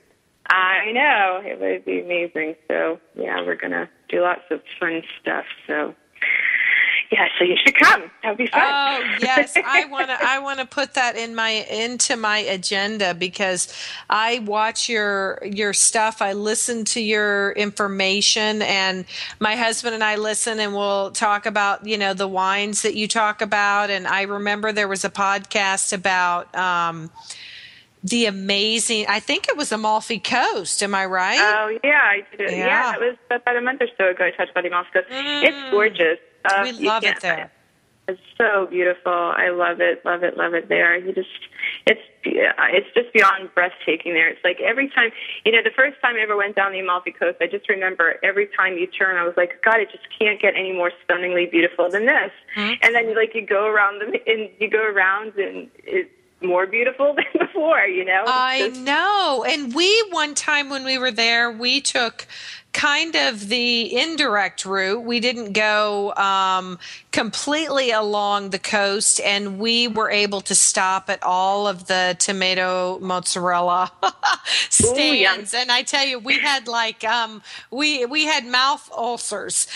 I 0.49 0.93
know 0.93 1.41
it 1.45 1.59
would 1.61 1.85
be 1.87 2.01
amazing. 2.01 2.57
So, 2.69 3.01
yeah, 3.15 3.41
we're 3.41 3.55
going 3.57 3.71
to 3.73 3.89
do 4.11 4.21
lots 4.21 4.43
of 4.51 4.61
fun 4.79 5.03
stuff. 5.21 5.47
So, 5.67 5.95
yeah, 7.15 7.29
so 7.39 7.45
you 7.45 7.55
should 7.65 7.77
come. 7.77 8.11
That 8.23 8.31
would 8.31 8.39
be 8.39 8.49
fun. 8.49 8.61
Oh 8.61 9.17
yes, 9.21 9.57
I 9.57 9.85
want 9.91 10.09
to. 10.09 10.19
I 10.21 10.41
want 10.41 10.59
to 10.59 10.67
put 10.67 10.95
that 10.95 11.17
in 11.17 11.33
my 11.33 11.51
into 11.51 12.17
my 12.17 12.39
agenda 12.39 13.15
because 13.15 13.73
I 14.11 14.41
watch 14.41 14.89
your 14.89 15.39
your 15.45 15.73
stuff. 15.73 16.21
I 16.21 16.33
listen 16.33 16.85
to 16.87 17.01
your 17.01 17.53
information, 17.53 18.63
and 18.63 19.05
my 19.39 19.55
husband 19.55 19.95
and 19.95 20.03
I 20.03 20.17
listen, 20.17 20.59
and 20.59 20.75
we'll 20.75 21.13
talk 21.13 21.47
about 21.47 21.87
you 21.87 21.99
know 21.99 22.15
the 22.15 22.27
wines 22.27 22.83
that 22.83 22.97
you 22.97 23.07
talk 23.07 23.43
about. 23.43 23.91
And 23.91 24.09
I 24.09 24.23
remember 24.23 24.73
there 24.73 24.89
was 24.89 25.05
a 25.05 25.11
podcast 25.11 25.93
about. 25.93 26.53
Um, 26.57 27.13
the 28.05 28.27
amazing, 28.27 29.07
I 29.09 29.19
think 29.19 29.49
it 29.49 29.57
was 29.57 29.73
Amalfi 29.73 30.19
Coast. 30.19 30.83
Am 30.83 30.95
I 30.95 31.07
right? 31.07 31.41
Oh 31.41 31.79
yeah, 31.83 32.01
I 32.03 32.27
did 32.31 32.41
it. 32.43 32.51
Yeah. 32.53 32.67
Yeah, 32.67 32.95
it 32.95 33.01
was 33.01 33.17
about 33.31 33.57
a 33.57 33.63
month 33.63 33.81
or 33.81 33.89
so 33.99 34.11
ago. 34.11 34.27
I 34.27 34.31
talked 34.31 34.51
about 34.51 34.65
the 34.65 34.71
Moscow. 34.71 35.01
Mm. 35.11 35.43
It's 35.43 35.71
gorgeous. 35.71 36.19
Uh, 36.45 36.61
we 36.63 36.73
love 36.73 37.03
it 37.03 37.21
there. 37.23 37.51
It's 38.07 38.21
so 38.37 38.67
beautiful. 38.67 39.11
I 39.11 39.49
love 39.49 39.81
it, 39.81 40.05
love 40.05 40.23
it, 40.23 40.37
love 40.37 40.53
it 40.53 40.69
there. 40.69 40.95
You 40.99 41.15
just, 41.15 41.31
it's, 41.87 42.03
uh, 42.27 42.67
it's 42.69 42.93
just 42.93 43.11
beyond 43.15 43.49
breathtaking 43.55 44.13
there. 44.13 44.29
It's 44.29 44.45
like 44.45 44.61
every 44.61 44.91
time, 44.91 45.11
you 45.47 45.53
know, 45.53 45.63
the 45.65 45.71
first 45.75 45.99
time 46.03 46.17
I 46.17 46.21
ever 46.21 46.37
went 46.37 46.55
down 46.55 46.73
the 46.73 46.81
Amalfi 46.81 47.13
Coast, 47.13 47.39
I 47.41 47.47
just 47.47 47.67
remember 47.71 48.17
every 48.23 48.47
time 48.55 48.77
you 48.77 48.87
turn, 48.87 49.17
I 49.17 49.25
was 49.25 49.33
like, 49.39 49.63
God, 49.65 49.81
it 49.81 49.91
just 49.91 50.05
can't 50.19 50.39
get 50.39 50.55
any 50.55 50.75
more 50.75 50.93
stunningly 51.03 51.47
beautiful 51.47 51.89
than 51.89 52.05
this. 52.05 52.31
Hmm? 52.55 52.73
And 52.83 52.95
then, 52.95 53.09
you 53.09 53.17
like, 53.17 53.35
you 53.35 53.47
go 53.47 53.65
around 53.67 54.01
the, 54.01 54.21
and 54.31 54.51
you 54.61 54.69
go 54.69 54.85
around, 54.85 55.33
and 55.39 55.71
it's 55.79 56.11
more 56.45 56.67
beautiful 56.67 57.15
than 57.17 57.47
before. 57.47 57.81
You 57.81 58.05
know, 58.05 58.25
I 58.27 58.69
know. 58.69 59.45
And 59.49 59.75
we, 59.75 60.09
one 60.11 60.35
time 60.35 60.71
when 60.71 60.85
we 60.85 60.99
were 60.99 61.11
there, 61.11 61.51
we 61.51 61.81
took 61.81 62.27
kind 62.75 63.15
of 63.17 63.49
the 63.49 63.97
indirect 63.97 64.67
route. 64.67 65.03
We 65.03 65.21
didn't 65.21 65.53
go 65.53 66.13
um, 66.15 66.79
completely 67.13 67.93
along 67.93 68.51
the 68.51 68.59
coast, 68.59 69.21
and 69.21 69.59
we 69.59 69.89
were 69.89 70.11
able 70.11 70.43
to 70.43 70.55
stop 70.55 71.09
at 71.09 71.23
all 71.23 71.67
of 71.67 71.87
the 71.87 72.17
tomato 72.19 72.99
mozzarella 72.99 73.91
stands. 74.69 75.55
and 75.55 75.71
I 75.71 75.83
tell 75.83 76.05
you, 76.05 76.19
we 76.19 76.39
had 76.39 76.69
like 76.69 77.03
um, 77.05 77.43
we 77.71 78.05
we 78.05 78.25
had 78.25 78.45
mouth 78.45 78.91
ulcers. 78.93 79.67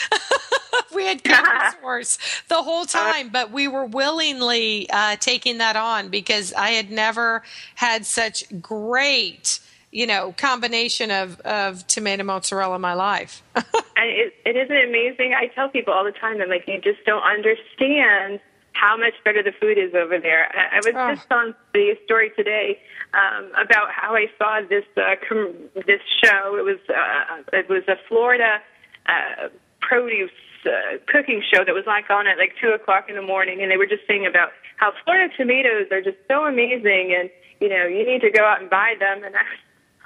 we 0.95 1.07
had 1.07 1.23
sores 1.81 2.19
the 2.49 2.63
whole 2.63 2.85
time, 2.85 3.29
but 3.29 3.51
we 3.51 3.69
were 3.69 3.85
willingly 3.85 4.89
uh, 4.91 5.17
taking 5.17 5.59
that 5.59 5.77
on 5.77 6.09
because 6.09 6.53
I 6.53 6.71
had 6.71 6.91
never 6.91 7.43
had 7.77 8.07
such 8.07 8.45
great, 8.61 9.61
you 9.91 10.07
know, 10.07 10.35
combination 10.37 11.11
of, 11.11 11.41
of 11.41 11.87
tomato 11.87 12.23
mozzarella 12.25 12.75
in 12.77 12.81
my 12.81 12.95
life. 12.95 13.43
And 14.01 14.11
it, 14.11 14.33
it 14.47 14.55
isn't 14.57 14.77
amazing. 14.89 15.35
I 15.37 15.49
tell 15.49 15.69
people 15.69 15.93
all 15.93 16.05
the 16.05 16.13
time, 16.13 16.41
I'm 16.41 16.49
like, 16.49 16.69
you 16.69 16.81
just 16.81 17.05
don't 17.05 17.25
understand 17.25 18.39
how 18.75 18.97
much 18.97 19.15
better 19.25 19.43
the 19.43 19.51
food 19.61 19.77
is 19.77 19.93
over 19.93 20.21
there. 20.21 20.47
I, 20.57 20.77
I 20.77 20.81
was 20.85 20.95
Oh. 20.95 21.15
just 21.17 21.33
on 21.33 21.53
the 21.75 21.97
story 22.05 22.31
today 22.37 22.79
um, 23.13 23.51
about 23.61 23.91
how 23.91 24.15
I 24.15 24.27
saw 24.39 24.61
this 24.69 24.85
uh, 24.97 25.17
com- 25.29 25.53
this 25.75 26.01
show. 26.23 26.55
It 26.57 26.63
was 26.65 26.79
uh, 26.89 27.43
it 27.53 27.69
was 27.69 27.83
a 27.89 27.97
Florida 28.09 28.59
uh, 29.07 29.49
produce 29.81 30.31
uh, 30.65 30.99
cooking 31.09 31.43
show 31.53 31.65
that 31.65 31.75
was 31.75 31.85
like 31.89 32.09
on 32.09 32.29
at 32.29 32.39
like 32.39 32.53
two 32.61 32.69
o'clock 32.71 33.07
in 33.09 33.17
the 33.17 33.23
morning, 33.23 33.63
and 33.63 33.69
they 33.71 33.77
were 33.77 33.87
just 33.87 34.07
saying 34.07 34.27
about 34.27 34.51
how 34.77 34.93
Florida 35.05 35.35
tomatoes 35.37 35.89
are 35.91 36.03
just 36.03 36.19
so 36.29 36.47
amazing, 36.47 37.17
and 37.19 37.31
you 37.61 37.69
know 37.69 37.85
you 37.87 38.07
need 38.07 38.21
to 38.21 38.31
go 38.31 38.45
out 38.45 38.61
and 38.61 38.71
buy 38.71 38.95
them. 39.01 39.25
And 39.25 39.35
I, 39.35 39.41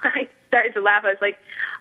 I 0.14 0.28
started 0.48 0.74
to 0.74 0.80
laugh. 0.82 1.05
I 1.05 1.09
was 1.09 1.22
like, 1.22 1.38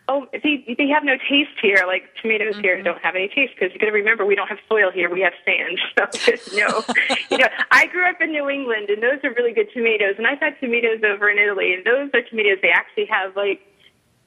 oh, 0.08 0.28
they 0.32 0.64
they 0.78 0.88
have 0.88 1.04
no 1.04 1.18
taste 1.30 1.58
here. 1.62 1.84
Like 1.88 2.04
tomatoes 2.22 2.56
here 2.62 2.82
don't 2.82 3.02
have 3.02 3.16
any 3.16 3.28
taste 3.28 3.54
because 3.58 3.74
you 3.74 3.80
got 3.80 3.88
to 3.88 3.92
remember 3.92 4.26
we 4.26 4.36
don't 4.36 4.48
have 4.48 4.60
soil 4.70 4.92
here. 4.92 5.10
We 5.10 5.22
have 5.22 5.34
sand. 5.46 5.80
So 5.98 6.06
just 6.14 6.54
no, 6.56 6.84
you 7.30 7.38
know. 7.38 7.48
I 7.72 7.88
grew 7.88 8.08
up 8.10 8.22
in 8.22 8.32
New 8.32 8.50
England, 8.50 8.90
and 8.90 9.04
those 9.04 9.20
are 9.24 9.34
really 9.34 9.54
good 9.54 9.68
tomatoes. 9.74 10.16
And 10.18 10.26
I've 10.26 10.40
had 10.40 10.60
tomatoes 10.60 11.02
over 11.04 11.30
in 11.30 11.38
Italy, 11.38 11.74
and 11.74 11.86
those 11.86 12.10
are 12.14 12.22
tomatoes. 12.28 12.60
They 12.62 12.72
actually 12.72 13.06
have 13.06 13.36
like 13.36 13.62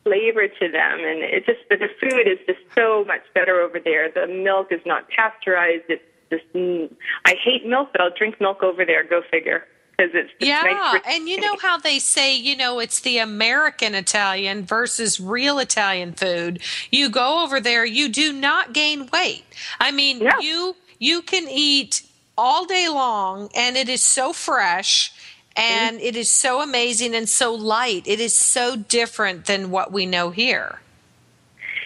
flavor 0.05 0.47
to 0.49 0.69
them, 0.71 0.99
and 1.01 1.23
it 1.23 1.47
just 1.47 1.61
the, 1.71 1.77
the 1.77 1.89
food 2.01 2.29
is 2.29 2.39
just 2.47 2.61
so 2.75 3.05
much 3.07 3.23
better 3.35 3.61
over 3.61 3.81
there. 3.81 4.11
The 4.11 4.27
milk 4.27 4.69
is 4.71 4.81
not 4.85 5.09
pasteurized. 5.09 5.85
It's 5.89 6.05
just 6.31 6.45
mm, 6.53 6.95
I 7.25 7.35
hate 7.43 7.67
milk, 7.67 7.89
but 7.93 8.01
I'll 8.01 8.15
drink 8.17 8.41
milk 8.41 8.63
over 8.63 8.85
there. 8.85 9.05
Go 9.05 9.23
figure. 9.31 9.65
Because 9.97 10.13
it's 10.15 10.31
Yeah, 10.41 10.99
and 11.07 11.29
you 11.29 11.41
know 11.41 11.57
how 11.61 11.79
they 11.79 11.99
say, 11.99 12.37
you 12.37 12.57
know, 12.57 12.79
it's 12.81 13.01
the 13.01 13.19
American 13.19 13.95
Italian 13.95 14.65
versus 14.65 15.21
real 15.21 15.59
Italian 15.59 16.13
food. 16.13 16.61
You 16.91 17.09
go 17.09 17.45
over 17.45 17.61
there, 17.61 17.85
you 17.85 18.09
do 18.09 18.33
not 18.33 18.73
gain 18.73 19.09
weight. 19.13 19.45
I 19.79 19.93
mean, 19.93 20.21
Yeah. 20.21 20.39
you 20.41 20.77
you 20.99 21.23
can 21.23 21.49
eat 21.49 22.03
all 22.37 22.65
day 22.65 22.89
long 22.89 23.49
and 23.55 23.77
it 23.77 23.89
is 23.89 24.03
so 24.03 24.33
fresh 24.33 25.13
mm-hmm. 25.57 25.63
and 25.63 26.01
it 26.01 26.17
is 26.17 26.31
so 26.31 26.61
amazing 26.61 27.15
and 27.15 27.29
so 27.29 27.55
light. 27.55 28.07
It 28.07 28.21
is 28.21 28.35
so 28.35 28.77
different 28.77 29.45
than 29.45 29.71
what 29.71 29.93
we 29.93 30.07
know 30.07 30.31
here. 30.31 30.81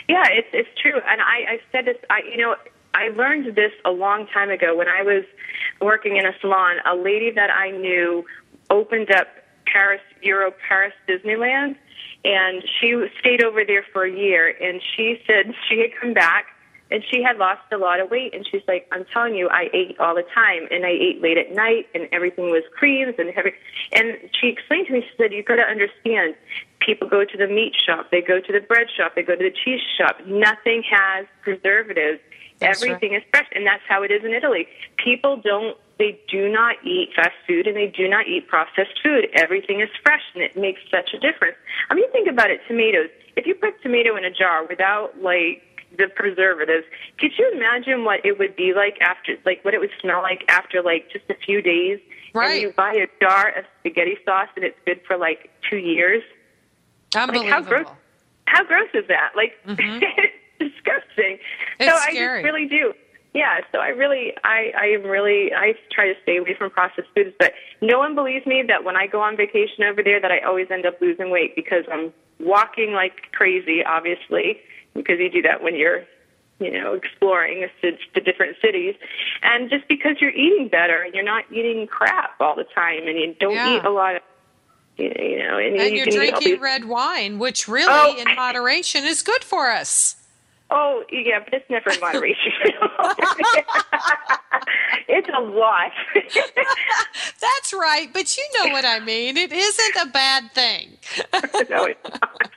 Yeah, 0.08 0.24
it's 0.28 0.48
it's 0.54 0.70
true, 0.80 0.98
and 1.06 1.20
I 1.20 1.52
I 1.52 1.60
said 1.70 1.84
this. 1.84 1.98
I 2.08 2.22
you 2.22 2.38
know 2.38 2.56
I 2.94 3.08
learned 3.08 3.54
this 3.54 3.72
a 3.84 3.90
long 3.90 4.26
time 4.28 4.48
ago 4.48 4.74
when 4.74 4.88
I 4.88 5.02
was 5.02 5.24
working 5.80 6.16
in 6.16 6.26
a 6.26 6.32
salon. 6.40 6.76
A 6.86 6.94
lady 6.96 7.30
that 7.30 7.50
I 7.50 7.70
knew 7.70 8.24
opened 8.70 9.10
up 9.10 9.28
Paris 9.66 10.00
Euro 10.22 10.52
Paris 10.68 10.94
Disneyland, 11.08 11.76
and 12.24 12.62
she 12.80 13.06
stayed 13.20 13.42
over 13.42 13.64
there 13.64 13.84
for 13.92 14.04
a 14.04 14.10
year. 14.10 14.54
And 14.60 14.80
she 14.96 15.20
said 15.26 15.54
she 15.68 15.80
had 15.80 15.90
come 16.00 16.14
back 16.14 16.46
and 16.90 17.04
she 17.10 17.22
had 17.22 17.36
lost 17.36 17.60
a 17.72 17.76
lot 17.76 18.00
of 18.00 18.10
weight 18.10 18.34
and 18.34 18.46
she's 18.50 18.62
like 18.66 18.86
i'm 18.92 19.04
telling 19.12 19.34
you 19.34 19.48
i 19.50 19.68
ate 19.72 19.98
all 19.98 20.14
the 20.14 20.24
time 20.34 20.66
and 20.70 20.84
i 20.84 20.90
ate 20.90 21.20
late 21.20 21.38
at 21.38 21.52
night 21.52 21.86
and 21.94 22.08
everything 22.12 22.50
was 22.50 22.62
creams 22.76 23.14
and 23.18 23.30
every 23.36 23.54
and 23.92 24.16
she 24.40 24.48
explained 24.48 24.86
to 24.86 24.92
me 24.92 25.00
she 25.02 25.16
said 25.16 25.32
you've 25.32 25.46
got 25.46 25.56
to 25.56 25.62
understand 25.62 26.34
people 26.80 27.08
go 27.08 27.24
to 27.24 27.36
the 27.36 27.46
meat 27.46 27.74
shop 27.86 28.06
they 28.10 28.22
go 28.22 28.40
to 28.40 28.52
the 28.52 28.60
bread 28.60 28.86
shop 28.96 29.14
they 29.14 29.22
go 29.22 29.34
to 29.36 29.44
the 29.44 29.54
cheese 29.64 29.80
shop 29.98 30.16
nothing 30.26 30.82
has 30.88 31.26
preservatives 31.42 32.20
That's 32.58 32.82
everything 32.82 33.14
is 33.14 33.22
fresh 33.30 33.48
and 33.54 33.66
that's 33.66 33.82
how 33.88 34.02
it 34.02 34.10
is 34.10 34.24
in 34.24 34.32
italy 34.32 34.66
people 34.96 35.36
don't 35.36 35.76
they 35.98 36.18
do 36.28 36.48
not 36.48 36.76
eat 36.84 37.10
fast 37.14 37.34
food 37.46 37.66
and 37.66 37.76
they 37.76 37.86
do 37.86 38.08
not 38.08 38.26
eat 38.26 38.48
processed 38.48 38.98
food 39.02 39.28
everything 39.34 39.80
is 39.80 39.88
fresh 40.02 40.22
and 40.34 40.42
it 40.42 40.56
makes 40.56 40.80
such 40.90 41.10
a 41.14 41.18
difference 41.18 41.56
i 41.90 41.94
mean 41.94 42.10
think 42.12 42.28
about 42.28 42.50
it 42.50 42.60
tomatoes 42.66 43.08
if 43.36 43.46
you 43.46 43.54
put 43.54 43.80
tomato 43.82 44.16
in 44.16 44.24
a 44.24 44.30
jar 44.30 44.66
without 44.66 45.20
like 45.22 45.62
the 45.96 46.06
preservatives. 46.08 46.84
Could 47.18 47.32
you 47.38 47.50
imagine 47.54 48.04
what 48.04 48.24
it 48.24 48.38
would 48.38 48.56
be 48.56 48.74
like 48.74 48.98
after, 49.00 49.36
like 49.44 49.64
what 49.64 49.74
it 49.74 49.80
would 49.80 49.90
smell 50.00 50.22
like 50.22 50.44
after 50.48 50.82
like 50.82 51.10
just 51.10 51.24
a 51.30 51.34
few 51.34 51.62
days? 51.62 51.98
Right. 52.34 52.52
And 52.52 52.62
you 52.62 52.72
buy 52.72 52.92
a 52.92 53.06
jar 53.20 53.50
of 53.56 53.64
spaghetti 53.80 54.18
sauce 54.24 54.48
and 54.56 54.64
it's 54.64 54.78
good 54.84 55.00
for 55.06 55.16
like 55.16 55.50
two 55.68 55.78
years. 55.78 56.22
Unbelievable. 57.14 57.50
Like 57.50 57.64
how 57.64 57.68
gross? 57.68 57.86
How 58.46 58.64
gross 58.64 58.88
is 58.94 59.06
that? 59.08 59.32
Like 59.36 59.52
it's 59.64 59.80
mm-hmm. 59.80 60.00
disgusting. 60.88 61.38
so 61.80 61.86
It's 61.86 62.06
I 62.06 62.10
just 62.14 62.44
really 62.44 62.66
do. 62.66 62.92
Yeah, 63.34 63.60
so 63.72 63.78
I 63.78 63.88
really, 63.88 64.32
I, 64.42 64.72
I 64.76 64.86
am 64.86 65.02
really, 65.02 65.52
I 65.54 65.74
try 65.92 66.06
to 66.12 66.14
stay 66.22 66.38
away 66.38 66.54
from 66.56 66.70
processed 66.70 67.08
foods. 67.14 67.34
But 67.38 67.52
no 67.82 67.98
one 67.98 68.14
believes 68.14 68.46
me 68.46 68.64
that 68.66 68.84
when 68.84 68.96
I 68.96 69.06
go 69.06 69.20
on 69.20 69.36
vacation 69.36 69.84
over 69.84 70.02
there, 70.02 70.20
that 70.20 70.30
I 70.32 70.40
always 70.40 70.70
end 70.70 70.86
up 70.86 71.00
losing 71.00 71.30
weight 71.30 71.54
because 71.54 71.84
I'm 71.92 72.12
walking 72.40 72.92
like 72.94 73.30
crazy, 73.32 73.84
obviously, 73.84 74.58
because 74.94 75.18
you 75.20 75.30
do 75.30 75.42
that 75.42 75.62
when 75.62 75.76
you're, 75.76 76.04
you 76.58 76.72
know, 76.72 76.94
exploring 76.94 77.68
the, 77.82 78.20
different 78.20 78.56
cities, 78.62 78.94
and 79.42 79.68
just 79.70 79.86
because 79.88 80.16
you're 80.20 80.30
eating 80.32 80.68
better 80.68 81.02
and 81.02 81.14
you're 81.14 81.22
not 81.22 81.44
eating 81.52 81.86
crap 81.86 82.40
all 82.40 82.56
the 82.56 82.64
time, 82.74 83.06
and 83.06 83.18
you 83.18 83.36
don't 83.38 83.54
Yeah. 83.54 83.76
eat 83.76 83.84
a 83.84 83.90
lot 83.90 84.16
of, 84.16 84.22
you 84.96 85.38
know, 85.38 85.58
and, 85.58 85.76
and 85.76 85.94
you 85.94 86.02
eat 86.04 86.10
drinking 86.12 86.52
these 86.54 86.60
red 86.60 86.86
wine, 86.86 87.38
which 87.38 87.68
really, 87.68 87.92
Oh. 87.92 88.16
in 88.16 88.34
moderation, 88.34 89.04
is 89.04 89.22
good 89.22 89.44
for 89.44 89.70
us. 89.70 90.16
Oh, 90.70 91.02
yeah, 91.10 91.40
but 91.42 91.54
it's 91.54 91.70
never 91.70 91.90
in 91.90 91.98
moderation. 92.00 92.52
it's 95.08 95.28
a 95.34 95.40
lot. 95.40 95.92
That's 97.40 97.72
right, 97.72 98.08
but 98.12 98.36
you 98.36 98.44
know 98.54 98.72
what 98.72 98.84
I 98.84 99.00
mean. 99.00 99.38
It 99.38 99.50
isn't 99.50 99.96
a 99.96 100.06
bad 100.10 100.52
thing. 100.52 100.98
no, 101.70 101.84
it's 101.84 102.04
not. 102.04 102.50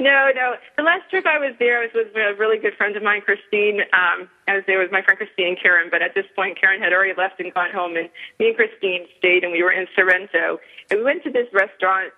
No, 0.00 0.30
no. 0.34 0.54
The 0.76 0.82
last 0.82 1.10
trip 1.10 1.26
I 1.26 1.38
was 1.38 1.54
there, 1.58 1.80
I 1.80 1.82
was 1.82 1.90
with 1.94 2.16
a 2.16 2.34
really 2.38 2.58
good 2.58 2.74
friend 2.74 2.96
of 2.96 3.02
mine, 3.02 3.20
Christine. 3.20 3.82
Um, 3.92 4.28
I 4.48 4.54
was 4.56 4.64
there 4.66 4.78
with 4.78 4.90
my 4.90 5.02
friend 5.02 5.18
Christine 5.18 5.48
and 5.48 5.60
Karen, 5.60 5.88
but 5.90 6.00
at 6.00 6.14
this 6.14 6.26
point, 6.34 6.58
Karen 6.58 6.80
had 6.80 6.92
already 6.92 7.12
left 7.16 7.38
and 7.38 7.52
gone 7.52 7.70
home, 7.70 7.96
and 7.96 8.08
me 8.40 8.48
and 8.48 8.56
Christine 8.56 9.06
stayed, 9.18 9.44
and 9.44 9.52
we 9.52 9.62
were 9.62 9.72
in 9.72 9.86
Sorrento. 9.94 10.58
And 10.90 11.00
we 11.00 11.04
went 11.04 11.22
to 11.24 11.30
this 11.30 11.46
restaurant. 11.52 12.12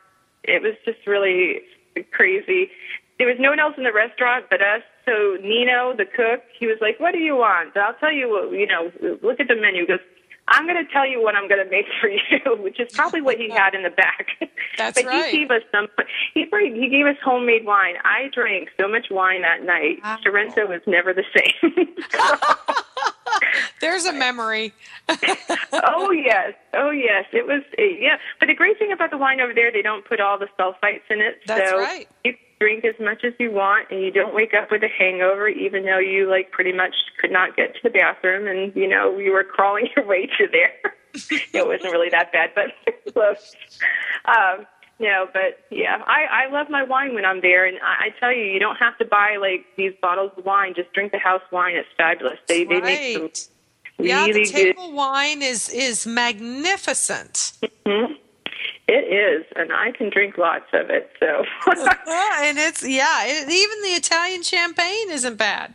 It 0.44 0.62
was 0.62 0.74
just 0.84 1.06
really 1.06 1.62
crazy. 2.12 2.70
There 3.18 3.26
was 3.26 3.36
no 3.38 3.50
one 3.50 3.58
else 3.58 3.74
in 3.76 3.84
the 3.84 3.92
restaurant 3.92 4.46
but 4.48 4.60
us. 4.60 4.82
So 5.04 5.36
Nino, 5.42 5.94
the 5.96 6.06
cook, 6.06 6.42
he 6.58 6.66
was 6.66 6.78
like, 6.80 6.98
"What 6.98 7.12
do 7.12 7.18
you 7.18 7.36
want?" 7.36 7.76
I'll 7.76 7.94
tell 7.94 8.12
you. 8.12 8.28
What, 8.30 8.52
you 8.52 8.66
know, 8.66 8.90
look 9.22 9.40
at 9.40 9.48
the 9.48 9.56
menu. 9.56 9.82
He 9.82 9.86
goes, 9.86 10.00
"I'm 10.48 10.66
going 10.66 10.82
to 10.82 10.90
tell 10.92 11.06
you 11.06 11.22
what 11.22 11.34
I'm 11.34 11.48
going 11.48 11.62
to 11.62 11.70
make 11.70 11.86
for 12.00 12.08
you," 12.08 12.62
which 12.62 12.80
is 12.80 12.92
probably 12.92 13.20
what 13.20 13.36
he 13.36 13.50
had 13.50 13.74
in 13.74 13.82
the 13.82 13.90
back. 13.90 14.28
That's 14.78 15.00
but 15.00 15.08
right. 15.08 15.30
he 15.30 15.38
gave 15.38 15.50
us 15.50 15.62
some. 15.70 15.88
He 16.32 16.46
he 16.50 16.88
gave 16.88 17.06
us 17.06 17.16
homemade 17.22 17.66
wine. 17.66 17.94
I 18.04 18.28
drank 18.32 18.70
so 18.80 18.88
much 18.88 19.08
wine 19.10 19.42
that 19.42 19.62
night. 19.62 20.02
Wow. 20.02 20.18
Sorrento 20.22 20.66
was 20.66 20.80
never 20.86 21.12
the 21.12 21.24
same. 21.36 21.86
There's 23.80 24.06
a 24.06 24.12
memory. 24.12 24.72
oh 25.08 26.10
yes, 26.12 26.54
oh 26.72 26.90
yes, 26.90 27.26
it 27.32 27.46
was. 27.46 27.62
Yeah, 27.78 28.16
but 28.40 28.46
the 28.46 28.54
great 28.54 28.78
thing 28.78 28.92
about 28.92 29.10
the 29.10 29.18
wine 29.18 29.40
over 29.40 29.52
there, 29.52 29.70
they 29.70 29.82
don't 29.82 30.04
put 30.06 30.20
all 30.20 30.38
the 30.38 30.48
sulfites 30.58 31.02
in 31.10 31.20
it. 31.20 31.40
That's 31.46 31.70
so 31.70 31.78
right. 31.78 32.08
You 32.24 32.34
drink 32.64 32.84
as 32.86 32.98
much 32.98 33.24
as 33.24 33.34
you 33.38 33.52
want, 33.52 33.90
and 33.90 34.00
you 34.00 34.10
don't 34.10 34.34
wake 34.34 34.54
up 34.54 34.70
with 34.70 34.82
a 34.82 34.88
hangover, 34.88 35.48
even 35.48 35.84
though 35.84 35.98
you 35.98 36.30
like 36.30 36.50
pretty 36.50 36.72
much 36.72 36.94
could 37.20 37.30
not 37.30 37.56
get 37.56 37.74
to 37.74 37.80
the 37.82 37.90
bathroom, 37.90 38.46
and 38.48 38.74
you 38.74 38.88
know 38.88 39.18
you 39.18 39.32
were 39.32 39.44
crawling 39.44 39.88
your 39.96 40.06
way 40.06 40.26
to 40.38 40.48
there. 40.50 40.94
it 41.52 41.66
wasn't 41.66 41.92
really 41.92 42.08
that 42.08 42.32
bad, 42.32 42.52
but 42.54 42.72
close. 43.12 43.54
Um, 44.24 44.66
no, 44.98 45.26
but 45.30 45.58
yeah, 45.70 45.98
I 46.06 46.46
I 46.46 46.50
love 46.50 46.70
my 46.70 46.82
wine 46.84 47.14
when 47.14 47.26
I'm 47.26 47.42
there, 47.42 47.66
and 47.66 47.76
I, 47.82 48.06
I 48.06 48.08
tell 48.18 48.32
you, 48.32 48.44
you 48.44 48.58
don't 48.58 48.76
have 48.76 48.96
to 48.96 49.04
buy 49.04 49.36
like 49.38 49.66
these 49.76 49.92
bottles 50.00 50.32
of 50.38 50.44
wine. 50.46 50.72
Just 50.74 50.90
drink 50.94 51.12
the 51.12 51.18
house 51.18 51.42
wine; 51.52 51.76
it's 51.76 51.88
fabulous. 51.98 52.38
They 52.48 52.64
they 52.64 52.80
make 52.80 53.12
some 53.12 53.22
right. 53.22 53.48
Yeah, 53.98 54.24
really 54.24 54.44
the 54.44 54.52
good. 54.52 54.76
table 54.76 54.92
wine 54.92 55.42
is 55.42 55.68
is 55.68 56.06
magnificent. 56.06 57.52
It 58.86 58.92
is, 59.08 59.46
and 59.56 59.72
I 59.72 59.92
can 59.92 60.10
drink 60.10 60.36
lots 60.36 60.66
of 60.74 60.90
it. 60.90 61.10
So, 61.18 61.44
and 61.66 62.58
it's 62.58 62.86
yeah, 62.86 63.24
it, 63.24 63.48
even 63.50 63.82
the 63.82 63.96
Italian 63.96 64.42
champagne 64.42 65.10
isn't 65.10 65.38
bad. 65.38 65.72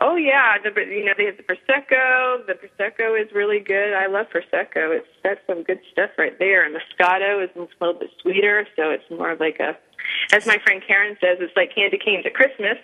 oh 0.00 0.16
yeah, 0.16 0.58
the 0.62 0.68
you 0.82 1.06
know 1.06 1.12
they 1.16 1.24
have 1.24 1.38
the 1.38 1.42
prosecco. 1.42 2.46
The 2.46 2.52
prosecco 2.52 3.18
is 3.20 3.32
really 3.32 3.60
good. 3.60 3.94
I 3.94 4.08
love 4.08 4.26
prosecco. 4.28 4.94
It's 4.94 5.08
that's 5.22 5.40
some 5.46 5.62
good 5.62 5.80
stuff 5.90 6.10
right 6.18 6.38
there. 6.38 6.66
And 6.66 6.76
Moscato 6.76 7.42
is 7.42 7.48
a 7.56 7.60
little 7.82 7.98
bit 7.98 8.10
sweeter, 8.20 8.66
so 8.76 8.90
it's 8.90 9.08
more 9.10 9.30
of 9.30 9.40
like 9.40 9.58
a, 9.60 9.74
as 10.32 10.46
my 10.46 10.58
friend 10.58 10.82
Karen 10.86 11.16
says, 11.22 11.38
it's 11.40 11.56
like 11.56 11.74
candy 11.74 11.96
canes 11.96 12.26
at 12.26 12.34
Christmas. 12.34 12.76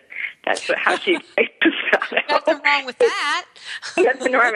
That's 0.46 0.66
what, 0.70 0.78
how 0.78 0.96
she 0.96 1.14
likes 1.36 1.52
Moscato. 1.62 2.30
Nothing 2.30 2.60
wrong 2.64 2.86
with 2.86 2.98
that. 2.98 3.46
That's 3.94 4.24
the 4.24 4.30
norm. 4.30 4.54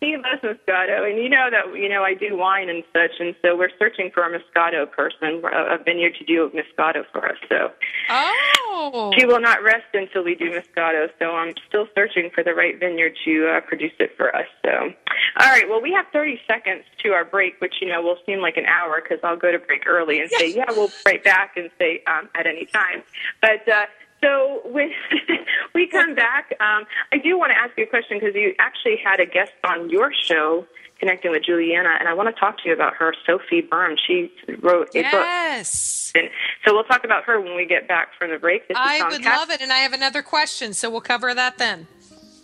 He 0.00 0.16
loves 0.16 0.42
Moscato, 0.42 1.08
and 1.08 1.18
you 1.18 1.28
know 1.28 1.48
that 1.50 1.76
you 1.76 1.88
know 1.88 2.04
I 2.04 2.14
do 2.14 2.36
wine 2.36 2.68
and 2.68 2.84
such, 2.92 3.18
and 3.18 3.34
so 3.42 3.56
we're 3.56 3.70
searching 3.78 4.10
for 4.14 4.22
a 4.22 4.30
Moscato 4.30 4.90
person, 4.90 5.42
a 5.44 5.74
a 5.74 5.78
vineyard 5.82 6.14
to 6.18 6.24
do 6.24 6.50
Moscato 6.50 7.04
for 7.12 7.28
us. 7.28 7.36
So 7.48 7.72
Oh, 8.10 9.12
she 9.18 9.26
will 9.26 9.40
not 9.40 9.62
rest 9.62 9.86
until 9.92 10.24
we 10.24 10.34
do 10.34 10.50
Moscato. 10.50 11.08
So 11.18 11.32
I'm 11.32 11.54
still 11.68 11.86
searching 11.94 12.30
for 12.34 12.42
the 12.44 12.54
right 12.54 12.78
vineyard 12.78 13.14
to 13.24 13.48
uh, 13.48 13.60
produce 13.60 13.92
it 13.98 14.16
for 14.16 14.34
us. 14.34 14.46
So, 14.64 14.70
all 14.70 15.50
right. 15.50 15.68
Well, 15.68 15.82
we 15.82 15.92
have 15.92 16.06
30 16.12 16.40
seconds 16.46 16.84
to 17.02 17.10
our 17.10 17.24
break, 17.24 17.60
which 17.60 17.74
you 17.80 17.88
know 17.88 18.00
will 18.00 18.18
seem 18.24 18.40
like 18.40 18.56
an 18.56 18.66
hour 18.66 19.02
because 19.02 19.18
I'll 19.24 19.36
go 19.36 19.52
to 19.52 19.58
break 19.58 19.86
early 19.86 20.20
and 20.20 20.30
say, 20.30 20.52
yeah, 20.54 20.66
we'll 20.68 20.88
be 20.88 20.94
right 21.06 21.24
back 21.24 21.56
and 21.56 21.70
say 21.78 22.02
um, 22.06 22.28
at 22.34 22.46
any 22.46 22.66
time. 22.66 23.02
But 23.40 23.68
uh, 23.68 23.86
so 24.20 24.60
when 24.64 24.90
we 25.74 25.86
come 25.86 26.14
back, 26.14 26.54
um, 26.60 26.84
I 27.12 27.18
do 27.18 27.38
want 27.38 27.50
to 27.50 27.56
ask 27.56 27.76
you 27.76 27.84
a 27.84 27.86
question 27.86 28.18
because 28.18 28.34
you 28.34 28.54
actually 28.58 28.96
had 29.02 29.20
a 29.20 29.26
guest 29.26 29.52
on 29.64 29.90
your 29.90 30.12
show 30.12 30.66
connecting 30.98 31.30
with 31.30 31.44
Julianna, 31.44 31.90
and 32.00 32.08
I 32.08 32.14
want 32.14 32.34
to 32.34 32.38
talk 32.38 32.58
to 32.62 32.68
you 32.68 32.74
about 32.74 32.94
her, 32.96 33.14
Sophy 33.24 33.60
Byrne. 33.60 33.96
She 34.04 34.32
wrote 34.60 34.88
a 34.94 35.02
book. 35.02 35.12
yes. 35.12 36.12
And 36.14 36.28
so 36.64 36.74
we'll 36.74 36.84
talk 36.84 37.04
about 37.04 37.24
her 37.24 37.40
when 37.40 37.54
we 37.54 37.66
get 37.66 37.86
back 37.86 38.08
from 38.18 38.30
the 38.30 38.38
break. 38.38 38.66
This 38.66 38.74
is 38.76 38.80
I 38.80 39.08
would 39.08 39.22
Cass- 39.22 39.38
love 39.38 39.50
it, 39.50 39.60
and 39.60 39.72
I 39.72 39.78
have 39.78 39.92
another 39.92 40.22
question, 40.22 40.74
so 40.74 40.90
we'll 40.90 41.00
cover 41.00 41.32
that 41.34 41.58
then. 41.58 41.86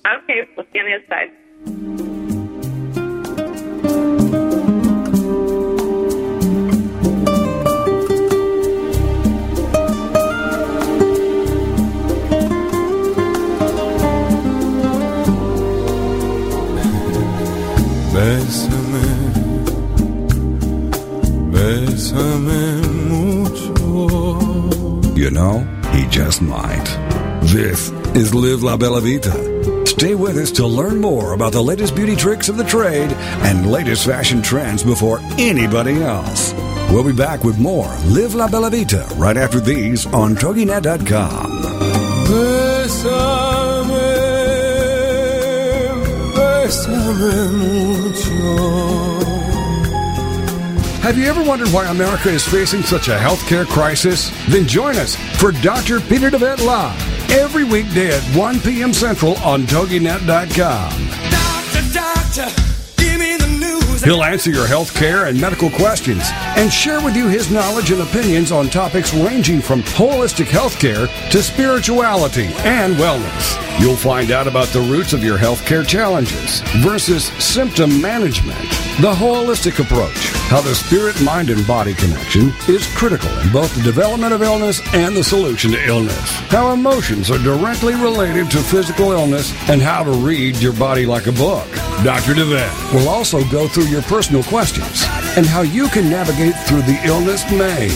Okay, 0.06 0.48
we'll 0.56 0.66
see 0.66 0.78
you 0.78 0.80
on 0.82 0.86
the 0.86 0.94
other 0.96 1.06
side. 1.08 2.03
You 25.16 25.30
know, 25.30 25.60
he 25.92 26.06
just 26.08 26.42
might. 26.42 26.84
This 27.42 27.90
is 28.14 28.32
Live 28.32 28.62
La 28.62 28.76
Bella 28.76 29.00
Vita. 29.00 29.84
Stay 29.86 30.14
with 30.14 30.36
us 30.36 30.52
to 30.52 30.66
learn 30.66 31.00
more 31.00 31.32
about 31.32 31.52
the 31.52 31.62
latest 31.62 31.96
beauty 31.96 32.14
tricks 32.14 32.48
of 32.48 32.56
the 32.56 32.64
trade 32.64 33.10
and 33.42 33.70
latest 33.70 34.06
fashion 34.06 34.42
trends 34.42 34.84
before 34.84 35.18
anybody 35.38 36.02
else. 36.02 36.52
We'll 36.90 37.02
be 37.04 37.12
back 37.12 37.42
with 37.42 37.58
more 37.58 37.92
Live 38.06 38.34
La 38.34 38.46
Bella 38.48 38.70
Vita 38.70 39.06
right 39.16 39.36
after 39.36 39.58
these 39.58 40.06
on 40.06 40.36
TogiNet.com. 40.36 41.62
Bésame, 42.28 43.14
bésame 46.36 47.52
mucho. 47.58 49.13
Have 51.04 51.18
you 51.18 51.26
ever 51.26 51.44
wondered 51.44 51.68
why 51.68 51.84
America 51.90 52.30
is 52.30 52.48
facing 52.48 52.82
such 52.82 53.08
a 53.08 53.16
healthcare 53.18 53.66
crisis? 53.66 54.30
Then 54.48 54.66
join 54.66 54.96
us 54.96 55.16
for 55.38 55.52
Dr. 55.52 56.00
Peter 56.00 56.30
DeVette 56.30 56.64
Live 56.64 57.30
every 57.30 57.62
weekday 57.62 58.16
at 58.16 58.22
1 58.34 58.60
p.m. 58.60 58.94
Central 58.94 59.36
on 59.40 59.64
TogiNet.com. 59.64 61.08
Doctor, 61.30 61.92
doctor, 61.92 62.73
He'll 64.04 64.22
answer 64.22 64.50
your 64.50 64.66
health 64.66 64.94
care 64.94 65.24
and 65.24 65.40
medical 65.40 65.70
questions 65.70 66.24
and 66.58 66.70
share 66.70 67.02
with 67.02 67.16
you 67.16 67.26
his 67.26 67.50
knowledge 67.50 67.90
and 67.90 68.02
opinions 68.02 68.52
on 68.52 68.68
topics 68.68 69.14
ranging 69.14 69.62
from 69.62 69.82
holistic 69.82 70.48
health 70.48 70.78
care 70.78 71.06
to 71.30 71.42
spirituality 71.42 72.48
and 72.64 72.96
wellness. 72.96 73.80
You'll 73.80 73.96
find 73.96 74.30
out 74.30 74.46
about 74.46 74.68
the 74.68 74.80
roots 74.80 75.14
of 75.14 75.24
your 75.24 75.38
healthcare 75.38 75.86
challenges 75.86 76.60
versus 76.82 77.24
symptom 77.42 78.00
management, 78.00 78.60
the 79.00 79.12
holistic 79.12 79.80
approach, 79.80 80.28
how 80.48 80.60
the 80.60 80.74
spirit, 80.74 81.20
mind, 81.22 81.50
and 81.50 81.66
body 81.66 81.94
connection 81.94 82.52
is 82.68 82.86
critical 82.94 83.30
in 83.40 83.50
both 83.50 83.74
the 83.74 83.82
development 83.82 84.32
of 84.32 84.42
illness 84.42 84.80
and 84.94 85.16
the 85.16 85.24
solution 85.24 85.72
to 85.72 85.84
illness, 85.86 86.30
how 86.50 86.72
emotions 86.72 87.30
are 87.30 87.38
directly 87.38 87.94
related 87.94 88.50
to 88.50 88.58
physical 88.58 89.10
illness, 89.10 89.52
and 89.68 89.82
how 89.82 90.04
to 90.04 90.12
read 90.12 90.56
your 90.56 90.74
body 90.74 91.06
like 91.06 91.26
a 91.26 91.32
book. 91.32 91.68
Dr. 92.04 92.34
DeVette 92.34 92.92
will 92.92 93.08
also 93.08 93.42
go 93.50 93.66
through 93.66 93.86
your 93.94 94.02
personal 94.02 94.42
questions 94.42 95.04
and 95.36 95.46
how 95.46 95.62
you 95.62 95.86
can 95.88 96.10
navigate 96.10 96.56
through 96.66 96.82
the 96.82 97.00
illness 97.04 97.48
maze. 97.52 97.94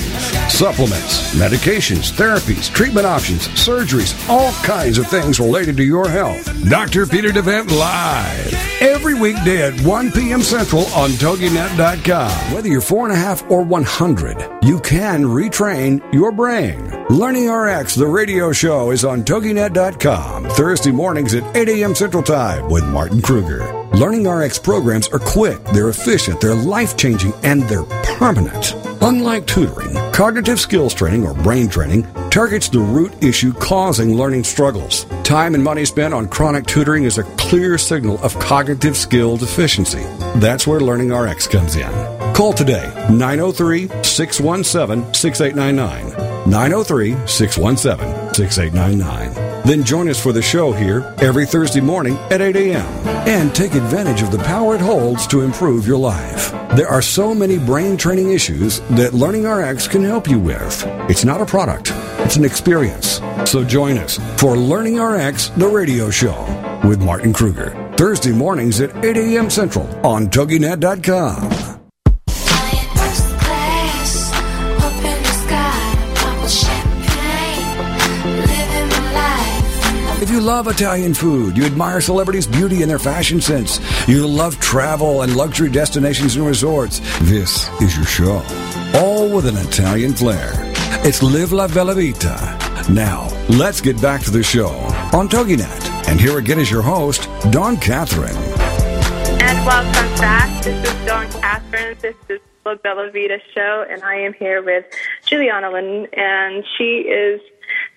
Supplements, 0.49 1.35
medications, 1.35 2.13
therapies, 2.13 2.73
treatment 2.73 3.05
options, 3.05 3.49
surgeries, 3.49 4.15
all 4.29 4.53
kinds 4.63 4.99
of 4.99 5.09
things 5.09 5.41
related 5.41 5.77
to 5.77 5.83
your 5.83 6.09
health. 6.09 6.47
Dr. 6.71 7.05
Peter 7.07 7.31
DeVette 7.31 7.71
Live. 7.77 8.55
Every 8.81 9.15
weekday 9.15 9.63
at 9.63 9.81
1 9.81 10.13
p.m. 10.13 10.41
Central 10.43 10.87
on 10.95 11.11
TogiNet.com. 11.11 12.55
Whether 12.55 12.69
you're 12.69 12.81
four 12.81 13.05
and 13.07 13.13
a 13.13 13.19
half 13.19 13.49
or 13.51 13.63
100, 13.63 14.65
you 14.65 14.79
can 14.81 15.25
retrain 15.25 16.01
your 16.15 16.31
brain. 16.31 16.89
Learning 17.11 17.51
RX, 17.51 17.97
the 17.97 18.07
radio 18.07 18.53
show, 18.53 18.93
is 18.93 19.05
on 19.05 19.25
TogiNet.com 19.25 20.45
Thursday 20.51 20.93
mornings 20.93 21.35
at 21.35 21.57
8 21.57 21.69
a.m. 21.69 21.95
Central 21.97 22.23
Time 22.23 22.71
with 22.71 22.85
Martin 22.87 23.21
Kruger. 23.21 23.78
Learning 23.99 24.29
RX 24.29 24.61
programs 24.61 25.09
are 25.09 25.19
quick, 25.19 25.59
they're 25.75 25.89
efficient, 25.89 26.41
they're 26.41 26.55
life 26.55 26.97
changing, 26.97 27.33
and 27.43 27.65
they're 27.65 27.83
permanent. 28.05 28.77
Unlike 29.03 29.49
tutoring, 29.49 29.93
cognitive 30.13 30.61
skills 30.61 30.95
training 30.95 31.27
or 31.27 31.35
brain 31.35 31.69
training 31.69 32.07
targets 32.31 32.69
the 32.69 32.79
root 32.79 33.13
issue 33.25 33.53
causing 33.55 34.17
learning 34.17 34.45
struggles. 34.45 35.05
Time 35.25 35.57
and 35.57 35.65
money 35.65 35.85
spent 35.85 36.15
on 36.15 36.29
chronic 36.29 36.65
tutoring 36.65 37.03
is 37.03 37.19
a 37.19 37.25
clear 37.37 37.77
signal 37.77 38.23
of 38.23 38.39
cognitive 38.39 38.97
skill 38.97 39.37
deficiency. 39.37 40.05
That's 40.37 40.65
where 40.65 40.79
Learning 40.79 41.13
RX 41.13 41.49
comes 41.49 41.75
in. 41.75 41.91
Call 42.35 42.53
today 42.53 42.87
903 43.11 43.89
617 44.05 45.13
6899. 45.13 46.49
903 46.49 47.27
617 47.27 48.35
6899. 48.35 49.48
Then 49.69 49.85
join 49.85 50.09
us 50.09 50.19
for 50.19 50.33
the 50.33 50.41
show 50.41 50.73
here 50.73 51.15
every 51.19 51.45
Thursday 51.45 51.83
morning 51.83 52.17
at 52.31 52.41
8 52.41 52.57
a.m. 52.57 52.87
and 53.29 53.55
take 53.55 53.75
advantage 53.75 54.23
of 54.23 54.31
the 54.31 54.39
power 54.39 54.75
it 54.75 54.81
holds 54.81 55.27
to 55.27 55.43
improve 55.43 55.87
your 55.87 55.99
life. 55.99 56.53
There 56.75 56.89
are 56.89 57.03
so 57.03 57.35
many 57.35 57.59
brain 57.59 57.99
training 57.99 58.31
issues 58.31 58.81
that 58.97 59.13
Learning 59.13 59.47
RX 59.47 59.87
can 59.87 60.03
help 60.03 60.27
you 60.27 60.39
with. 60.39 60.85
It's 61.11 61.23
not 61.23 61.43
a 61.43 61.45
product, 61.45 61.93
it's 62.21 62.37
an 62.37 62.47
experience. 62.47 63.21
So 63.45 63.63
join 63.63 63.99
us 63.99 64.19
for 64.41 64.57
Learning 64.57 64.99
RX, 64.99 65.51
the 65.51 65.69
radio 65.69 66.09
show 66.09 66.47
with 66.83 67.03
Martin 67.03 67.35
Kruger. 67.35 67.93
Thursday 67.99 68.33
mornings 68.33 68.81
at 68.81 69.05
8 69.05 69.19
a.m. 69.19 69.51
Central 69.51 69.87
on 70.07 70.29
TogiNet.com. 70.29 71.68
If 80.21 80.31
you 80.31 80.41
love 80.41 80.67
Italian 80.67 81.15
food, 81.15 81.57
you 81.57 81.65
admire 81.65 82.01
celebrities' 82.01 82.45
beauty 82.45 82.83
and 82.83 82.91
their 82.91 82.99
fashion 82.99 83.41
sense, 83.41 83.79
you 84.09 84.27
love 84.27 84.59
travel 84.59 85.23
and 85.23 85.37
luxury 85.37 85.71
destinations 85.71 86.35
and 86.35 86.45
resorts, 86.45 86.99
this 87.21 87.69
is 87.81 87.97
your 87.97 88.05
show. 88.05 88.43
All 88.99 89.33
with 89.33 89.47
an 89.47 89.57
Italian 89.57 90.13
flair. 90.13 90.51
It's 91.07 91.23
Live 91.23 91.53
La 91.53 91.69
Bella 91.69 91.95
Vita. 91.95 92.37
Now, 92.91 93.29
let's 93.49 93.81
get 93.81 94.03
back 94.03 94.23
to 94.23 94.33
the 94.33 94.43
show 94.43 94.71
on 95.13 95.29
TogiNet. 95.29 96.09
And 96.09 96.21
here 96.21 96.39
again 96.39 96.59
is 96.59 96.69
your 96.69 96.83
host, 96.83 97.29
Dawn 97.53 97.77
Catherine. 97.77 98.35
And 99.41 99.65
welcome 99.65 100.21
back. 100.21 100.65
This 100.65 100.85
is 100.85 101.07
Dawn 101.07 101.31
Catherine. 101.31 101.97
This 102.01 102.17
is 102.29 102.41
La 102.67 102.75
Bella 102.75 103.13
Vita 103.13 103.39
show, 103.55 103.85
and 103.89 104.03
I 104.03 104.17
am 104.17 104.33
here 104.33 104.65
with 104.65 104.85
Julianna 105.27 105.71
Lynn, 105.71 106.09
and 106.13 106.65
she 106.77 107.03
is 107.03 107.41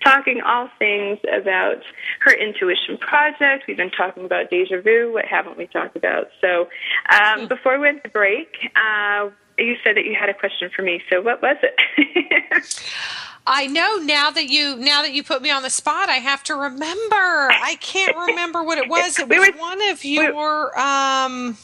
talking 0.02 0.40
all 0.44 0.68
things 0.78 1.18
about 1.32 1.78
her 2.20 2.32
intuition 2.32 2.98
project. 2.98 3.64
We've 3.68 3.76
been 3.76 3.90
talking 3.90 4.24
about 4.24 4.50
deja 4.50 4.80
vu. 4.80 5.12
What 5.12 5.24
haven't 5.24 5.56
we 5.56 5.66
talked 5.66 5.96
about? 5.96 6.28
So, 6.40 6.68
um, 7.10 7.48
before 7.48 7.74
we 7.78 7.80
went 7.80 8.02
to 8.04 8.10
break, 8.10 8.48
uh, 8.76 9.30
you 9.58 9.76
said 9.84 9.96
that 9.96 10.04
you 10.04 10.14
had 10.18 10.28
a 10.28 10.34
question 10.34 10.70
for 10.74 10.82
me. 10.82 11.02
So, 11.10 11.20
what 11.20 11.42
was 11.42 11.56
it? 11.62 12.64
I 13.46 13.66
know 13.66 13.96
now 13.96 14.30
that 14.30 14.48
you 14.50 14.76
now 14.76 15.02
that 15.02 15.12
you 15.14 15.24
put 15.24 15.42
me 15.42 15.50
on 15.50 15.62
the 15.64 15.70
spot, 15.70 16.08
I 16.08 16.14
have 16.18 16.44
to 16.44 16.54
remember. 16.54 17.50
I 17.50 17.76
can't 17.80 18.16
remember 18.16 18.62
what 18.62 18.78
it 18.78 18.88
was. 18.88 19.18
It 19.18 19.28
was 19.28 19.38
We 19.38 19.50
were- 19.50 19.58
one 19.58 19.88
of 19.90 20.04
your 20.04 20.78
um 20.78 21.56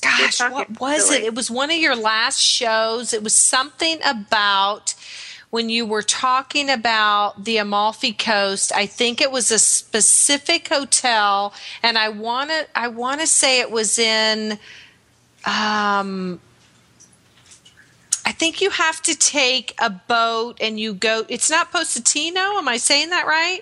gosh, 0.00 0.40
what 0.40 0.80
was 0.80 1.06
silly. 1.08 1.18
it? 1.20 1.24
It 1.26 1.34
was 1.34 1.50
one 1.50 1.70
of 1.70 1.76
your 1.78 1.96
last 1.96 2.38
shows. 2.40 3.12
It 3.12 3.22
was 3.24 3.34
something 3.34 3.98
about 4.04 4.94
when 5.52 5.68
you 5.68 5.84
were 5.84 6.02
talking 6.02 6.70
about 6.70 7.44
the 7.44 7.58
Amalfi 7.58 8.14
Coast. 8.14 8.72
I 8.74 8.86
think 8.86 9.20
it 9.20 9.30
was 9.30 9.50
a 9.50 9.58
specific 9.58 10.68
hotel 10.68 11.52
and 11.82 11.98
I 11.98 12.08
want 12.08 12.48
to 12.48 12.66
I 12.74 12.88
want 12.88 13.20
to 13.20 13.26
say 13.26 13.60
it 13.60 13.70
was 13.70 13.98
in 13.98 14.52
um 15.44 16.40
I 18.24 18.32
think 18.32 18.62
you 18.62 18.70
have 18.70 19.02
to 19.02 19.14
take 19.14 19.74
a 19.78 19.90
boat 19.90 20.56
and 20.58 20.80
you 20.80 20.94
go. 20.94 21.26
It's 21.28 21.50
not 21.50 21.70
Positano. 21.70 22.56
Am 22.56 22.66
I 22.66 22.78
saying 22.78 23.10
that 23.10 23.26
right? 23.26 23.60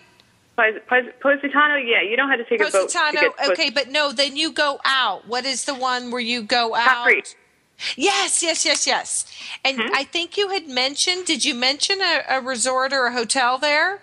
Pos- 0.57 0.81
Pos- 0.87 1.13
Positano, 1.21 1.75
yeah, 1.75 2.03
you 2.03 2.17
don't 2.17 2.29
have 2.29 2.39
to 2.39 2.45
take 2.45 2.61
a 2.61 2.71
boat. 2.71 2.93
Positano. 2.93 3.33
Okay, 3.49 3.71
but 3.71 3.91
no. 3.91 4.13
Then 4.13 4.37
you 4.37 4.53
go 4.53 4.79
out. 4.85 5.27
What 5.27 5.45
is 5.45 5.65
the 5.65 5.75
one 5.75 6.13
where 6.13 6.21
you 6.21 6.43
go 6.43 6.77
out? 6.77 6.85
Capri. 6.85 7.23
Yes, 7.97 8.43
yes, 8.43 8.65
yes, 8.65 8.87
yes. 8.87 9.27
And 9.65 9.79
Mm-hmm. 9.79 9.95
I 9.95 10.05
think 10.05 10.37
you 10.37 10.49
had 10.51 10.69
mentioned. 10.69 11.27
Did 11.27 11.45
you 11.45 11.55
mention 11.55 12.01
a, 12.01 12.23
a 12.29 12.41
resort 12.41 12.93
or 12.93 13.07
a 13.07 13.13
hotel 13.13 13.57
there? 13.59 14.01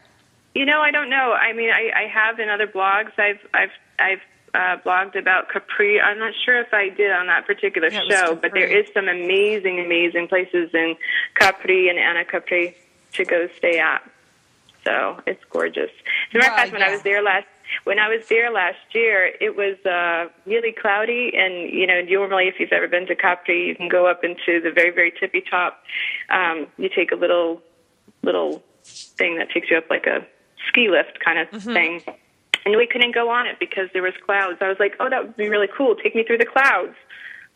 You 0.55 0.65
know, 0.65 0.82
I 0.82 0.91
don't 0.91 1.09
know. 1.09 1.34
I 1.34 1.53
mean, 1.53 1.69
I, 1.69 1.91
I 1.95 2.07
have 2.07 2.39
in 2.39 2.49
other 2.49 2.67
blogs. 2.67 3.11
I've 3.19 3.39
I've 3.53 3.71
I've 3.99 4.21
uh, 4.53 4.78
blogged 4.84 5.15
about 5.15 5.49
Capri. 5.49 6.01
I'm 6.01 6.17
not 6.17 6.34
sure 6.45 6.59
if 6.59 6.73
I 6.73 6.89
did 6.89 7.11
on 7.11 7.28
that 7.28 7.45
particular 7.45 7.89
Yeah, 7.89 8.03
show, 8.09 8.36
but 8.36 8.53
there 8.53 8.65
is 8.65 8.88
some 8.93 9.07
amazing, 9.07 9.80
amazing 9.80 10.28
places 10.28 10.73
in 10.73 10.95
Capri 11.36 11.89
and 11.89 11.99
Anacapri 11.99 12.73
to 13.13 13.25
go 13.25 13.47
stay 13.57 13.78
at. 13.80 14.01
So 14.84 15.21
it's 15.28 15.43
gorgeous. 15.51 15.91
As 16.30 16.36
a 16.36 16.38
matter 16.38 16.51
of 16.51 16.57
fact, 16.57 16.71
when 16.71 16.82
I 16.82 16.91
was 16.91 17.01
there 17.03 17.21
last 17.21 17.45
when 17.84 17.99
I 17.99 18.07
was 18.09 18.28
there 18.28 18.51
last 18.51 18.78
year, 18.93 19.32
it 19.39 19.55
was 19.55 19.78
uh, 19.86 20.30
really 20.45 20.71
cloudy, 20.71 21.32
and 21.38 21.69
you 21.71 21.88
know, 21.88 22.01
normally 22.01 22.47
if 22.47 22.59
you've 22.59 22.71
ever 22.71 22.88
been 22.88 23.07
to 23.07 23.15
Capri, 23.15 23.67
you 23.67 23.75
can 23.75 23.88
go 23.89 24.07
up 24.07 24.23
into 24.23 24.59
the 24.61 24.71
very, 24.71 24.91
very 24.91 25.11
tippy 25.19 25.41
top. 25.49 25.82
Um, 26.30 26.67
you 26.78 26.89
take 26.89 27.11
a 27.11 27.15
little 27.15 27.61
little 28.23 28.63
thing 28.84 29.38
that 29.38 29.49
takes 29.49 29.69
you 29.69 29.78
up 29.78 29.89
like 29.89 30.05
a 30.07 30.25
ski 30.67 30.89
lift 30.89 31.19
kind 31.23 31.39
of 31.39 31.47
Mm-hmm. 31.49 31.73
thing. 31.73 32.01
And 32.65 32.75
we 32.75 32.86
couldn't 32.86 33.13
go 33.13 33.30
on 33.30 33.47
it 33.47 33.59
because 33.59 33.88
there 33.93 34.01
was 34.01 34.13
clouds. 34.25 34.57
I 34.59 34.67
was 34.67 34.75
like, 34.78 34.95
"Oh, 34.99 35.09
that 35.09 35.23
would 35.23 35.38
be 35.38 35.47
really 35.47 35.69
cool. 35.78 35.95
Take 35.95 36.15
me 36.15 36.23
through 36.25 36.39
the 36.39 36.45
clouds. 36.45 36.95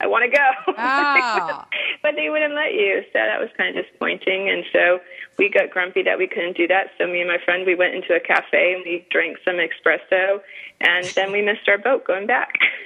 I 0.01 0.07
want 0.07 0.23
to 0.25 0.29
go." 0.37 0.73
Ah. 0.77 1.67
but 2.01 2.15
they 2.15 2.29
wouldn't 2.29 2.55
let 2.55 2.73
you. 2.73 3.03
So 3.13 3.19
that 3.19 3.39
was 3.39 3.49
kind 3.57 3.77
of 3.77 3.85
disappointing. 3.85 4.49
And 4.49 4.63
so 4.73 4.99
we 5.37 5.49
got 5.49 5.69
grumpy 5.69 6.01
that 6.03 6.17
we 6.17 6.27
couldn't 6.27 6.57
do 6.57 6.67
that. 6.67 6.87
So 6.97 7.05
me 7.07 7.21
and 7.21 7.29
my 7.29 7.37
friend, 7.45 7.65
we 7.65 7.75
went 7.75 7.93
into 7.95 8.13
a 8.15 8.19
cafe 8.19 8.73
and 8.73 8.83
we 8.85 9.05
drank 9.11 9.37
some 9.45 9.55
espresso, 9.57 10.41
and 10.81 11.05
then 11.15 11.31
we 11.31 11.41
missed 11.41 11.67
our 11.69 11.77
boat 11.77 12.05
going 12.05 12.25
back. 12.27 12.53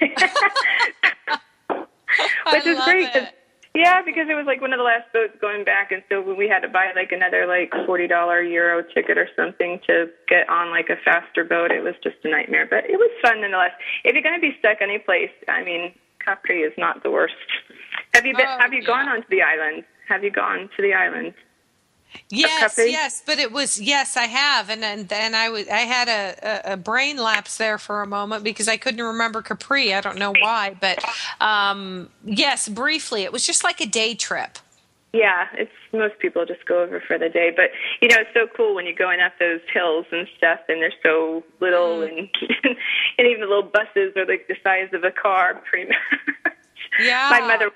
Which 2.52 2.66
is 2.66 2.78
great. 2.84 2.84
great. 2.84 3.12
'cause- 3.12 3.22
it. 3.22 3.34
yeah, 3.74 4.00
because 4.02 4.28
it 4.28 4.34
was 4.34 4.46
like 4.46 4.60
one 4.60 4.72
of 4.72 4.78
the 4.78 4.84
last 4.84 5.12
boats 5.12 5.34
going 5.40 5.64
back, 5.64 5.92
and 5.92 6.02
so 6.08 6.20
we 6.22 6.48
had 6.48 6.60
to 6.60 6.68
buy 6.68 6.92
like 6.94 7.12
another 7.12 7.46
like 7.46 7.72
forty 7.84 8.06
dollar 8.06 8.40
euro 8.42 8.82
ticket 8.94 9.18
or 9.18 9.28
something 9.36 9.80
to 9.86 10.08
get 10.28 10.48
on 10.48 10.70
like 10.70 10.88
a 10.88 10.96
faster 11.04 11.44
boat. 11.44 11.70
It 11.72 11.82
was 11.82 11.94
just 12.02 12.16
a 12.24 12.28
nightmare, 12.30 12.66
but 12.68 12.84
it 12.88 12.96
was 12.96 13.10
fun 13.22 13.40
nonetheless. 13.40 13.72
If 14.04 14.14
you're 14.14 14.22
going 14.22 14.36
to 14.36 14.40
be 14.40 14.56
stuck 14.58 14.78
any 14.80 14.98
place, 14.98 15.30
I 15.48 15.62
mean, 15.64 15.92
Capri 16.26 16.60
is 16.60 16.72
not 16.76 17.02
the 17.02 17.10
worst. 17.10 17.34
Have 18.14 18.26
you 18.26 18.36
been? 18.36 18.46
Oh, 18.46 18.58
have 18.58 18.72
you 18.72 18.80
yeah. 18.80 18.86
gone 18.86 19.08
onto 19.08 19.28
the 19.30 19.42
island? 19.42 19.84
Have 20.08 20.24
you 20.24 20.30
gone 20.30 20.68
to 20.76 20.82
the 20.82 20.92
island? 20.92 21.34
Yes, 22.30 22.74
yes, 22.78 23.22
but 23.26 23.38
it 23.38 23.52
was 23.52 23.80
yes, 23.80 24.16
I 24.16 24.24
have, 24.24 24.70
and 24.70 24.84
and, 24.84 25.12
and 25.12 25.36
I 25.36 25.48
was 25.48 25.68
I 25.68 25.80
had 25.80 26.08
a, 26.08 26.70
a, 26.70 26.72
a 26.72 26.76
brain 26.76 27.18
lapse 27.18 27.56
there 27.56 27.78
for 27.78 28.02
a 28.02 28.06
moment 28.06 28.42
because 28.42 28.68
I 28.68 28.76
couldn't 28.76 29.02
remember 29.02 29.42
Capri. 29.42 29.92
I 29.92 30.00
don't 30.00 30.18
know 30.18 30.32
why, 30.40 30.76
but 30.80 31.04
um, 31.40 32.08
yes, 32.24 32.68
briefly, 32.68 33.22
it 33.22 33.32
was 33.32 33.46
just 33.46 33.64
like 33.64 33.80
a 33.80 33.86
day 33.86 34.14
trip. 34.14 34.58
Yeah, 35.16 35.46
it's 35.54 35.72
most 35.92 36.18
people 36.18 36.44
just 36.44 36.66
go 36.66 36.82
over 36.82 37.00
for 37.00 37.18
the 37.18 37.28
day, 37.28 37.50
but 37.54 37.70
you 38.02 38.08
know 38.08 38.16
it's 38.20 38.34
so 38.34 38.46
cool 38.54 38.74
when 38.74 38.84
you're 38.84 38.94
going 38.94 39.20
up 39.20 39.32
those 39.40 39.60
hills 39.72 40.04
and 40.12 40.28
stuff, 40.36 40.60
and 40.68 40.82
they're 40.82 40.92
so 41.02 41.42
little, 41.60 42.00
mm. 42.00 42.08
and 42.08 42.18
and 43.18 43.26
even 43.26 43.40
the 43.40 43.46
little 43.46 43.62
buses 43.62 44.12
are 44.16 44.26
like 44.26 44.46
the 44.48 44.56
size 44.62 44.88
of 44.92 45.04
a 45.04 45.10
car, 45.10 45.60
pretty 45.70 45.88
much. 46.44 46.52
Yeah. 47.00 47.28
My 47.30 47.40
mother 47.40 47.70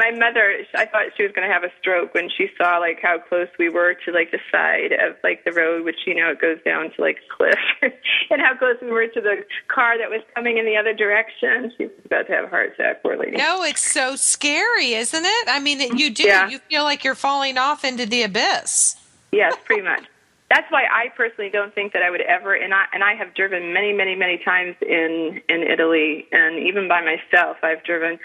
my 0.00 0.10
mother 0.10 0.64
i 0.74 0.86
thought 0.86 1.12
she 1.16 1.22
was 1.22 1.32
going 1.32 1.46
to 1.46 1.52
have 1.52 1.64
a 1.64 1.72
stroke 1.78 2.14
when 2.14 2.28
she 2.36 2.48
saw 2.56 2.78
like 2.78 2.98
how 3.02 3.18
close 3.18 3.48
we 3.58 3.68
were 3.68 3.92
to 3.94 4.10
like 4.10 4.30
the 4.30 4.40
side 4.50 4.92
of 4.92 5.14
like 5.22 5.44
the 5.44 5.52
road 5.52 5.84
which 5.84 6.06
you 6.06 6.14
know 6.14 6.30
it 6.30 6.40
goes 6.40 6.58
down 6.64 6.90
to 6.90 7.00
like 7.00 7.18
a 7.18 7.34
cliff 7.36 7.60
and 8.30 8.40
how 8.40 8.56
close 8.56 8.76
we 8.80 8.90
were 8.90 9.06
to 9.06 9.20
the 9.20 9.44
car 9.68 9.98
that 9.98 10.08
was 10.08 10.22
coming 10.34 10.56
in 10.56 10.64
the 10.64 10.76
other 10.76 10.94
direction 10.94 11.70
she 11.76 11.84
was 11.84 11.92
about 12.06 12.26
to 12.26 12.32
have 12.32 12.44
a 12.44 12.48
heart 12.48 12.72
attack 12.72 13.02
poor 13.02 13.16
lady 13.16 13.36
No, 13.36 13.62
it's 13.62 13.92
so 13.92 14.16
scary, 14.16 14.94
isn't 14.94 15.24
it? 15.24 15.48
I 15.48 15.60
mean, 15.60 15.96
you 15.96 16.10
do. 16.10 16.24
Yeah. 16.24 16.48
You 16.48 16.58
feel 16.70 16.82
like 16.84 17.04
you're 17.04 17.14
falling 17.14 17.58
off 17.58 17.84
into 17.84 18.06
the 18.06 18.22
abyss. 18.22 18.96
Yes, 19.32 19.54
pretty 19.64 19.82
much. 19.82 20.04
That's 20.50 20.70
why 20.70 20.82
I 20.90 21.08
personally 21.16 21.48
don't 21.48 21.72
think 21.74 21.92
that 21.92 22.02
I 22.02 22.10
would 22.10 22.22
ever, 22.22 22.54
and 22.54 22.74
I 22.74 22.84
and 22.92 23.04
I 23.04 23.14
have 23.14 23.34
driven 23.34 23.72
many, 23.72 23.92
many, 23.92 24.16
many 24.16 24.38
times 24.44 24.74
in 24.82 25.40
in 25.48 25.62
Italy, 25.62 26.26
and 26.32 26.58
even 26.58 26.88
by 26.88 27.00
myself, 27.00 27.58
I've 27.62 27.84
driven, 27.84 28.18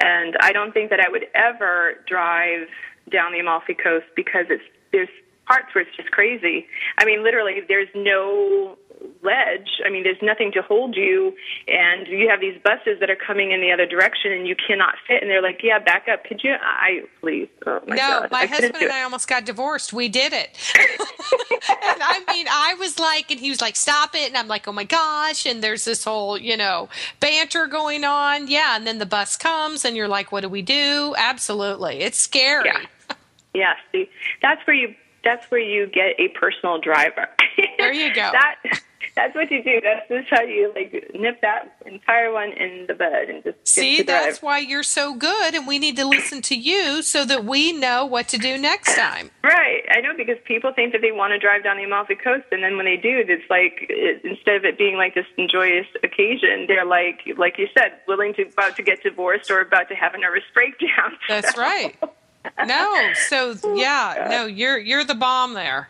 and 0.00 0.36
I 0.40 0.52
don't 0.52 0.72
think 0.72 0.90
that 0.90 1.00
I 1.00 1.08
would 1.08 1.26
ever 1.34 2.02
drive 2.06 2.66
down 3.10 3.32
the 3.32 3.38
Amalfi 3.38 3.74
Coast 3.74 4.06
because 4.16 4.46
it's 4.50 4.64
there's 4.90 5.08
parts 5.46 5.74
where 5.74 5.82
it's 5.82 5.96
just 5.96 6.10
crazy. 6.10 6.66
I 6.98 7.04
mean, 7.04 7.22
literally, 7.22 7.60
there's 7.68 7.88
no 7.94 8.76
ledge. 9.22 9.80
I 9.84 9.90
mean, 9.90 10.02
there's 10.04 10.22
nothing 10.22 10.52
to 10.52 10.62
hold 10.62 10.96
you, 10.96 11.34
and 11.66 12.06
you 12.06 12.28
have 12.28 12.40
these 12.40 12.58
buses 12.62 13.00
that 13.00 13.10
are 13.10 13.16
coming 13.16 13.52
in 13.52 13.60
the 13.60 13.72
other 13.72 13.86
direction, 13.86 14.32
and 14.32 14.46
you 14.46 14.56
cannot 14.56 14.94
fit. 15.06 15.22
And 15.22 15.30
they're 15.30 15.42
like, 15.42 15.60
"Yeah, 15.62 15.78
back 15.78 16.08
up. 16.08 16.24
Could 16.24 16.42
you? 16.42 16.54
I 16.60 17.02
please." 17.20 17.48
Oh 17.66 17.80
my 17.86 17.96
no, 17.96 18.20
God. 18.20 18.30
my 18.30 18.40
I 18.40 18.46
husband 18.46 18.76
and. 18.80 18.92
I 18.92 19.02
almost 19.02 19.28
got 19.28 19.44
divorced. 19.44 19.92
We 19.92 20.08
did 20.08 20.32
it. 20.32 20.56
and 21.68 22.02
I 22.02 22.22
mean, 22.32 22.46
I 22.50 22.74
was 22.78 22.98
like, 22.98 23.30
and 23.30 23.40
he 23.40 23.50
was 23.50 23.60
like, 23.60 23.76
stop 23.76 24.14
it. 24.14 24.28
And 24.28 24.36
I'm 24.36 24.48
like, 24.48 24.66
oh 24.68 24.72
my 24.72 24.84
gosh. 24.84 25.46
And 25.46 25.62
there's 25.62 25.84
this 25.84 26.04
whole, 26.04 26.38
you 26.38 26.56
know, 26.56 26.88
banter 27.20 27.66
going 27.66 28.04
on. 28.04 28.48
Yeah. 28.48 28.76
And 28.76 28.86
then 28.86 28.98
the 28.98 29.06
bus 29.06 29.36
comes 29.36 29.84
and 29.84 29.96
you're 29.96 30.08
like, 30.08 30.32
what 30.32 30.42
do 30.42 30.48
we 30.48 30.62
do? 30.62 31.14
Absolutely. 31.16 32.00
It's 32.00 32.18
scary. 32.18 32.66
Yeah. 32.66 32.80
Yeah, 33.54 33.74
see, 33.90 34.08
that's 34.40 34.64
where 34.66 34.76
you 34.76 34.94
that's 35.24 35.50
where 35.50 35.60
you 35.60 35.86
get 35.86 36.18
a 36.18 36.28
personal 36.38 36.78
driver. 36.78 37.28
There 37.78 37.92
you 37.92 38.14
go. 38.14 38.30
that 38.32 38.56
that's 39.18 39.34
what 39.34 39.50
you 39.50 39.64
do. 39.64 39.80
That's 39.82 40.08
just 40.08 40.30
how 40.30 40.42
you 40.42 40.72
like 40.76 40.92
nip 41.12 41.40
that 41.42 41.76
entire 41.84 42.32
one 42.32 42.52
in 42.52 42.86
the 42.86 42.94
bud 42.94 43.28
and 43.28 43.42
just 43.42 43.56
See, 43.66 44.02
that's 44.02 44.40
why 44.40 44.60
you're 44.60 44.84
so 44.84 45.14
good. 45.14 45.54
And 45.54 45.66
we 45.66 45.80
need 45.80 45.96
to 45.96 46.06
listen 46.06 46.40
to 46.42 46.54
you 46.54 47.02
so 47.02 47.24
that 47.24 47.44
we 47.44 47.72
know 47.72 48.06
what 48.06 48.28
to 48.28 48.38
do 48.38 48.56
next 48.56 48.94
time. 48.94 49.30
Right, 49.42 49.82
I 49.90 50.00
know 50.00 50.12
because 50.16 50.36
people 50.44 50.72
think 50.72 50.92
that 50.92 51.00
they 51.00 51.10
want 51.10 51.32
to 51.32 51.38
drive 51.38 51.64
down 51.64 51.78
the 51.78 51.84
Amalfi 51.84 52.14
Coast, 52.14 52.44
and 52.52 52.62
then 52.62 52.76
when 52.76 52.86
they 52.86 52.96
do, 52.96 53.24
it's 53.26 53.50
like 53.50 53.86
it, 53.88 54.24
instead 54.24 54.54
of 54.54 54.64
it 54.64 54.78
being 54.78 54.96
like 54.96 55.14
this 55.14 55.26
joyous 55.50 55.86
occasion, 56.04 56.66
they're 56.68 56.86
like, 56.86 57.22
like 57.36 57.58
you 57.58 57.66
said, 57.76 57.94
willing 58.06 58.34
to 58.34 58.42
about 58.42 58.76
to 58.76 58.82
get 58.82 59.02
divorced 59.02 59.50
or 59.50 59.60
about 59.60 59.88
to 59.88 59.94
have 59.96 60.14
a 60.14 60.18
nervous 60.18 60.44
breakdown. 60.54 61.18
That's 61.28 61.56
right. 61.58 61.96
No. 62.66 63.12
So 63.28 63.56
yeah, 63.74 64.28
no, 64.30 64.46
you're 64.46 64.78
you're 64.78 65.04
the 65.04 65.16
bomb 65.16 65.54
there. 65.54 65.88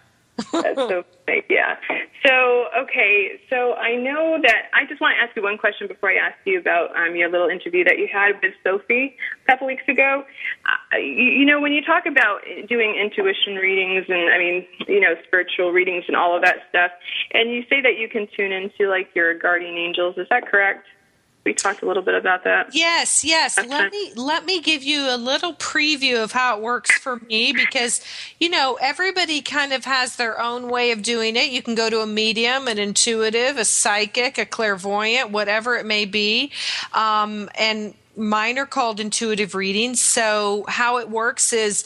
That's 0.53 0.77
so 0.77 1.05
funny. 1.27 1.43
Yeah. 1.51 1.77
So 2.25 2.67
okay. 2.83 3.41
So 3.51 3.75
I 3.75 3.97
know 3.97 4.39
that 4.43 4.71
I 4.75 4.87
just 4.87 5.01
want 5.01 5.17
to 5.17 5.23
ask 5.23 5.35
you 5.37 5.43
one 5.43 5.59
question 5.59 5.89
before 5.89 6.11
I 6.11 6.17
ask 6.17 6.37
you 6.45 6.59
about 6.59 6.95
um, 6.97 7.17
your 7.17 7.31
little 7.31 7.49
interview 7.49 7.85
that 7.85 7.99
you 7.99 8.09
had 8.11 8.33
with 8.43 8.55
Sophy 8.63 9.17
a 9.43 9.51
couple 9.51 9.67
weeks 9.67 9.83
ago. 9.89 10.25
Uh, 10.67 10.99
you, 10.99 11.43
you 11.43 11.47
know, 11.47 11.61
when 11.61 11.73
you 11.73 11.83
talk 11.83 12.07
about 12.07 12.41
doing 12.69 12.95
intuition 12.95 13.57
readings 13.57 14.07
and 14.09 14.31
I 14.31 14.39
mean, 14.39 14.67
you 14.87 15.01
know, 15.01 15.15
spiritual 15.27 15.73
readings 15.73 16.05
and 16.07 16.17
all 16.17 16.37
of 16.37 16.43
that 16.43 16.57
stuff, 16.69 16.93
and 17.33 17.51
you 17.51 17.63
say 17.69 17.81
that 17.83 17.99
you 17.99 18.09
can 18.09 18.29
tune 18.37 18.53
into 18.53 18.89
like 18.89 19.09
your 19.15 19.39
guardian 19.39 19.77
angels. 19.77 20.17
Is 20.19 20.27
that 20.31 20.47
correct? 20.47 20.87
We 21.49 21.55
talked 21.55 21.81
a 21.81 21.87
little 21.87 22.03
bit 22.03 22.15
about 22.15 22.45
that. 22.45 22.75
Yes, 22.75 23.25
yes. 23.25 23.57
Let 23.57 23.91
me 23.91 24.13
let 24.15 24.45
me 24.45 24.61
give 24.61 24.83
you 24.83 25.09
a 25.09 25.17
little 25.17 25.55
preview 25.55 26.23
of 26.23 26.31
how 26.31 26.59
it 26.59 26.63
works 26.63 26.91
for 26.91 27.17
me 27.21 27.55
because 27.55 28.03
you 28.39 28.51
know 28.51 28.77
everybody 28.83 29.41
kind 29.41 29.73
of 29.73 29.87
has 29.87 30.17
their 30.17 30.39
own 30.39 30.69
way 30.69 30.91
of 30.91 31.01
doing 31.01 31.37
it. 31.37 31.51
You 31.51 31.63
can 31.63 31.75
go 31.75 31.89
to 31.89 32.01
a 32.01 32.07
medium, 32.07 32.69
an 32.69 32.79
intuitive, 32.79 33.57
a 33.57 33.65
psychic, 33.65 34.37
a 34.37 34.45
clairvoyant, 34.45 35.31
whatever 35.31 35.77
it 35.77 35.87
may 35.87 36.05
be, 36.05 36.53
um, 36.93 37.49
and 37.55 37.95
mine 38.15 38.59
are 38.59 38.67
called 38.67 39.01
intuitive 39.01 39.55
readings. 39.55 40.03
So 40.03 40.67
how 40.69 40.99
it 40.99 41.09
works 41.09 41.55
is 41.55 41.85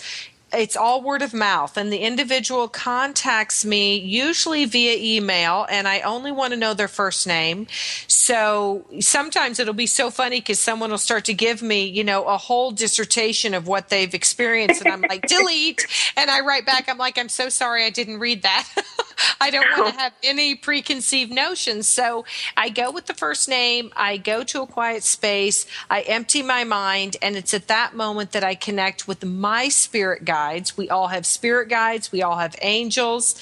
it's 0.53 0.77
all 0.77 1.03
word 1.03 1.23
of 1.23 1.33
mouth 1.33 1.77
and 1.77 1.93
the 1.93 1.99
individual 1.99 2.69
contacts 2.69 3.65
me 3.65 3.97
usually 3.97 4.65
via 4.65 4.97
email 4.99 5.67
and 5.71 5.89
i 5.89 6.01
only 6.01 6.31
want 6.31 6.53
to 6.53 6.59
know 6.59 6.75
their 6.75 6.89
first 6.89 7.27
name. 7.27 7.67
So 8.07 8.85
sometimes 9.01 9.59
it'll 9.59 9.75
be 9.75 9.87
so 9.87 10.11
funny 10.11 10.41
because 10.41 10.61
someone 10.61 10.91
will 10.91 10.99
start 10.99 11.25
to 11.27 11.35
give 11.35 11.63
me 11.63 11.85
you 11.85 12.05
know 12.05 12.25
a 12.25 12.37
whole 12.37 12.71
dissertation 12.71 13.55
of 13.55 13.67
what 13.67 13.89
they've 13.89 14.15
experienced 14.15 14.83
and 14.83 14.93
i'm 14.93 15.01
like 15.03 15.27
delete 15.29 15.87
and 16.17 16.31
i 16.31 16.41
write 16.41 16.67
back 16.67 16.89
i'm 16.89 16.99
like 16.99 17.19
i'm 17.19 17.29
so 17.29 17.49
sorry 17.49 17.85
i 17.85 17.91
didn't 17.91 18.19
read 18.19 18.43
that 18.43 18.69
i 19.41 19.51
don't 19.51 19.67
want 19.77 19.95
to 19.95 20.01
have 20.01 20.13
any 20.23 20.55
preconceived 20.55 21.33
notions. 21.33 21.89
So 21.89 22.25
i 22.57 22.69
go 22.69 22.91
with 22.91 23.07
the 23.07 23.15
first 23.15 23.49
name. 23.49 23.93
I 23.97 24.17
go 24.17 24.45
to 24.45 24.63
a 24.63 24.67
quiet 24.67 25.03
space. 25.03 25.67
I 25.91 26.03
empty 26.03 26.43
my 26.43 26.65
mind. 26.65 27.17
And 27.23 27.37
it's 27.37 27.55
at 27.55 27.69
that 27.69 27.95
moment 27.95 28.33
that 28.33 28.45
i 28.45 28.55
connect 28.55 29.09
with 29.09 29.25
my 29.25 29.69
spirit 29.69 30.25
guides. 30.25 30.77
We 30.77 30.89
all 30.89 31.09
have 31.09 31.27
spirit 31.27 31.69
guides. 31.69 32.13
We 32.13 32.23
all 32.23 32.37
have 32.37 32.57
angels. 32.63 33.41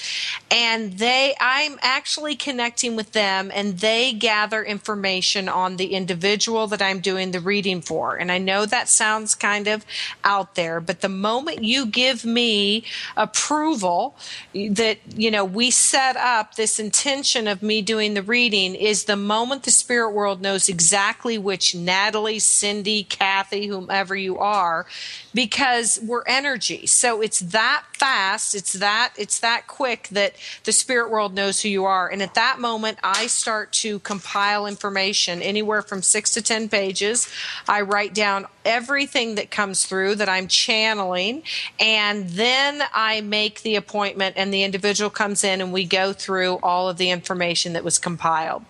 And 0.49 0.93
they 0.97 1.35
i'm 1.39 1.77
actually 1.81 2.35
connecting 2.35 2.95
with 2.95 3.11
them 3.11 3.51
and 3.53 3.79
they 3.79 4.13
gather 4.13 4.63
information 4.63 5.47
on 5.47 5.77
the 5.77 5.93
individual 5.93 6.67
that 6.67 6.81
i'm 6.81 6.99
doing 6.99 7.31
the 7.31 7.39
reading 7.39 7.81
for. 7.81 8.15
And 8.15 8.31
i 8.31 8.37
know 8.37 8.65
that 8.65 8.89
sounds 8.89 9.35
kind 9.35 9.67
of 9.67 9.85
out 10.23 10.55
there 10.55 10.79
but 10.79 11.01
the 11.01 11.09
moment 11.09 11.63
you 11.63 11.85
give 11.85 12.25
me 12.25 12.83
approval 13.15 14.15
that 14.53 14.97
you 15.15 15.29
know 15.29 15.45
we 15.45 15.60
set 15.69 16.15
up 16.15 16.55
this 16.55 16.79
intention 16.79 17.47
of 17.47 17.61
me 17.61 17.81
doing 17.81 18.13
the 18.13 18.23
reading 18.23 18.73
is 18.73 19.03
the 19.03 19.15
moment 19.15 19.63
the 19.63 19.71
spirit 19.71 20.11
world 20.11 20.41
knows 20.41 20.69
exactly 20.69 21.37
which 21.37 21.75
natalie 21.75 22.39
cindy 22.39 23.03
kathy 23.03 23.67
whomever 23.67 24.15
you 24.15 24.37
are 24.37 24.85
because 25.33 25.99
we're 26.01 26.23
energy. 26.27 26.87
So 26.87 27.21
it's 27.21 27.39
that 27.39 27.85
fast 28.01 28.55
it's 28.55 28.73
that 28.73 29.13
it's 29.15 29.37
that 29.41 29.67
quick 29.67 30.07
that 30.09 30.33
the 30.63 30.71
spirit 30.71 31.11
world 31.11 31.35
knows 31.35 31.61
who 31.61 31.69
you 31.69 31.85
are. 31.85 32.09
And 32.09 32.21
at 32.23 32.33
that 32.33 32.59
moment 32.59 32.97
i 33.03 33.27
start 33.27 33.71
to 33.73 33.99
compile 33.99 34.65
information 34.65 35.41
anywhere 35.41 35.83
from 35.83 36.01
6 36.01 36.33
to 36.33 36.41
10 36.41 36.69
pages. 36.69 37.29
I 37.67 37.81
write 37.81 38.15
down 38.15 38.47
everything 38.65 39.35
that 39.35 39.51
comes 39.51 39.85
through 39.85 40.15
that 40.15 40.29
i'm 40.29 40.47
channeling 40.47 41.41
and 41.79 42.29
then 42.29 42.83
i 42.93 43.19
make 43.21 43.61
the 43.63 43.75
appointment 43.75 44.35
and 44.37 44.53
the 44.53 44.63
individual 44.63 45.09
comes 45.09 45.43
in 45.43 45.61
and 45.61 45.73
we 45.73 45.83
go 45.83 46.13
through 46.13 46.59
all 46.61 46.87
of 46.87 46.97
the 46.97 47.09
information 47.09 47.73
that 47.73 47.83
was 47.83 47.97
compiled 47.97 48.63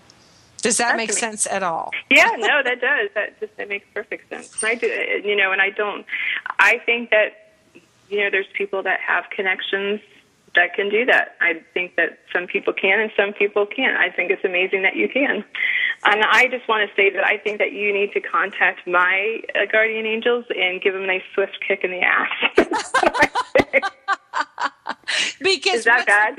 does 0.62 0.78
that 0.78 0.96
make 0.96 1.12
sense 1.12 1.48
at 1.48 1.64
all 1.64 1.92
yeah, 2.10 2.32
no, 2.38 2.62
that 2.64 2.82
does. 2.82 3.10
That 3.16 3.40
just 3.40 3.56
that 3.58 3.70
makes 3.70 3.86
perfect 3.94 4.30
sense. 4.30 4.64
I 4.64 4.76
do, 4.76 4.88
you 4.88 5.36
know, 5.36 5.52
and 5.52 5.62
I 5.62 5.70
don't. 5.70 6.06
I 6.60 6.80
think 6.86 7.10
that 7.10 7.42
you 8.12 8.20
know, 8.20 8.30
there's 8.30 8.46
people 8.54 8.84
that 8.84 9.00
have 9.00 9.24
connections 9.36 10.00
that 10.54 10.74
can 10.74 10.90
do 10.90 11.06
that. 11.06 11.38
I 11.40 11.62
think 11.74 11.96
that 11.96 12.20
some 12.34 12.46
people 12.46 12.74
can 12.74 13.00
and 13.00 13.10
some 13.16 13.32
people 13.32 13.66
can't. 13.66 13.96
I 13.98 14.10
think 14.10 14.32
it's 14.32 14.44
amazing 14.44 14.82
that 14.82 14.98
you 14.98 15.08
can. 15.08 15.46
And 16.04 16.24
I 16.24 16.50
just 16.50 16.68
want 16.68 16.90
to 16.90 16.96
say 16.96 17.10
that 17.12 17.24
I 17.24 17.38
think 17.38 17.60
that 17.60 17.72
you 17.72 17.94
need 17.94 18.12
to 18.14 18.20
contact 18.20 18.86
my 18.86 19.40
uh, 19.56 19.66
guardian 19.72 20.06
angels 20.06 20.44
and 20.50 20.82
give 20.82 20.94
them 20.94 21.04
a 21.04 21.08
nice 21.08 21.24
swift 21.34 21.58
kick 21.66 21.86
in 21.86 21.92
the 21.92 22.02
ass. 22.02 22.30
because 25.42 25.80
Is 25.80 25.86
that 25.86 26.06
bad? 26.06 26.38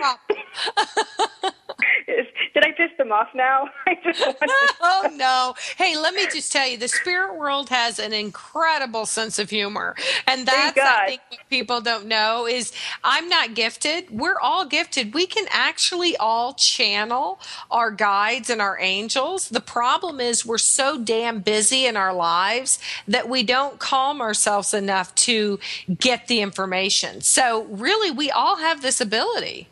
Did 2.55 2.65
I 2.65 2.73
piss 2.73 2.91
them 2.99 3.13
off 3.13 3.29
now? 3.35 3.71
I 3.87 3.99
just 4.05 4.21
want 4.21 4.39
to 4.39 4.49
oh 4.81 5.11
no. 5.15 5.55
Hey 5.77 5.97
let 5.97 6.15
me 6.15 6.27
just 6.33 6.53
tell 6.53 6.69
you 6.69 6.77
the 6.77 6.89
spirit 6.89 7.37
world 7.37 7.71
has 7.71 7.99
an 7.99 8.13
incredible 8.13 9.07
sense 9.07 9.39
of 9.39 9.51
humor. 9.51 9.95
And 10.27 10.47
that's 10.47 10.79
i 10.79 11.07
think 11.07 11.21
what 11.29 11.41
people 11.49 11.81
don't 11.81 12.07
know 12.07 12.47
is 12.47 12.73
i'm 13.03 13.29
not 13.29 13.55
gifted. 13.55 14.11
We're 14.11 14.39
all 14.39 14.67
gifted. 14.67 15.15
We 15.15 15.27
can 15.27 15.47
actually 15.51 16.17
all 16.17 16.55
channel 16.55 17.41
our 17.71 17.91
guides 17.91 18.51
and 18.51 18.61
our 18.61 18.79
angels. 18.81 19.49
The 19.49 19.61
problem 19.61 20.21
is 20.21 20.45
we're 20.45 20.59
so 20.59 20.99
damn 20.99 21.41
busy 21.41 21.87
in 21.87 21.97
our 21.97 22.13
lives 22.13 22.79
that 23.09 23.29
we 23.29 23.43
don't 23.43 23.79
calm 23.79 24.21
ourselves 24.21 24.75
enough 24.75 25.15
to 25.15 25.59
get 25.99 26.29
the 26.29 26.41
information. 26.41 27.21
So 27.23 27.65
really 27.65 28.11
we 28.11 28.31
all 28.31 28.57
have 28.57 28.83
this 28.83 29.01
ability. 29.01 29.69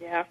Yeah. 0.00 0.24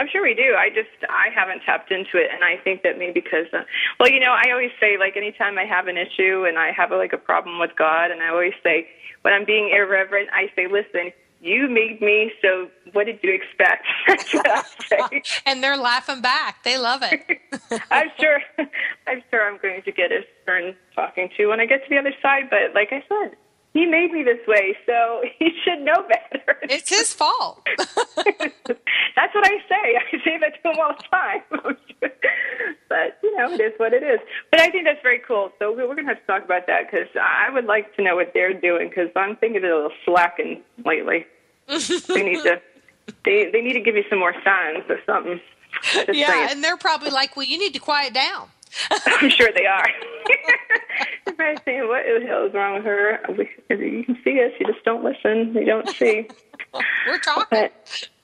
I'm 0.00 0.08
sure 0.08 0.22
we 0.22 0.32
do. 0.32 0.56
I 0.56 0.70
just 0.70 0.88
I 1.10 1.28
haven't 1.28 1.60
tapped 1.60 1.92
into 1.92 2.16
it, 2.16 2.32
and 2.32 2.42
I 2.42 2.56
think 2.64 2.82
that 2.84 2.96
maybe 2.96 3.20
because, 3.20 3.52
uh, 3.52 3.68
well, 3.98 4.08
you 4.08 4.18
know, 4.18 4.32
I 4.32 4.50
always 4.50 4.72
say 4.80 4.96
like 4.96 5.14
anytime 5.14 5.58
I 5.58 5.66
have 5.66 5.88
an 5.88 5.98
issue 5.98 6.46
and 6.48 6.58
I 6.58 6.72
have 6.72 6.90
a, 6.90 6.96
like 6.96 7.12
a 7.12 7.18
problem 7.18 7.60
with 7.60 7.72
God, 7.76 8.10
and 8.10 8.22
I 8.22 8.30
always 8.30 8.54
say 8.62 8.88
when 9.20 9.34
I'm 9.34 9.44
being 9.44 9.68
irreverent, 9.76 10.30
I 10.32 10.48
say, 10.56 10.68
listen, 10.72 11.12
you 11.42 11.68
made 11.68 12.00
me, 12.00 12.32
so 12.40 12.68
what 12.92 13.04
did 13.04 13.18
you 13.22 13.34
expect? 13.34 13.84
That's 14.08 14.32
what 14.32 14.48
I 14.48 14.62
say. 14.88 15.22
and 15.46 15.62
they're 15.62 15.76
laughing 15.76 16.22
back. 16.22 16.64
They 16.64 16.78
love 16.78 17.02
it. 17.02 17.20
I'm 17.90 18.08
sure. 18.18 18.40
I'm 19.06 19.22
sure 19.30 19.46
I'm 19.46 19.58
going 19.60 19.82
to 19.82 19.92
get 19.92 20.12
a 20.12 20.20
stern 20.42 20.74
talking 20.94 21.28
to 21.36 21.46
when 21.48 21.60
I 21.60 21.66
get 21.66 21.82
to 21.84 21.90
the 21.90 21.98
other 21.98 22.14
side. 22.22 22.48
But 22.48 22.74
like 22.74 22.88
I 22.92 23.04
said, 23.06 23.36
he 23.72 23.86
made 23.86 24.10
me 24.12 24.22
this 24.22 24.44
way, 24.48 24.76
so 24.84 25.22
he 25.38 25.50
should 25.64 25.80
know 25.80 26.04
better. 26.08 26.58
It's 26.62 26.90
his 26.90 27.12
fault. 27.12 27.66
That's 27.76 29.34
what 29.34 29.46
I 29.46 29.58
say. 29.68 29.96
I 29.96 30.24
say 30.24 30.38
that 30.40 30.62
to 30.62 30.70
him 30.70 30.78
all 30.80 30.94
the 30.96 31.04
time. 31.10 31.42
but 32.88 33.18
you 33.22 33.36
know, 33.36 33.52
it 33.52 33.60
is 33.60 33.72
what 33.78 33.92
it 33.92 34.02
is. 34.02 34.20
But 34.50 34.60
I 34.60 34.70
think 34.70 34.84
that's 34.86 35.02
very 35.02 35.20
cool. 35.26 35.52
So 35.58 35.72
we're 35.72 35.86
going 35.86 35.98
to 35.98 36.04
have 36.04 36.20
to 36.20 36.26
talk 36.26 36.44
about 36.44 36.66
that 36.66 36.90
because 36.90 37.08
I 37.20 37.50
would 37.52 37.66
like 37.66 37.94
to 37.96 38.02
know 38.02 38.16
what 38.16 38.32
they're 38.32 38.58
doing 38.58 38.88
because 38.88 39.10
I'm 39.16 39.36
thinking 39.36 39.62
they're 39.62 39.72
a 39.72 39.82
little 39.82 39.96
slacking 40.04 40.62
lately. 40.84 41.26
they 41.68 42.22
need 42.22 42.42
to. 42.44 42.60
They 43.24 43.50
they 43.52 43.60
need 43.60 43.74
to 43.74 43.80
give 43.80 43.94
me 43.94 44.04
some 44.08 44.18
more 44.18 44.34
signs 44.44 44.84
or 44.88 44.98
something. 45.04 45.40
Just 45.82 46.14
yeah, 46.14 46.28
saying. 46.28 46.48
and 46.50 46.64
they're 46.64 46.76
probably 46.76 47.10
like, 47.10 47.36
"Well, 47.36 47.46
you 47.46 47.58
need 47.58 47.74
to 47.74 47.80
quiet 47.80 48.14
down." 48.14 48.48
I'm 49.06 49.30
sure 49.30 49.50
they 49.54 49.66
are. 49.66 49.86
They're 51.24 51.34
probably 51.34 51.62
saying, 51.64 51.88
"What 51.88 52.02
the 52.04 52.26
hell 52.26 52.46
is 52.46 52.54
wrong 52.54 52.74
with 52.76 52.84
her?" 52.84 53.20
We, 53.28 53.50
You 53.68 54.04
can 54.04 54.18
see 54.22 54.40
us, 54.42 54.52
you 54.58 54.66
just 54.66 54.84
don't 54.84 55.04
listen. 55.04 55.54
You 55.54 55.64
don't 55.66 55.88
see. 55.88 56.28
We're 57.06 57.18
talking. 57.18 57.46
But 57.50 57.72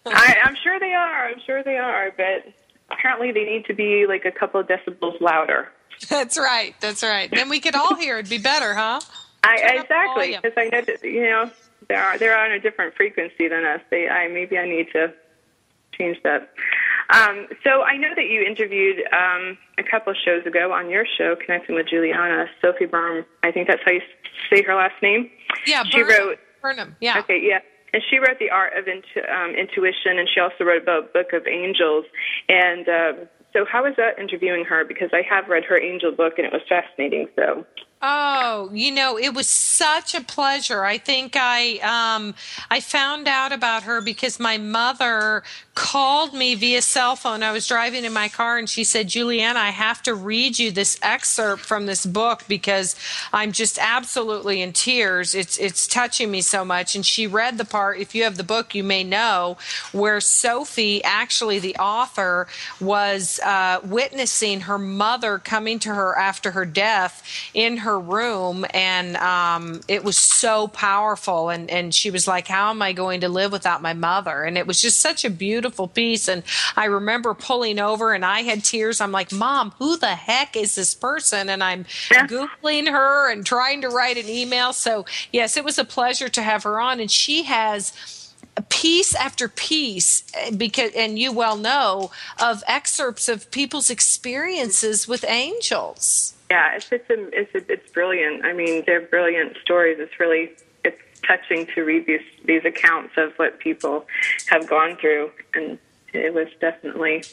I, 0.07 0.37
I'm 0.45 0.57
sure 0.63 0.79
they 0.79 0.93
are. 0.93 1.29
I'm 1.29 1.41
sure 1.45 1.63
they 1.63 1.79
are. 1.79 2.13
But 2.17 2.53
apparently, 2.91 3.33
they 3.33 3.45
need 3.45 3.65
to 3.67 3.75
be 3.75 4.07
like 4.07 4.25
a 4.25 4.31
couple 4.33 4.61
of 4.61 4.67
decibels 4.67 5.21
louder. 5.21 5.69
That's 6.09 6.39
right. 6.39 6.75
That's 6.81 7.03
right. 7.03 7.31
Then 7.31 7.49
we 7.49 7.61
could 7.61 7.75
all 7.75 7.95
hear. 7.95 8.19
It'd 8.19 8.31
be 8.31 8.39
better, 8.39 8.75
huh? 8.75 9.01
I 9.43 9.57
Turn 9.57 9.67
up 9.67 9.89
the 9.89 9.95
exactly 9.95 10.37
because 10.43 10.53
I 10.57 10.65
know 10.69 10.81
that 10.83 11.05
you 11.05 11.23
know 11.23 11.51
they're 11.89 12.19
they're 12.19 12.39
on 12.39 12.53
a 12.53 12.59
different 12.59 12.95
frequency 12.95 13.49
than 13.49 13.65
us. 13.65 13.81
They 13.91 14.09
I 14.09 14.29
maybe 14.29 14.59
I 14.59 14.67
need 14.67 14.89
to 14.93 15.13
change 15.93 16.19
that. 16.25 16.51
Um, 17.11 17.47
so 17.63 17.83
I 17.83 17.97
know 17.97 18.11
that 18.17 18.27
you 18.27 18.43
interviewed 18.43 19.05
um, 19.13 19.57
a 19.79 19.83
couple 19.83 20.13
of 20.13 20.17
shows 20.25 20.45
ago 20.47 20.73
on 20.73 20.91
your 20.91 21.05
show, 21.19 21.37
connecting 21.37 21.75
with 21.75 21.89
Julianna 21.89 22.47
Sophy 22.61 22.87
Berm. 22.87 23.25
I 23.43 23.53
think 23.53 23.69
that's 23.69 23.83
how 23.85 23.93
you 23.93 24.01
say 24.51 24.63
her 24.63 24.75
last 24.75 24.95
name. 25.03 25.31
Yeah. 25.67 25.85
She 25.85 26.03
Burnham. 26.03 26.27
wrote 26.29 26.39
Burnham. 26.63 26.97
Yeah. 27.01 27.19
Okay, 27.21 27.41
yeah. 27.43 27.61
And 27.93 28.03
she 28.11 28.19
wrote 28.19 28.39
The 28.39 28.51
Art 28.51 28.77
of 28.77 28.89
Intu- 28.89 29.27
um, 29.31 29.55
Intuition, 29.55 30.19
and 30.19 30.29
she 30.29 30.41
also 30.41 30.65
wrote 30.65 30.83
a 30.83 31.03
book 31.03 31.33
of 31.33 31.47
angels. 31.47 32.05
And 32.49 32.89
um, 32.89 33.29
so, 33.53 33.65
how 33.65 33.85
was 33.85 33.95
that 33.97 34.19
interviewing 34.19 34.65
her? 34.65 34.85
Because 34.85 35.11
I 35.13 35.23
have 35.23 35.49
read 35.49 35.65
her 35.65 35.81
angel 35.81 36.13
book, 36.13 36.35
and 36.37 36.47
it 36.47 36.53
was 36.53 36.63
fascinating. 36.69 37.29
So, 37.37 37.65
Oh, 38.01 38.71
you 38.73 38.93
know, 38.93 39.19
it 39.19 39.35
was 39.35 39.49
such 39.49 40.15
a 40.15 40.21
pleasure. 40.21 40.85
I 40.85 40.99
think 40.99 41.35
I 41.37 41.79
um 41.79 42.35
I 42.71 42.79
found 42.81 43.27
out 43.27 43.53
about 43.53 43.85
her 43.85 44.01
because 44.01 44.39
my 44.39 44.59
mother 44.59 45.43
called 45.75 46.33
me 46.33 46.55
via 46.55 46.81
cell 46.83 47.17
phone. 47.17 47.43
I 47.43 47.53
was 47.53 47.67
driving 47.67 48.05
in 48.05 48.13
my 48.13 48.29
car 48.29 48.59
and 48.59 48.69
she 48.69 48.85
said, 48.85 49.09
"Julianna, 49.09 49.59
I 49.59 49.71
have 49.71 50.03
to 50.05 50.15
read 50.15 50.59
you 50.59 50.71
this 50.71 50.99
excerpt 51.03 51.63
from 51.63 51.87
this 51.87 52.07
book 52.07 52.45
because 52.47 52.97
I'm 53.33 53.51
just 53.51 53.79
absolutely 53.79 54.61
in 54.63 54.73
tears. 54.73 55.35
It's 55.35 55.59
it's 55.59 55.87
touching 55.87 56.31
me 56.31 56.43
so 56.43 56.65
much." 56.65 56.95
And 56.95 57.05
she 57.05 57.27
read 57.27 57.57
the 57.59 57.65
part, 57.65 57.99
if 57.99 58.15
you 58.15 58.25
have 58.25 58.37
the 58.37 58.45
book, 58.45 58.75
you 58.75 58.85
may 58.85 59.05
know, 59.05 59.57
where 59.93 60.21
Sophy, 60.21 61.03
actually 61.03 61.59
the 61.59 61.77
author, 61.77 62.47
was 62.79 63.41
uh, 63.41 63.81
witnessing 63.83 64.63
her 64.63 64.79
mother 64.79 65.39
coming 65.39 65.79
to 65.81 65.95
her 65.95 66.17
after 66.17 66.53
her 66.53 66.67
death 66.67 67.23
in 67.55 67.79
her 67.79 67.86
room 67.95 68.65
and 68.73 69.17
um, 69.17 69.81
it 69.89 70.05
was 70.05 70.17
so 70.17 70.69
powerful 70.69 71.51
and, 71.51 71.71
and 71.71 71.95
she 71.95 72.11
was 72.11 72.27
like 72.27 72.49
how 72.49 72.71
am 72.71 72.83
i 72.83 72.93
going 72.93 73.21
to 73.21 73.29
live 73.29 73.53
without 73.53 73.83
my 73.83 73.93
mother? 73.95 74.43
And 74.45 74.57
it 74.59 74.67
was 74.67 74.81
just 74.83 75.01
such 75.01 75.25
a 75.25 75.31
beautiful 75.31 75.89
piece 75.89 76.29
and 76.29 76.43
i 76.77 76.87
remember 76.87 77.35
pulling 77.35 77.79
over 77.79 78.13
and 78.15 78.25
i 78.25 78.41
had 78.43 78.65
tears. 78.65 79.01
I'm 79.01 79.13
like 79.13 79.33
mom 79.33 79.73
who 79.79 79.97
the 79.97 80.15
heck 80.15 80.57
is 80.57 80.75
this 80.75 80.95
person? 80.95 81.49
And 81.49 81.63
i'm 81.63 81.87
Yeah. 82.11 82.27
googling 82.27 82.89
her 82.91 83.31
and 83.31 83.45
trying 83.47 83.83
to 83.83 83.89
write 83.89 84.17
an 84.17 84.29
email. 84.29 84.73
So 84.73 85.05
yes 85.33 85.57
it 85.57 85.65
was 85.65 85.79
a 85.79 85.85
pleasure 85.85 86.29
to 86.29 86.43
have 86.43 86.63
her 86.65 86.81
on 86.81 87.01
and 87.01 87.11
she 87.11 87.45
has 87.45 87.93
piece 88.71 89.15
after 89.15 89.49
piece 89.49 90.25
eh, 90.35 90.51
because 90.51 90.93
and 90.97 91.19
you 91.19 91.33
well 91.33 91.57
know 91.57 92.11
of 92.41 92.63
excerpts 92.67 93.29
of 93.29 93.51
people's 93.51 93.91
experiences 93.91 95.07
with 95.07 95.25
angels 95.29 96.35
yeah, 96.51 96.77
it's 96.77 96.93
um, 96.93 96.99
it's 97.01 97.11
a, 97.11 97.39
it's 97.41 97.55
a, 97.55 97.73
it's 97.73 97.93
brilliant. 97.93 98.45
I 98.45 98.53
mean, 98.53 98.85
they're 98.87 99.01
brilliant 99.01 99.57
stories. 99.63 99.99
It's 100.01 100.19
really 100.21 100.51
it's 100.85 101.21
touching 101.27 101.67
to 101.75 101.83
read 101.83 102.07
these 102.07 102.21
these 102.45 102.65
accounts 102.65 103.15
of 103.17 103.33
what 103.37 103.59
people 103.59 104.07
have 104.49 104.69
gone 104.69 104.97
through, 104.97 105.31
and 105.55 105.79
it 106.13 106.33
was 106.35 106.49
definitely 106.61 107.25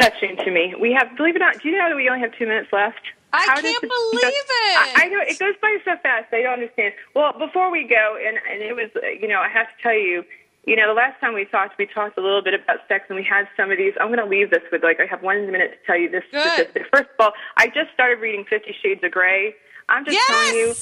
touching 0.00 0.36
to 0.36 0.50
me. 0.50 0.74
We 0.78 0.92
have, 0.92 1.16
believe 1.16 1.36
it 1.36 1.42
or 1.42 1.46
not, 1.46 1.62
do 1.62 1.68
you 1.68 1.78
know 1.78 1.88
that 1.88 1.96
we 1.96 2.08
only 2.08 2.20
have 2.20 2.36
two 2.36 2.46
minutes 2.46 2.72
left? 2.72 3.00
I 3.32 3.44
How 3.46 3.54
can't 3.60 3.66
it- 3.66 3.80
believe 3.80 4.22
it. 4.22 4.76
I, 4.78 4.92
I 5.04 5.08
know 5.08 5.18
it 5.20 5.38
goes 5.38 5.54
by 5.60 5.76
so 5.84 5.96
fast. 6.02 6.32
I 6.32 6.42
don't 6.42 6.54
understand. 6.54 6.94
Well, 7.14 7.32
before 7.38 7.70
we 7.70 7.84
go, 7.86 8.16
and 8.24 8.38
and 8.50 8.62
it 8.62 8.74
was, 8.74 8.90
you 9.20 9.28
know, 9.28 9.40
I 9.40 9.48
have 9.48 9.66
to 9.68 9.82
tell 9.82 9.94
you, 9.94 10.24
you 10.66 10.76
know, 10.76 10.88
the 10.88 10.94
last 10.94 11.20
time 11.20 11.34
we 11.34 11.44
talked, 11.44 11.78
we 11.78 11.86
talked 11.86 12.18
a 12.18 12.20
little 12.20 12.42
bit 12.42 12.54
about 12.54 12.78
sex, 12.88 13.04
and 13.08 13.16
we 13.16 13.24
had 13.24 13.46
some 13.56 13.70
of 13.70 13.78
these. 13.78 13.94
I'm 14.00 14.08
going 14.08 14.18
to 14.18 14.26
leave 14.26 14.50
this 14.50 14.62
with 14.70 14.82
like 14.82 15.00
I 15.00 15.06
have 15.06 15.22
one 15.22 15.50
minute 15.50 15.72
to 15.72 15.86
tell 15.86 15.96
you 15.96 16.10
this 16.10 16.24
Good. 16.30 16.42
statistic. 16.42 16.86
First 16.92 17.10
of 17.18 17.20
all, 17.20 17.32
I 17.56 17.68
just 17.68 17.92
started 17.94 18.20
reading 18.20 18.44
Fifty 18.48 18.74
Shades 18.82 19.02
of 19.04 19.12
Grey. 19.12 19.54
I'm 19.88 20.04
just 20.04 20.18
telling 20.26 20.54
you. 20.54 20.74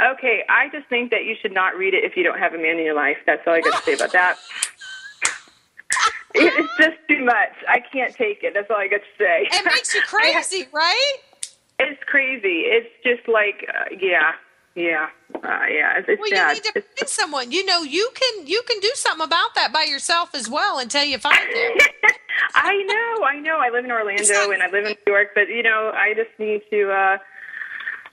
Okay, 0.00 0.44
I 0.48 0.68
just 0.70 0.88
think 0.88 1.10
that 1.10 1.24
you 1.24 1.36
should 1.40 1.52
not 1.52 1.76
read 1.76 1.92
it 1.92 2.04
if 2.04 2.16
you 2.16 2.22
don't 2.22 2.38
have 2.38 2.54
a 2.54 2.56
man 2.56 2.78
in 2.78 2.84
your 2.84 2.94
life. 2.94 3.18
That's 3.26 3.42
all 3.46 3.52
I 3.52 3.60
got 3.60 3.76
to 3.78 3.84
say 3.84 3.92
about 3.92 4.12
that. 4.12 4.38
It's 6.32 6.72
just 6.78 6.96
too 7.06 7.22
much. 7.22 7.52
I 7.68 7.80
can't 7.80 8.14
take 8.14 8.42
it. 8.42 8.54
That's 8.54 8.70
all 8.70 8.78
I 8.78 8.88
got 8.88 9.00
to 9.00 9.12
say. 9.18 9.48
it 9.50 9.64
makes 9.64 9.94
you 9.94 10.00
crazy 10.06 10.68
right 10.72 11.18
it's 11.80 12.02
crazy. 12.04 12.68
It's 12.68 12.90
just 13.02 13.26
like, 13.26 13.66
uh, 13.68 13.96
yeah, 13.98 14.32
yeah, 14.74 15.08
uh, 15.34 15.38
yeah. 15.42 15.98
It's, 15.98 16.08
it's 16.08 16.20
well 16.20 16.28
you 16.28 16.36
sad. 16.36 16.54
need 16.54 16.64
to 16.64 16.72
find 16.72 17.08
someone 17.08 17.52
you 17.52 17.64
know 17.64 17.82
you 17.82 18.10
can 18.14 18.46
you 18.46 18.62
can 18.66 18.80
do 18.80 18.90
something 18.94 19.24
about 19.24 19.54
that 19.54 19.72
by 19.72 19.84
yourself 19.88 20.34
as 20.34 20.48
well 20.48 20.78
until 20.78 21.04
you 21.04 21.18
find 21.18 21.38
it 21.40 21.92
I 22.54 22.82
know, 22.82 23.24
I 23.24 23.38
know. 23.40 23.58
I 23.58 23.70
live 23.70 23.84
in 23.84 23.90
Orlando 23.90 24.50
and 24.50 24.62
I 24.62 24.70
live 24.70 24.86
in 24.86 24.96
New 25.06 25.12
York, 25.12 25.28
but 25.34 25.48
you 25.48 25.62
know, 25.62 25.92
I 25.94 26.14
just 26.14 26.30
need 26.38 26.62
to. 26.70 26.90
uh 26.90 27.18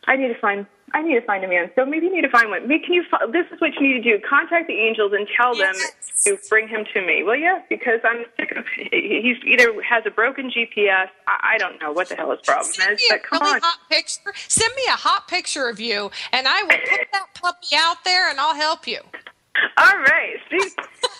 I 0.07 0.15
need 0.15 0.29
to 0.29 0.39
find. 0.39 0.65
I 0.93 1.01
need 1.01 1.15
to 1.15 1.21
find 1.21 1.43
a 1.43 1.47
man. 1.47 1.69
So 1.75 1.85
maybe 1.85 2.05
you 2.05 2.15
need 2.15 2.21
to 2.21 2.29
find 2.29 2.49
one. 2.49 2.67
Maybe 2.67 2.85
can 2.85 2.93
you? 2.93 3.03
This 3.31 3.45
is 3.51 3.59
what 3.59 3.73
you 3.75 3.81
need 3.81 4.01
to 4.03 4.17
do. 4.17 4.23
Contact 4.27 4.67
the 4.67 4.73
angels 4.79 5.11
and 5.13 5.27
tell 5.35 5.53
them 5.53 5.73
Yes. 5.75 6.23
to 6.23 6.37
bring 6.49 6.67
him 6.69 6.85
to 6.93 7.01
me. 7.01 7.23
Will 7.23 7.35
you? 7.35 7.57
Because 7.69 7.99
I'm 8.05 8.23
sick 8.39 8.53
of. 8.55 8.65
He's 8.91 9.37
either 9.45 9.73
has 9.81 10.03
a 10.05 10.11
broken 10.11 10.49
GPS. 10.49 11.07
I, 11.27 11.55
I 11.55 11.57
don't 11.57 11.79
know 11.81 11.91
what 11.91 12.07
the 12.07 12.15
hell 12.15 12.31
his 12.31 12.39
problem 12.45 12.71
Send 12.71 12.93
is. 12.93 13.01
me 13.01 13.07
a 13.09 13.13
But 13.19 13.23
come 13.23 13.41
really 13.41 13.55
on. 13.55 13.61
hot 13.61 13.79
picture. 13.89 14.33
Send 14.47 14.73
me 14.75 14.83
a 14.87 14.91
hot 14.95 15.27
picture 15.27 15.67
of 15.67 15.79
you, 15.79 16.09
and 16.31 16.47
I 16.47 16.63
will 16.63 16.69
put 16.89 17.07
that 17.11 17.27
puppy 17.35 17.75
out 17.75 17.97
there, 18.05 18.29
and 18.29 18.39
I'll 18.39 18.55
help 18.55 18.87
you. 18.87 18.99
All 19.77 19.97
right. 19.97 20.35
See, 20.49 20.71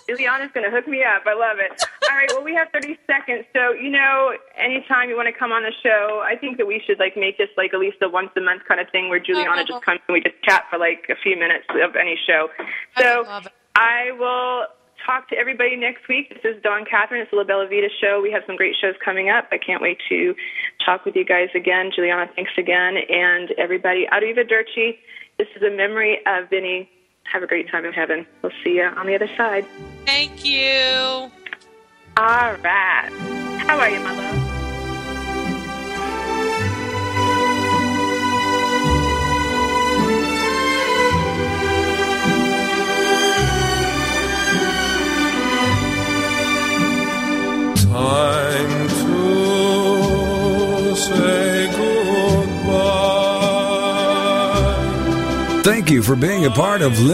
Ileana's 0.10 0.52
going 0.54 0.64
to 0.64 0.72
hook 0.72 0.88
me 0.88 1.04
up. 1.04 1.24
I 1.26 1.34
love 1.34 1.58
it. 1.60 1.84
All 2.10 2.16
right. 2.16 2.30
Well, 2.32 2.44
we 2.44 2.54
have 2.56 2.70
30 2.74 2.98
seconds. 3.08 3.46
So, 3.54 3.74
you 3.74 3.90
know, 3.90 4.34
anytime 4.58 5.10
you 5.10 5.16
want 5.16 5.28
to 5.28 5.38
come 5.38 5.52
on 5.52 5.64
the 5.64 5.74
show, 5.84 6.24
I 6.26 6.36
think 6.36 6.58
that 6.58 6.66
we 6.66 6.82
should, 6.86 7.00
like, 7.00 7.18
make 7.18 7.38
this, 7.38 7.50
like, 7.58 7.74
at 7.74 7.80
least 7.80 7.98
a 8.02 8.10
once 8.10 8.30
a 8.36 8.42
month 8.42 8.64
kind 8.68 8.80
of 8.80 8.90
thing 8.90 9.10
where 9.10 9.20
Julianna 9.20 9.66
just 9.66 9.84
comes 9.84 10.00
and 10.08 10.14
we 10.14 10.22
just 10.22 10.42
chat 10.44 10.66
for, 10.70 10.78
like, 10.78 11.06
a 11.10 11.16
few 11.22 11.38
minutes 11.38 11.66
of 11.70 11.96
any 11.96 12.18
show. 12.26 12.50
So, 12.98 13.22
it. 13.22 13.52
I 13.76 14.12
will 14.18 14.66
talk 15.06 15.30
to 15.30 15.38
everybody 15.38 15.76
next 15.76 16.08
week. 16.08 16.30
This 16.30 16.56
is 16.56 16.62
Dawn 16.64 16.84
Catherine. 16.90 17.22
It's 17.22 17.32
the 17.32 17.38
La 17.38 17.44
Bella 17.44 17.68
Vita 17.68 17.90
show. 18.02 18.20
We 18.22 18.32
have 18.32 18.44
some 18.48 18.56
great 18.56 18.76
shows 18.80 18.96
coming 19.04 19.30
up. 19.30 19.48
I 19.52 19.58
can't 19.58 19.82
wait 19.82 20.00
to 20.10 20.36
talk 20.84 21.06
with 21.06 21.16
you 21.16 21.24
guys 21.24 21.50
again. 21.56 21.92
Julianna, 21.96 22.30
thanks 22.36 22.52
again. 22.58 22.98
And 23.10 23.52
everybody, 23.58 24.08
Arrivederci. 24.12 24.98
This 25.38 25.48
is 25.56 25.62
a 25.62 25.70
memory 25.70 26.20
of 26.26 26.50
Vinny. 26.50 26.90
Have 27.32 27.44
a 27.44 27.48
great 27.48 27.70
time 27.70 27.86
in 27.86 27.94
heaven. 27.94 28.26
We'll 28.42 28.52
see 28.64 28.76
you 28.76 28.84
on 28.86 29.06
the 29.06 29.16
other 29.16 29.30
side. 29.36 29.66
Thank 30.06 30.46
you. 30.46 31.30
All 32.18 32.24
right. 32.64 33.10
How 33.60 33.80
are 33.80 33.90
you, 33.90 34.00
my 34.00 34.16
love? 34.16 34.44
Time 47.88 48.88
to 48.90 50.96
say 50.96 51.68
goodbye. 51.72 53.14
Thank 55.64 55.90
you 55.92 56.02
for 56.02 56.16
being 56.16 56.46
a 56.46 56.50
part 56.52 56.82
of 56.82 56.98